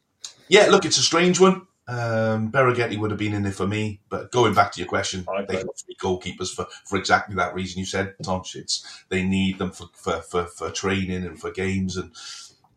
[0.48, 1.66] yeah, look, it's a strange one.
[1.86, 5.26] Um, Birighitti would have been in there for me, but going back to your question,
[5.48, 8.56] they have three goalkeepers for, for exactly that reason you said, Tonch.
[8.56, 12.12] It's they need them for, for, for, for training and for games, and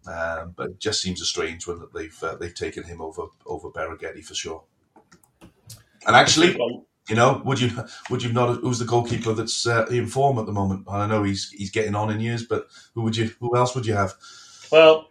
[0.07, 3.27] um, but it just seems a strange one that they've uh, they've taken him over
[3.45, 4.63] over Birighitti for sure.
[6.05, 6.57] And actually,
[7.07, 7.71] you know, would you
[8.09, 8.57] would you not?
[8.57, 10.85] Who's the goalkeeper that's uh, in form at the moment?
[10.89, 13.31] I know he's he's getting on in years, but who would you?
[13.39, 14.15] Who else would you have?
[14.69, 15.07] Well,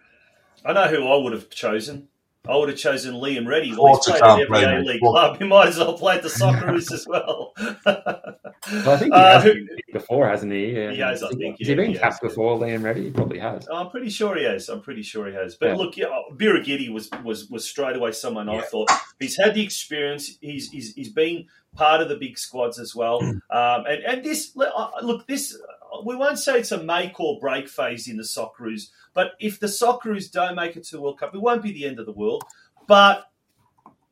[0.67, 2.09] I know who I would have chosen.
[2.49, 3.75] I would have chosen Liam Reddy.
[3.77, 5.39] Well, he's played at every A League club.
[5.39, 7.53] He might as well play at the Socceroos as well.
[7.57, 8.03] well.
[8.71, 10.73] I think he uh, has been before, hasn't he?
[10.73, 10.91] Yeah.
[10.93, 11.59] He has, I think.
[11.59, 13.05] Has yeah, he been he capped before, Liam Reddy?
[13.05, 13.67] He probably has.
[13.73, 14.69] I'm pretty sure he has.
[14.69, 15.57] I'm pretty sure he has.
[15.57, 15.75] But yeah.
[15.77, 18.59] look, yeah, Birighitti was, was, was straight away someone yeah.
[18.59, 20.31] I thought he's had the experience.
[20.41, 23.21] He's, he's, he's been part of the big squads as well.
[23.23, 25.57] um, and, and this, uh, look, this,
[26.05, 29.69] we won't say it's a make or break phase in the Socceroos, but if the
[29.69, 32.13] Socceroos don't make it to the World Cup, it won't be the end of the
[32.13, 32.45] world
[32.87, 33.31] but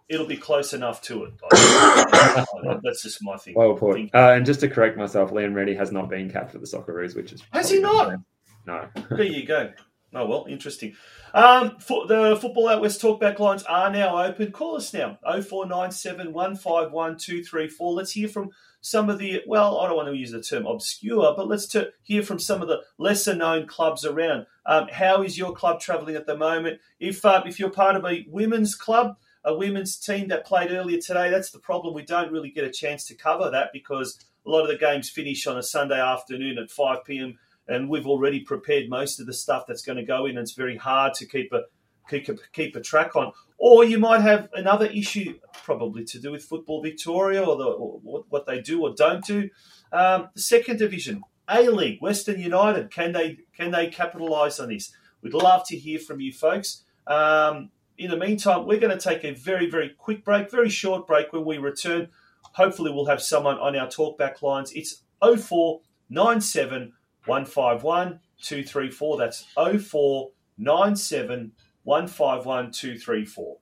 [0.08, 1.32] it'll be close enough to it.
[2.82, 3.54] That's just my thing.
[3.56, 3.98] Well put.
[4.14, 7.16] Uh, and just to correct myself, Liam Reddy has not been capped for the Socceroos,
[7.16, 8.20] which is has he not?
[8.66, 8.88] No.
[9.10, 9.72] there you go.
[10.14, 10.94] Oh well, interesting.
[11.32, 14.52] Um, for the football out west talkback lines are now open.
[14.52, 17.92] Call us now 0497 151 234.
[17.92, 18.50] Let's hear from
[18.84, 21.88] some of the well, I don't want to use the term obscure, but let's to
[22.02, 24.44] hear from some of the lesser known clubs around.
[24.66, 26.80] Um, how is your club travelling at the moment?
[27.00, 31.00] If uh, if you're part of a women's club, a women's team that played earlier
[31.00, 31.94] today, that's the problem.
[31.94, 35.08] We don't really get a chance to cover that because a lot of the games
[35.08, 37.38] finish on a Sunday afternoon at 5 p.m.
[37.66, 40.32] and we've already prepared most of the stuff that's going to go in.
[40.32, 41.62] And it's very hard to keep a
[42.08, 43.32] keep a, keep a track on.
[43.58, 48.24] Or you might have another issue, probably to do with Football Victoria or, the, or
[48.28, 49.48] what they do or don't do.
[49.92, 54.92] Um, the second division, A League, Western United, can they can they capitalise on this?
[55.22, 56.82] We'd love to hear from you folks.
[57.06, 61.06] Um, in the meantime, we're going to take a very, very quick break, very short
[61.06, 61.32] break.
[61.32, 62.08] When we return,
[62.42, 64.72] hopefully we'll have someone on our talkback lines.
[64.72, 66.92] It's 0497
[67.24, 69.16] 151 234.
[69.16, 71.52] That's 0497
[71.84, 73.56] 151 234.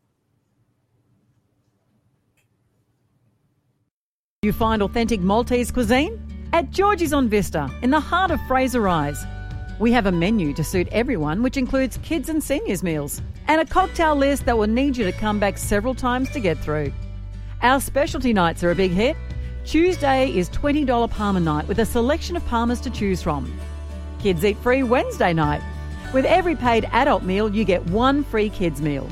[4.43, 6.21] You find authentic Maltese cuisine?
[6.53, 9.25] At Georgie's on Vista, in the heart of Fraser Rise.
[9.81, 13.65] We have a menu to suit everyone, which includes kids and seniors meals, and a
[13.65, 16.93] cocktail list that will need you to come back several times to get through.
[17.63, 19.17] Our specialty nights are a big hit.
[19.65, 23.53] Tuesday is $20 Parma night with a selection of Parmas to choose from.
[24.21, 25.63] Kids eat free Wednesday night.
[26.13, 29.09] With every paid adult meal, you get one free kids meal.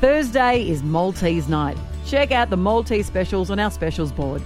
[0.00, 1.78] Thursday is Maltese night.
[2.04, 4.42] Check out the Maltese specials on our specials board.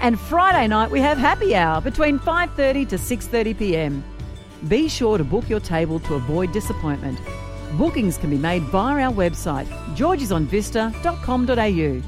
[0.00, 4.04] And Friday night we have happy hour between 5:30 to 6:30 p.m.
[4.68, 7.18] Be sure to book your table to avoid disappointment.
[7.72, 9.66] Bookings can be made via our website
[9.96, 12.02] georgesonvista.com.au.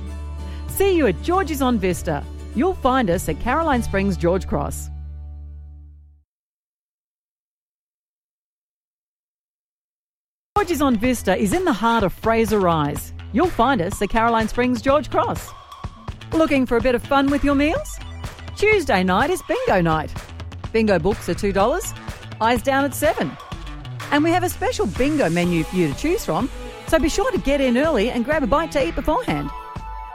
[0.69, 2.25] See you at George's on Vista.
[2.55, 4.91] You'll find us at Caroline Springs George Cross.
[10.57, 13.13] George's on Vista is in the heart of Fraser Rise.
[13.33, 15.51] You'll find us at Caroline Springs George Cross.
[16.33, 17.99] Looking for a bit of fun with your meals?
[18.57, 20.15] Tuesday night is bingo night.
[20.73, 23.37] Bingo books are $2, eyes down at 7
[24.13, 26.49] And we have a special bingo menu for you to choose from,
[26.87, 29.51] so be sure to get in early and grab a bite to eat beforehand.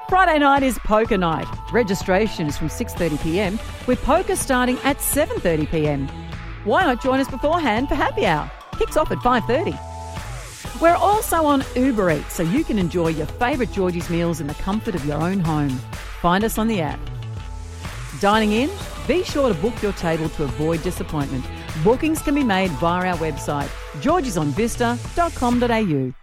[0.07, 1.47] Friday night is poker night.
[1.73, 3.59] Registration is from 6:30 p.m.
[3.87, 6.07] with poker starting at 7:30 p.m.
[6.63, 8.49] Why not join us beforehand for happy hour?
[8.77, 9.88] Kicks off at 5:30.
[10.81, 14.53] We're also on Uber Eats, so you can enjoy your favourite Georgie's meals in the
[14.53, 15.77] comfort of your own home.
[16.21, 17.01] Find us on the app.
[18.21, 18.69] Dining in?
[19.05, 21.43] Be sure to book your table to avoid disappointment.
[21.83, 23.67] Bookings can be made via our website,
[24.01, 26.13] georgesonvista.com.au.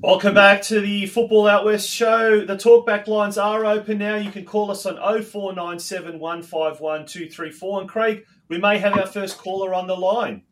[0.00, 2.44] Welcome back to the Football Out West show.
[2.44, 4.16] The talkback lines are open now.
[4.16, 7.80] You can call us on 0497 151 234.
[7.80, 10.42] And Craig, we may have our first caller on the line.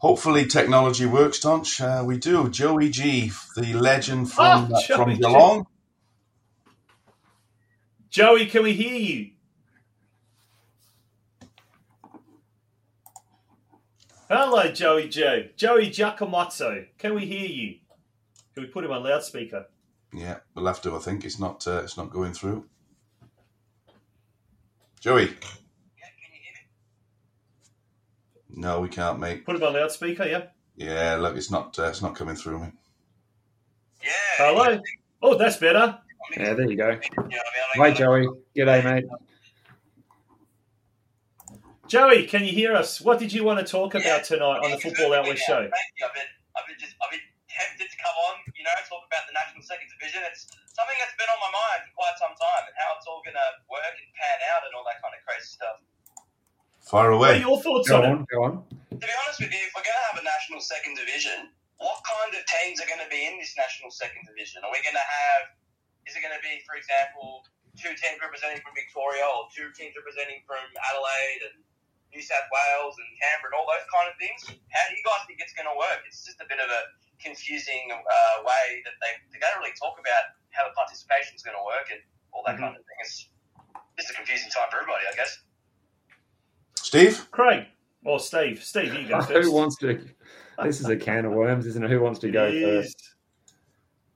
[0.00, 1.80] Hopefully, technology works, Tonch.
[1.80, 2.48] Uh, we do.
[2.48, 5.66] Joey G, the legend from, Oh, uh, from Geelong.
[8.08, 9.30] Joey, can we hear you?
[14.28, 15.48] Hello, Joey Joe.
[15.56, 16.86] Joey Giacomozzo.
[16.98, 17.76] Can we hear you?
[18.54, 19.66] Can we put him on loudspeaker?
[20.14, 20.96] Yeah, we'll have to.
[20.96, 21.66] I think it's not.
[21.66, 22.64] Uh, it's not going through.
[25.00, 25.36] Joey.
[28.54, 29.44] No, we can't, mate.
[29.46, 30.44] Put it on loudspeaker, yeah?
[30.76, 31.78] Yeah, look, it's not.
[31.78, 32.72] Uh, it's not coming through, mate.
[34.02, 34.10] Yeah.
[34.38, 34.80] Hello?
[35.22, 35.98] Oh, that's better.
[36.36, 36.90] Yeah, there you go.
[36.90, 37.38] You know,
[37.74, 38.28] I Hi, mean, Joey.
[38.56, 39.04] G'day, mate.
[41.90, 43.00] Joey, can you hear us?
[43.00, 45.58] What did you want to talk about tonight on the Football Outlet West show?
[45.66, 46.06] Thank you.
[46.06, 49.26] I've been, I've been just, I've been tempted to come on, you know, talk about
[49.26, 50.22] the national second division.
[50.30, 53.20] It's something that's been on my mind for quite some time, and how it's all
[53.26, 55.82] going to work and pan out, and all that kind of crazy stuff.
[56.90, 58.34] Far What are your thoughts Go on it?
[58.34, 58.66] go on.
[58.66, 62.02] To be honest with you, if we're going to have a national second division, what
[62.02, 64.66] kind of teams are going to be in this national second division?
[64.66, 65.54] Are we going to have?
[66.10, 67.46] Is it going to be, for example,
[67.78, 70.58] two teams representing from Victoria, or two teams representing from
[70.90, 71.62] Adelaide and
[72.10, 74.50] New South Wales and Canberra and all those kind of things?
[74.74, 76.02] How do you guys think it's going to work?
[76.10, 76.90] It's just a bit of a
[77.22, 81.54] confusing uh, way that they they don't really talk about how the participation is going
[81.54, 82.02] to work and
[82.34, 82.98] all that kind of thing.
[83.06, 83.30] It's
[83.94, 85.38] just a confusing time for everybody, I guess.
[86.74, 87.30] Steve.
[87.30, 87.66] Craig.
[88.04, 88.62] Or Steve.
[88.62, 89.48] Steve, you go first.
[89.48, 90.00] Who wants to?
[90.62, 91.90] This is a can of worms, isn't it?
[91.90, 93.14] Who wants to go It first?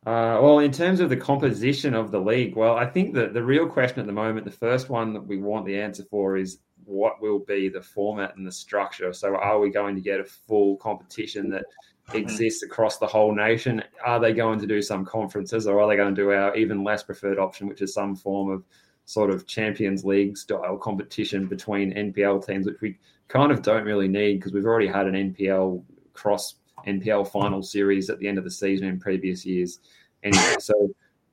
[0.06, 3.42] Uh, well, in terms of the composition of the league, well, I think that the
[3.42, 6.58] real question at the moment, the first one that we want the answer for is
[6.84, 9.14] what will be the format and the structure.
[9.14, 11.64] So, are we going to get a full competition that
[12.12, 13.82] exists across the whole nation?
[14.04, 16.84] Are they going to do some conferences, or are they going to do our even
[16.84, 18.62] less preferred option, which is some form of
[19.04, 22.98] sort of Champions League style competition between NPL teams, which we
[23.28, 25.82] kind of don't really need because we've already had an NPL
[26.12, 26.56] cross
[26.86, 29.80] NPL final series at the end of the season in previous years.
[30.22, 30.90] Anyway, so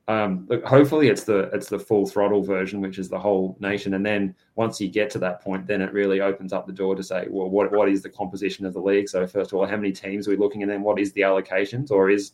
[0.08, 3.94] um, look, hopefully it's the it's the full throttle version, which is the whole nation,
[3.94, 6.94] and then once you get to that point, then it really opens up the door
[6.94, 9.08] to say, well, what what is the composition of the league?
[9.08, 11.20] So first of all, how many teams are we looking, and then what is the
[11.22, 12.32] allocations, or is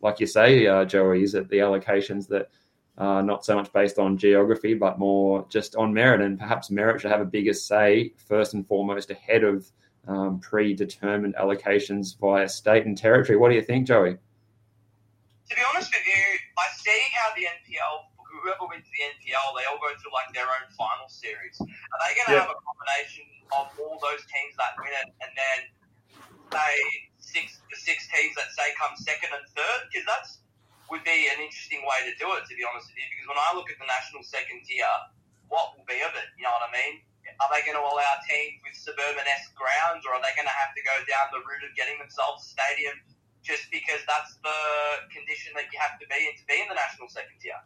[0.00, 2.48] like you say, uh, Joey, is it the allocations that
[2.98, 7.00] uh, not so much based on geography, but more just on merit, and perhaps merit
[7.00, 9.70] should have a bigger say first and foremost ahead of
[10.08, 13.38] um, predetermined allocations via state and territory.
[13.38, 14.16] What do you think, Joey?
[14.16, 16.22] To be honest with you,
[16.58, 20.46] I see how the NPL, whoever wins the NPL, they all go through like their
[20.46, 21.58] own final series.
[21.60, 22.46] Are they going to Yeah.
[22.46, 25.60] have a combination of all those teams that win it, and then
[26.54, 26.74] say
[27.18, 29.80] six the six teams that say come second and third?
[29.90, 30.39] Because that's
[30.90, 32.42] would be an interesting way to do it.
[32.46, 34.90] To be honest with you, because when I look at the national second tier,
[35.48, 36.28] what will be of it?
[36.38, 37.02] You know what I mean?
[37.40, 40.74] Are they going to allow teams with suburban-esque grounds, or are they going to have
[40.74, 42.96] to go down the route of getting themselves a stadium
[43.40, 44.60] just because that's the
[45.14, 47.60] condition that you have to be in to be in the national second tier?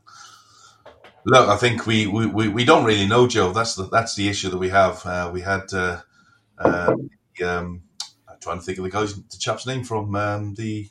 [1.26, 3.52] Look, I think we, we, we, we don't really know, Joe.
[3.52, 5.05] That's the that's the issue that we have.
[5.06, 6.02] Uh, we had uh,
[6.59, 6.94] uh,
[7.44, 7.82] um,
[8.28, 10.88] I'm trying to think of the guy's the chap's name from um, the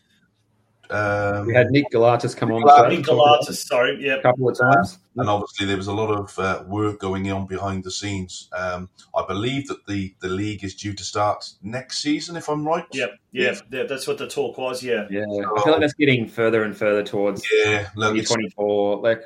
[0.93, 2.89] Um, We had Nick Galatas come on the Galatas.
[2.89, 4.15] Nick talk about Galatas, sorry, yeah.
[4.15, 4.99] a couple of times.
[5.15, 8.49] and obviously there was a lot of uh, work going on behind the scenes.
[8.53, 12.65] Um, I believe that the, the league is due to start next season, if I'm
[12.65, 12.85] right.
[12.91, 15.07] Yep, yeah, yeah, that's what the talk was, yeah.
[15.09, 18.97] Yeah, I feel like that's getting further and further towards Yeah, look, it's, 2024.
[18.97, 19.23] Like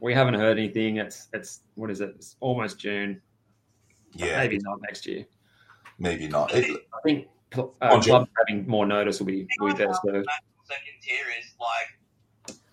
[0.00, 0.96] we haven't heard anything.
[0.96, 2.12] It's it's what is it?
[2.16, 3.20] It's almost June.
[4.14, 5.26] yeah, Maybe not next year.
[5.98, 6.52] maybe not.
[6.54, 9.94] It, I think uh, On, clubs having more notice will be will be better.
[9.94, 10.24] So national
[10.68, 11.90] second tier is like,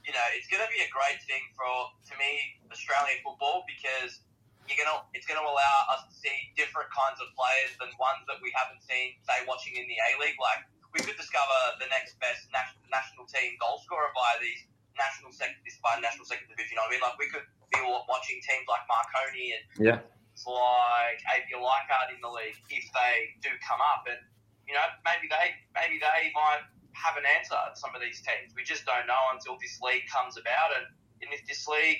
[0.04, 1.66] you know, it's going to be a great thing for,
[2.12, 4.20] to me, Australian football because
[4.68, 8.28] you're gonna, it's going to allow us to see different kinds of players than ones
[8.28, 10.38] that we haven't seen, say, watching in the A League.
[10.38, 14.68] Like, we could discover the next best national, national team goal scorer via these
[15.00, 16.78] national second, this by national second division.
[16.80, 20.00] I mean, like, we could be watching teams like Marconi and yeah,
[20.48, 24.22] like APIA Leichhardt in the league if they do come up, and
[24.68, 26.64] you know maybe they maybe they might
[26.96, 28.56] have an answer at some of these teams.
[28.56, 30.88] We just don't know until this league comes about, and,
[31.22, 32.00] and if this league,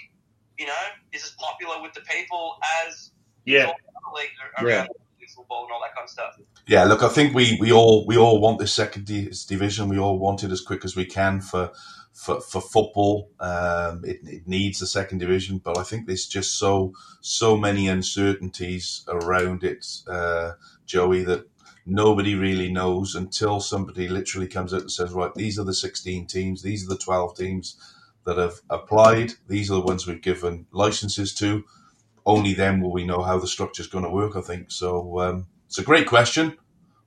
[0.58, 2.58] you know, is as popular with the people
[2.88, 3.12] as
[3.46, 4.88] Yeah, all the other leagues around
[5.36, 6.36] football and all that kind of stuff.
[6.68, 9.90] yeah, look, I think we, we all we all want this second di- division.
[9.90, 11.72] We all want it as quick as we can for
[12.14, 13.32] for, for football.
[13.40, 17.88] Um, it, it needs the second division, but I think there's just so so many
[17.88, 20.54] uncertainties around it, uh,
[20.86, 21.48] Joey, that
[21.86, 26.26] nobody really knows until somebody literally comes out and says, right, these are the 16
[26.28, 27.78] teams, these are the 12 teams
[28.26, 31.64] that have applied, these are the ones we've given licenses to.
[32.26, 34.72] Only then will we know how the structure is going to work, I think.
[34.72, 36.58] So um, it's a great question,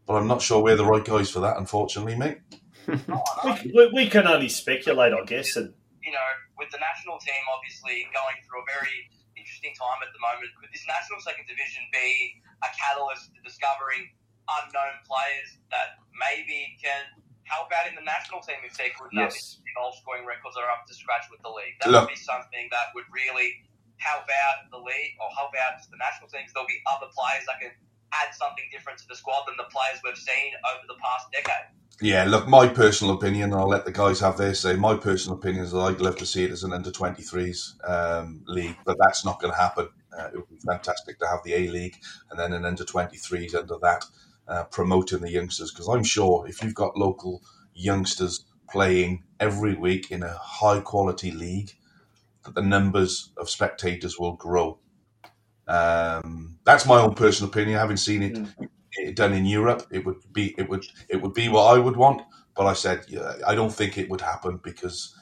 [0.06, 2.38] but I'm not sure we're the right guys for that, unfortunately, mate.
[2.86, 5.74] we, we, we can only speculate, I guess, and
[6.08, 8.96] you know, with the national team obviously going through a very
[9.36, 14.08] interesting time at the moment, could this national second division be a catalyst to discovering
[14.62, 17.04] unknown players that maybe can
[17.44, 19.60] help out in the national team if they're good enough, Yes.
[19.76, 21.76] goal scoring records are up to scratch with the league?
[21.80, 22.08] That Look.
[22.08, 23.64] would be something that would really
[23.96, 26.52] help out the league or help out just the national teams.
[26.52, 27.72] There'll be other players that can
[28.12, 31.72] add something different to the squad than the players we've seen over the past decade.
[32.00, 34.76] Yeah, look, my personal opinion, and I'll let the guys have their say.
[34.76, 38.42] My personal opinion is that I'd love to see it as an under 23s um,
[38.46, 39.88] league, but that's not going to happen.
[40.16, 41.96] Uh, it would be fantastic to have the A League
[42.30, 44.04] and then an under 23s under that,
[44.48, 45.70] uh, promoting the youngsters.
[45.70, 47.42] Because I'm sure if you've got local
[47.74, 51.72] youngsters playing every week in a high quality league,
[52.44, 54.78] that the numbers of spectators will grow.
[55.66, 57.78] Um, that's my own personal opinion.
[57.78, 58.38] Having seen it
[58.92, 61.96] it done in Europe, it would be it would it would be what I would
[61.96, 62.22] want.
[62.56, 65.14] But I said yeah, I don't think it would happen because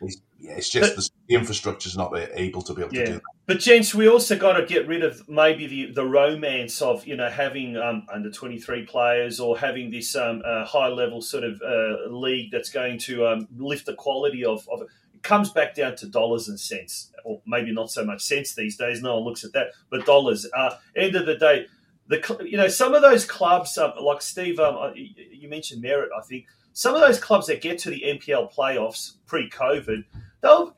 [0.00, 3.12] it's, yeah, it's just the, the infrastructure is not able to be able to do
[3.14, 3.22] that.
[3.46, 7.16] But gents, we also got to get rid of maybe the, the romance of you
[7.16, 11.44] know having um, under twenty three players or having this um, uh, high level sort
[11.44, 14.88] of uh, league that's going to um, lift the quality of, of it.
[15.14, 18.76] It comes back down to dollars and cents, or maybe not so much cents these
[18.76, 19.02] days.
[19.02, 20.46] No one looks at that, but dollars.
[20.56, 21.66] Uh, end of the day,
[22.08, 26.10] the you know some of those clubs um, like Steve, um, uh, you mentioned merit,
[26.16, 26.46] I think.
[26.72, 30.04] Some of those clubs that get to the NPL playoffs pre-COVID,
[30.42, 30.76] they'll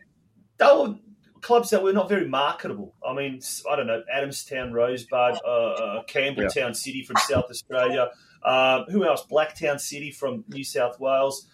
[0.59, 0.99] they'll
[1.41, 2.95] clubs that were not very marketable.
[3.07, 3.41] I mean,
[3.71, 8.11] I don't know, Adamstown, Rosebud, uh, uh, Campbelltown City from South Australia.
[8.43, 9.25] Uh, who else?
[9.31, 11.47] Blacktown City from New South Wales.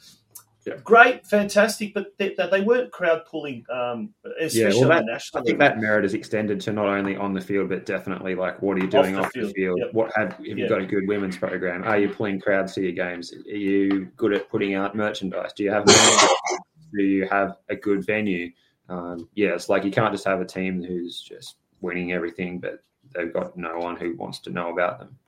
[0.66, 0.76] Yeah.
[0.82, 5.44] Great, fantastic, but they, they weren't crowd pulling, um, especially well, that- the national I
[5.44, 5.76] think level.
[5.76, 8.80] that merit is extended to not only on the field, but definitely like what are
[8.80, 9.78] you doing Off off the the field, field?
[9.80, 9.92] yep.
[9.92, 10.68] What have, have you Yeah.
[10.68, 11.84] got a good women's program?
[11.84, 13.34] Are you pulling crowds to your games?
[13.34, 15.52] Are you good at putting out merchandise?
[15.54, 15.84] Do you have
[16.94, 18.50] do you have a good venue?
[18.88, 22.82] Um, yeah, it's like you can't just have a team who's just winning everything, but
[23.14, 25.18] they've got no one who wants to know about them.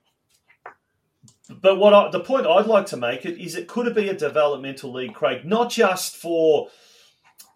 [1.49, 4.15] But what I, the point I'd like to make it is it could be a
[4.15, 6.69] developmental league, Craig, not just for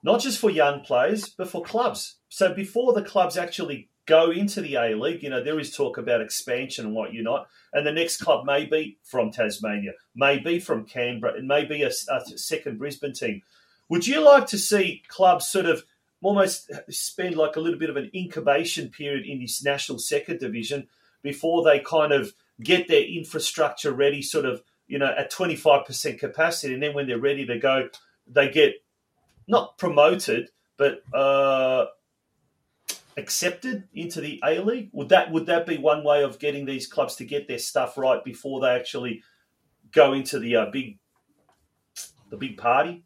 [0.02, 2.16] not just for young players, but for clubs.
[2.28, 5.98] So before the clubs actually go into the A League, you know, there is talk
[5.98, 7.48] about expansion and what you're not.
[7.72, 11.82] And the next club may be from Tasmania, may be from Canberra, it may be
[11.82, 13.43] a, a second Brisbane team.
[13.89, 15.85] Would you like to see clubs sort of
[16.22, 20.86] almost spend like a little bit of an incubation period in this national second division
[21.22, 22.32] before they kind of
[22.62, 26.74] get their infrastructure ready, sort of, you know, at 25% capacity.
[26.74, 27.88] And then when they're ready to go,
[28.26, 28.74] they get
[29.48, 31.86] not promoted, but uh,
[33.16, 34.90] accepted into the A League.
[34.92, 37.98] Would that would that be one way of getting these clubs to get their stuff
[37.98, 39.22] right before they actually
[39.92, 40.98] go into the uh, big
[42.30, 43.05] the big party?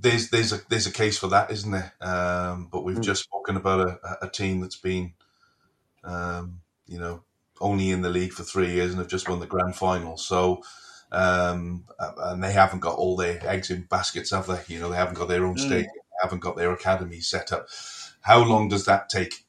[0.00, 1.92] There's there's a there's a case for that, isn't there?
[2.00, 3.02] Um, but we've Mm.
[3.02, 5.12] just spoken about a, a team that's been,
[6.04, 7.22] um, you know,
[7.60, 10.16] only in the league for three years and have just won the grand final.
[10.16, 10.62] So
[11.12, 14.60] um, and they haven't got all their eggs in baskets, have they?
[14.68, 15.58] You know, they haven't got their own Mm.
[15.58, 17.68] stadium, they haven't got their academy set up.
[18.22, 19.44] How long does that take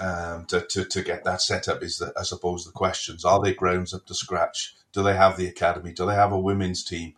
[0.00, 1.82] um, to, to to get that set up?
[1.82, 4.74] Is the, I suppose the questions: Are they grounds up to scratch?
[4.92, 5.92] Do they have the academy?
[5.92, 7.14] Do they have a women's team?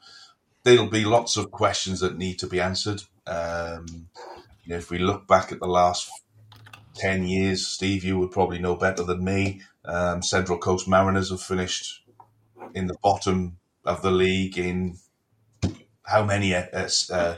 [0.65, 3.03] There'll be lots of questions that need to be answered.
[3.27, 4.09] Um,
[4.65, 6.09] you know, if we look back at the last
[6.97, 9.63] 10 years, Steve, you would probably know better than me.
[9.85, 12.03] Um, Central Coast Mariners have finished
[12.75, 14.97] in the bottom of the league in
[16.05, 16.65] how many uh,
[17.11, 17.37] uh,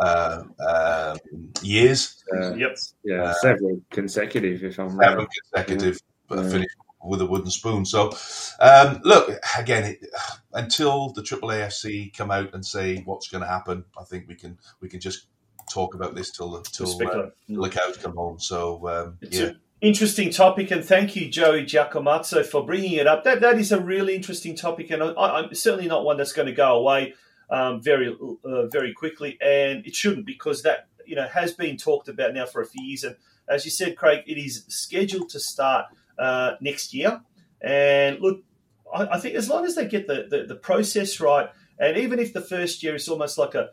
[0.00, 1.18] uh, uh,
[1.62, 2.22] years?
[2.34, 2.76] Uh, Yep.
[3.04, 5.28] yeah, Uh, several consecutive, if I'm Seven right.
[5.52, 6.50] consecutive, but Yeah.
[6.50, 7.84] finished with a wooden spoon.
[7.84, 8.12] So,
[8.60, 10.06] um, look, again, it,
[10.52, 14.34] until the Triple AFC come out and say what's going to happen, I think we
[14.34, 15.26] can we can just
[15.70, 18.38] talk about this till the till, uh, till the cows come home.
[18.38, 19.50] So, um, yeah.
[19.80, 23.24] interesting topic, and thank you, Joey Giacomazzo, for bringing it up.
[23.24, 26.46] That that is a really interesting topic, and I, I'm certainly not one that's going
[26.46, 27.14] to go away
[27.50, 32.08] um, very uh, very quickly, and it shouldn't because that you know has been talked
[32.08, 33.16] about now for a few years, and
[33.48, 35.86] as you said, Craig, it is scheduled to start
[36.18, 37.20] uh, next year.
[37.60, 38.42] And look,
[38.92, 41.48] I, I think as long as they get the, the the process right,
[41.78, 43.70] and even if the first year is almost like a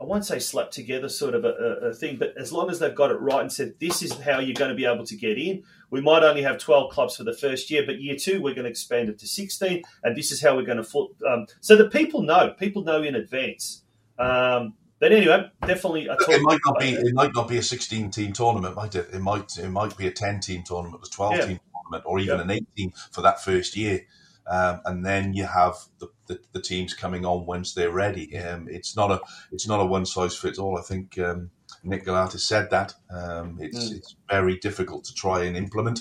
[0.00, 1.48] I won't say slap together sort of a,
[1.88, 4.38] a, thing, but as long as they've got it right and said this is how
[4.38, 7.24] you're going to be able to get in, we might only have 12 clubs for
[7.24, 10.30] the first year, but year two we're going to expand it to 16, and this
[10.30, 11.10] is how we're going to foot.
[11.28, 13.82] Um, so that people know, people know in advance.
[14.20, 16.08] Um, but anyway, definitely.
[16.10, 16.90] It might not be.
[16.94, 19.08] It might not be a sixteen-team tournament, might it?
[19.12, 19.56] It might.
[19.58, 22.42] It might be a ten-team tournament, a twelve-team tournament, or even Yeah.
[22.42, 24.06] an eight-team for that first year.
[24.50, 28.34] Um, and then you have the, the, the teams coming on once they're ready.
[28.38, 29.20] Um, it's not a.
[29.52, 30.78] It's not a one-size-fits-all.
[30.78, 31.50] I think um,
[31.84, 32.94] Nick Galatas said that.
[33.10, 33.96] Um, it's Mm.
[33.98, 36.00] it's very difficult to try and implement,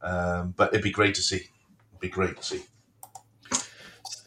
[0.00, 1.36] um, but it'd be great to see.
[1.90, 2.62] It'd be great to see.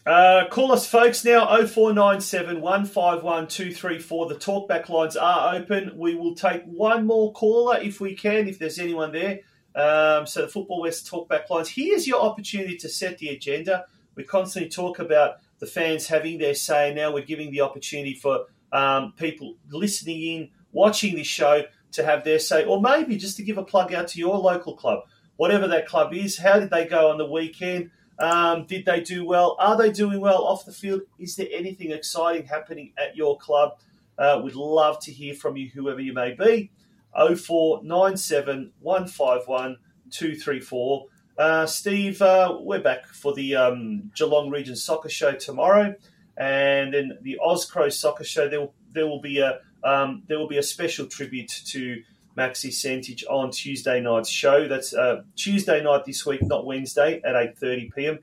[0.03, 4.29] Uh, call us, folks, now 0497 151 234.
[4.29, 5.91] The talkback lines are open.
[5.95, 9.41] We will take one more caller if we can, if there's anyone there.
[9.75, 11.69] Um, so, the Football West talkback lines.
[11.69, 13.85] Here's your opportunity to set the agenda.
[14.15, 16.93] We constantly talk about the fans having their say.
[16.95, 22.23] Now we're giving the opportunity for um, people listening in, watching this show, to have
[22.23, 25.03] their say, or maybe just to give a plug out to your local club,
[25.35, 26.37] whatever that club is.
[26.39, 27.91] How did they go on the weekend?
[28.21, 29.55] Um, did they do well?
[29.59, 31.01] Are they doing well off the field?
[31.17, 33.79] Is there anything exciting happening at your club?
[34.17, 36.69] Uh, we'd love to hear from you, whoever you may be.
[37.13, 39.77] 0497 151
[40.11, 41.05] 234.
[41.37, 45.95] Uh, Steve, uh, we're back for the um, Geelong Region Soccer Show tomorrow,
[46.37, 48.47] and then the Oscro Soccer Show.
[48.47, 52.03] There will, there will be a um, there will be a special tribute to
[52.37, 54.67] Maxi Santich on Tuesday night's show.
[54.67, 58.19] That's uh, Tuesday night this week, not Wednesday at eight thirty pm.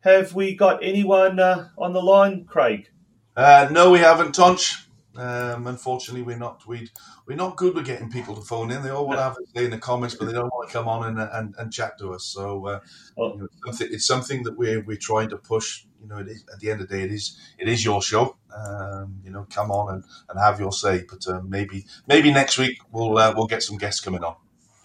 [0.00, 2.88] Have we got anyone uh, on the line, Craig?
[3.36, 4.86] Uh, no, we haven't, Tonch.
[5.16, 6.66] Um, unfortunately, we're not.
[6.66, 6.88] We
[7.26, 8.82] we're not good with getting people to phone in.
[8.82, 10.72] They all want to have it say in the comments, but they don't want to
[10.72, 12.24] come on and and, and chat to us.
[12.24, 12.80] So uh,
[13.18, 13.32] Oh.
[13.34, 15.84] you know, it's something- it's something that we're we're trying to push.
[16.00, 18.36] You know, at the end of the day, it is it is your show.
[18.54, 21.04] Um, you know, come on and, and have your say.
[21.08, 24.36] But uh, maybe maybe next week we'll uh, we'll get some guests coming on.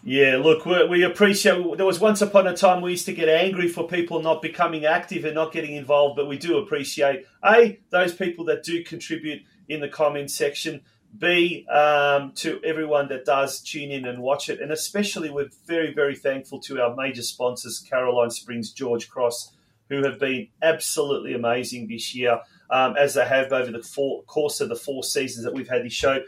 [0.07, 1.77] Yeah, look, we, we appreciate.
[1.77, 4.85] There was once upon a time we used to get angry for people not becoming
[4.85, 9.41] active and not getting involved, but we do appreciate a those people that do contribute
[9.67, 10.81] in the comments section.
[11.17, 15.93] B um, to everyone that does tune in and watch it, and especially we're very
[15.93, 19.54] very thankful to our major sponsors, Caroline Springs, George Cross,
[19.89, 22.39] who have been absolutely amazing this year,
[22.69, 25.83] um, as they have over the four, course of the four seasons that we've had
[25.83, 26.19] this show.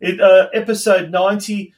[0.00, 1.74] It, uh, episode ninety.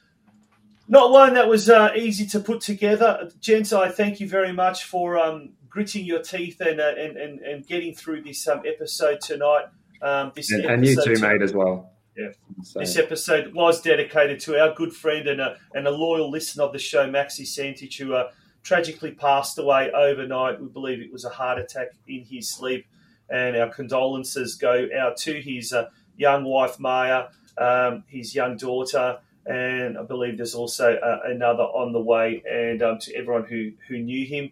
[0.87, 3.31] Not one that was uh, easy to put together.
[3.41, 7.41] Gents, I thank you very much for um, gritting your teeth and, uh, and, and,
[7.41, 9.65] and getting through this um, episode tonight.
[10.03, 11.91] Um, this And, and you episode too, mate, as well.
[12.17, 12.29] Yeah.
[12.63, 16.65] So, This episode was dedicated to our good friend and a, and a loyal listener
[16.65, 18.31] of the show, Maxi Santich, who uh,
[18.65, 20.61] tragically passed away overnight.
[20.61, 22.87] We believe it was a heart attack in his sleep.
[23.31, 27.27] And our condolences go out to his uh, young wife, Maya,
[27.57, 32.83] um, his young daughter, and I believe there's also uh, another on the way, and
[32.83, 34.51] um, to everyone who, who knew him.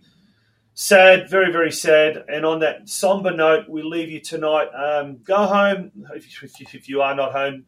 [0.75, 2.25] Sad, very, very sad.
[2.29, 4.69] And on that somber note, we leave you tonight.
[4.69, 5.93] Um, go home.
[6.15, 7.67] If, if, if you are not home,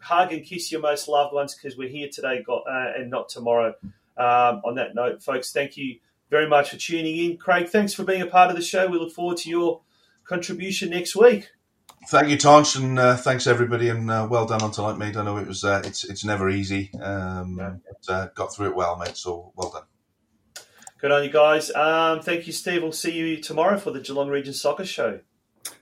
[0.00, 3.74] hug and kiss your most loved ones because we're here today uh, and not tomorrow.
[4.16, 5.98] Um, on that note, folks, thank you
[6.30, 7.36] very much for tuning in.
[7.36, 8.86] Craig, thanks for being a part of the show.
[8.86, 9.82] We look forward to your
[10.24, 11.50] contribution next week.
[12.08, 15.16] Thank you, Tonch, and uh, thanks everybody, and uh, well done on tonight, mate.
[15.16, 17.74] I know it was uh, it's it's never easy, um, Yeah.
[18.06, 19.16] but uh, got through it well, mate.
[19.16, 20.64] So well done.
[21.00, 21.70] Good on you guys.
[21.74, 22.82] Um, thank you, Steve.
[22.82, 25.20] We'll see you tomorrow for the Geelong Region Soccer Show.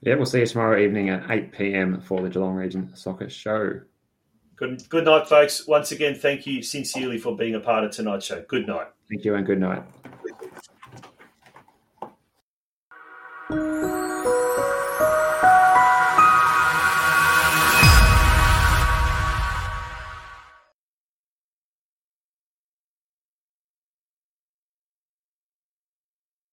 [0.00, 2.00] Yeah, we'll see you tomorrow evening at 8 p.m.
[2.00, 3.82] for the Geelong Region Soccer Show.
[4.56, 5.66] Good, good night, folks.
[5.66, 8.42] Once again, thank you sincerely for being a part of tonight's show.
[8.46, 8.86] Good night.
[9.08, 9.82] Thank you and good night.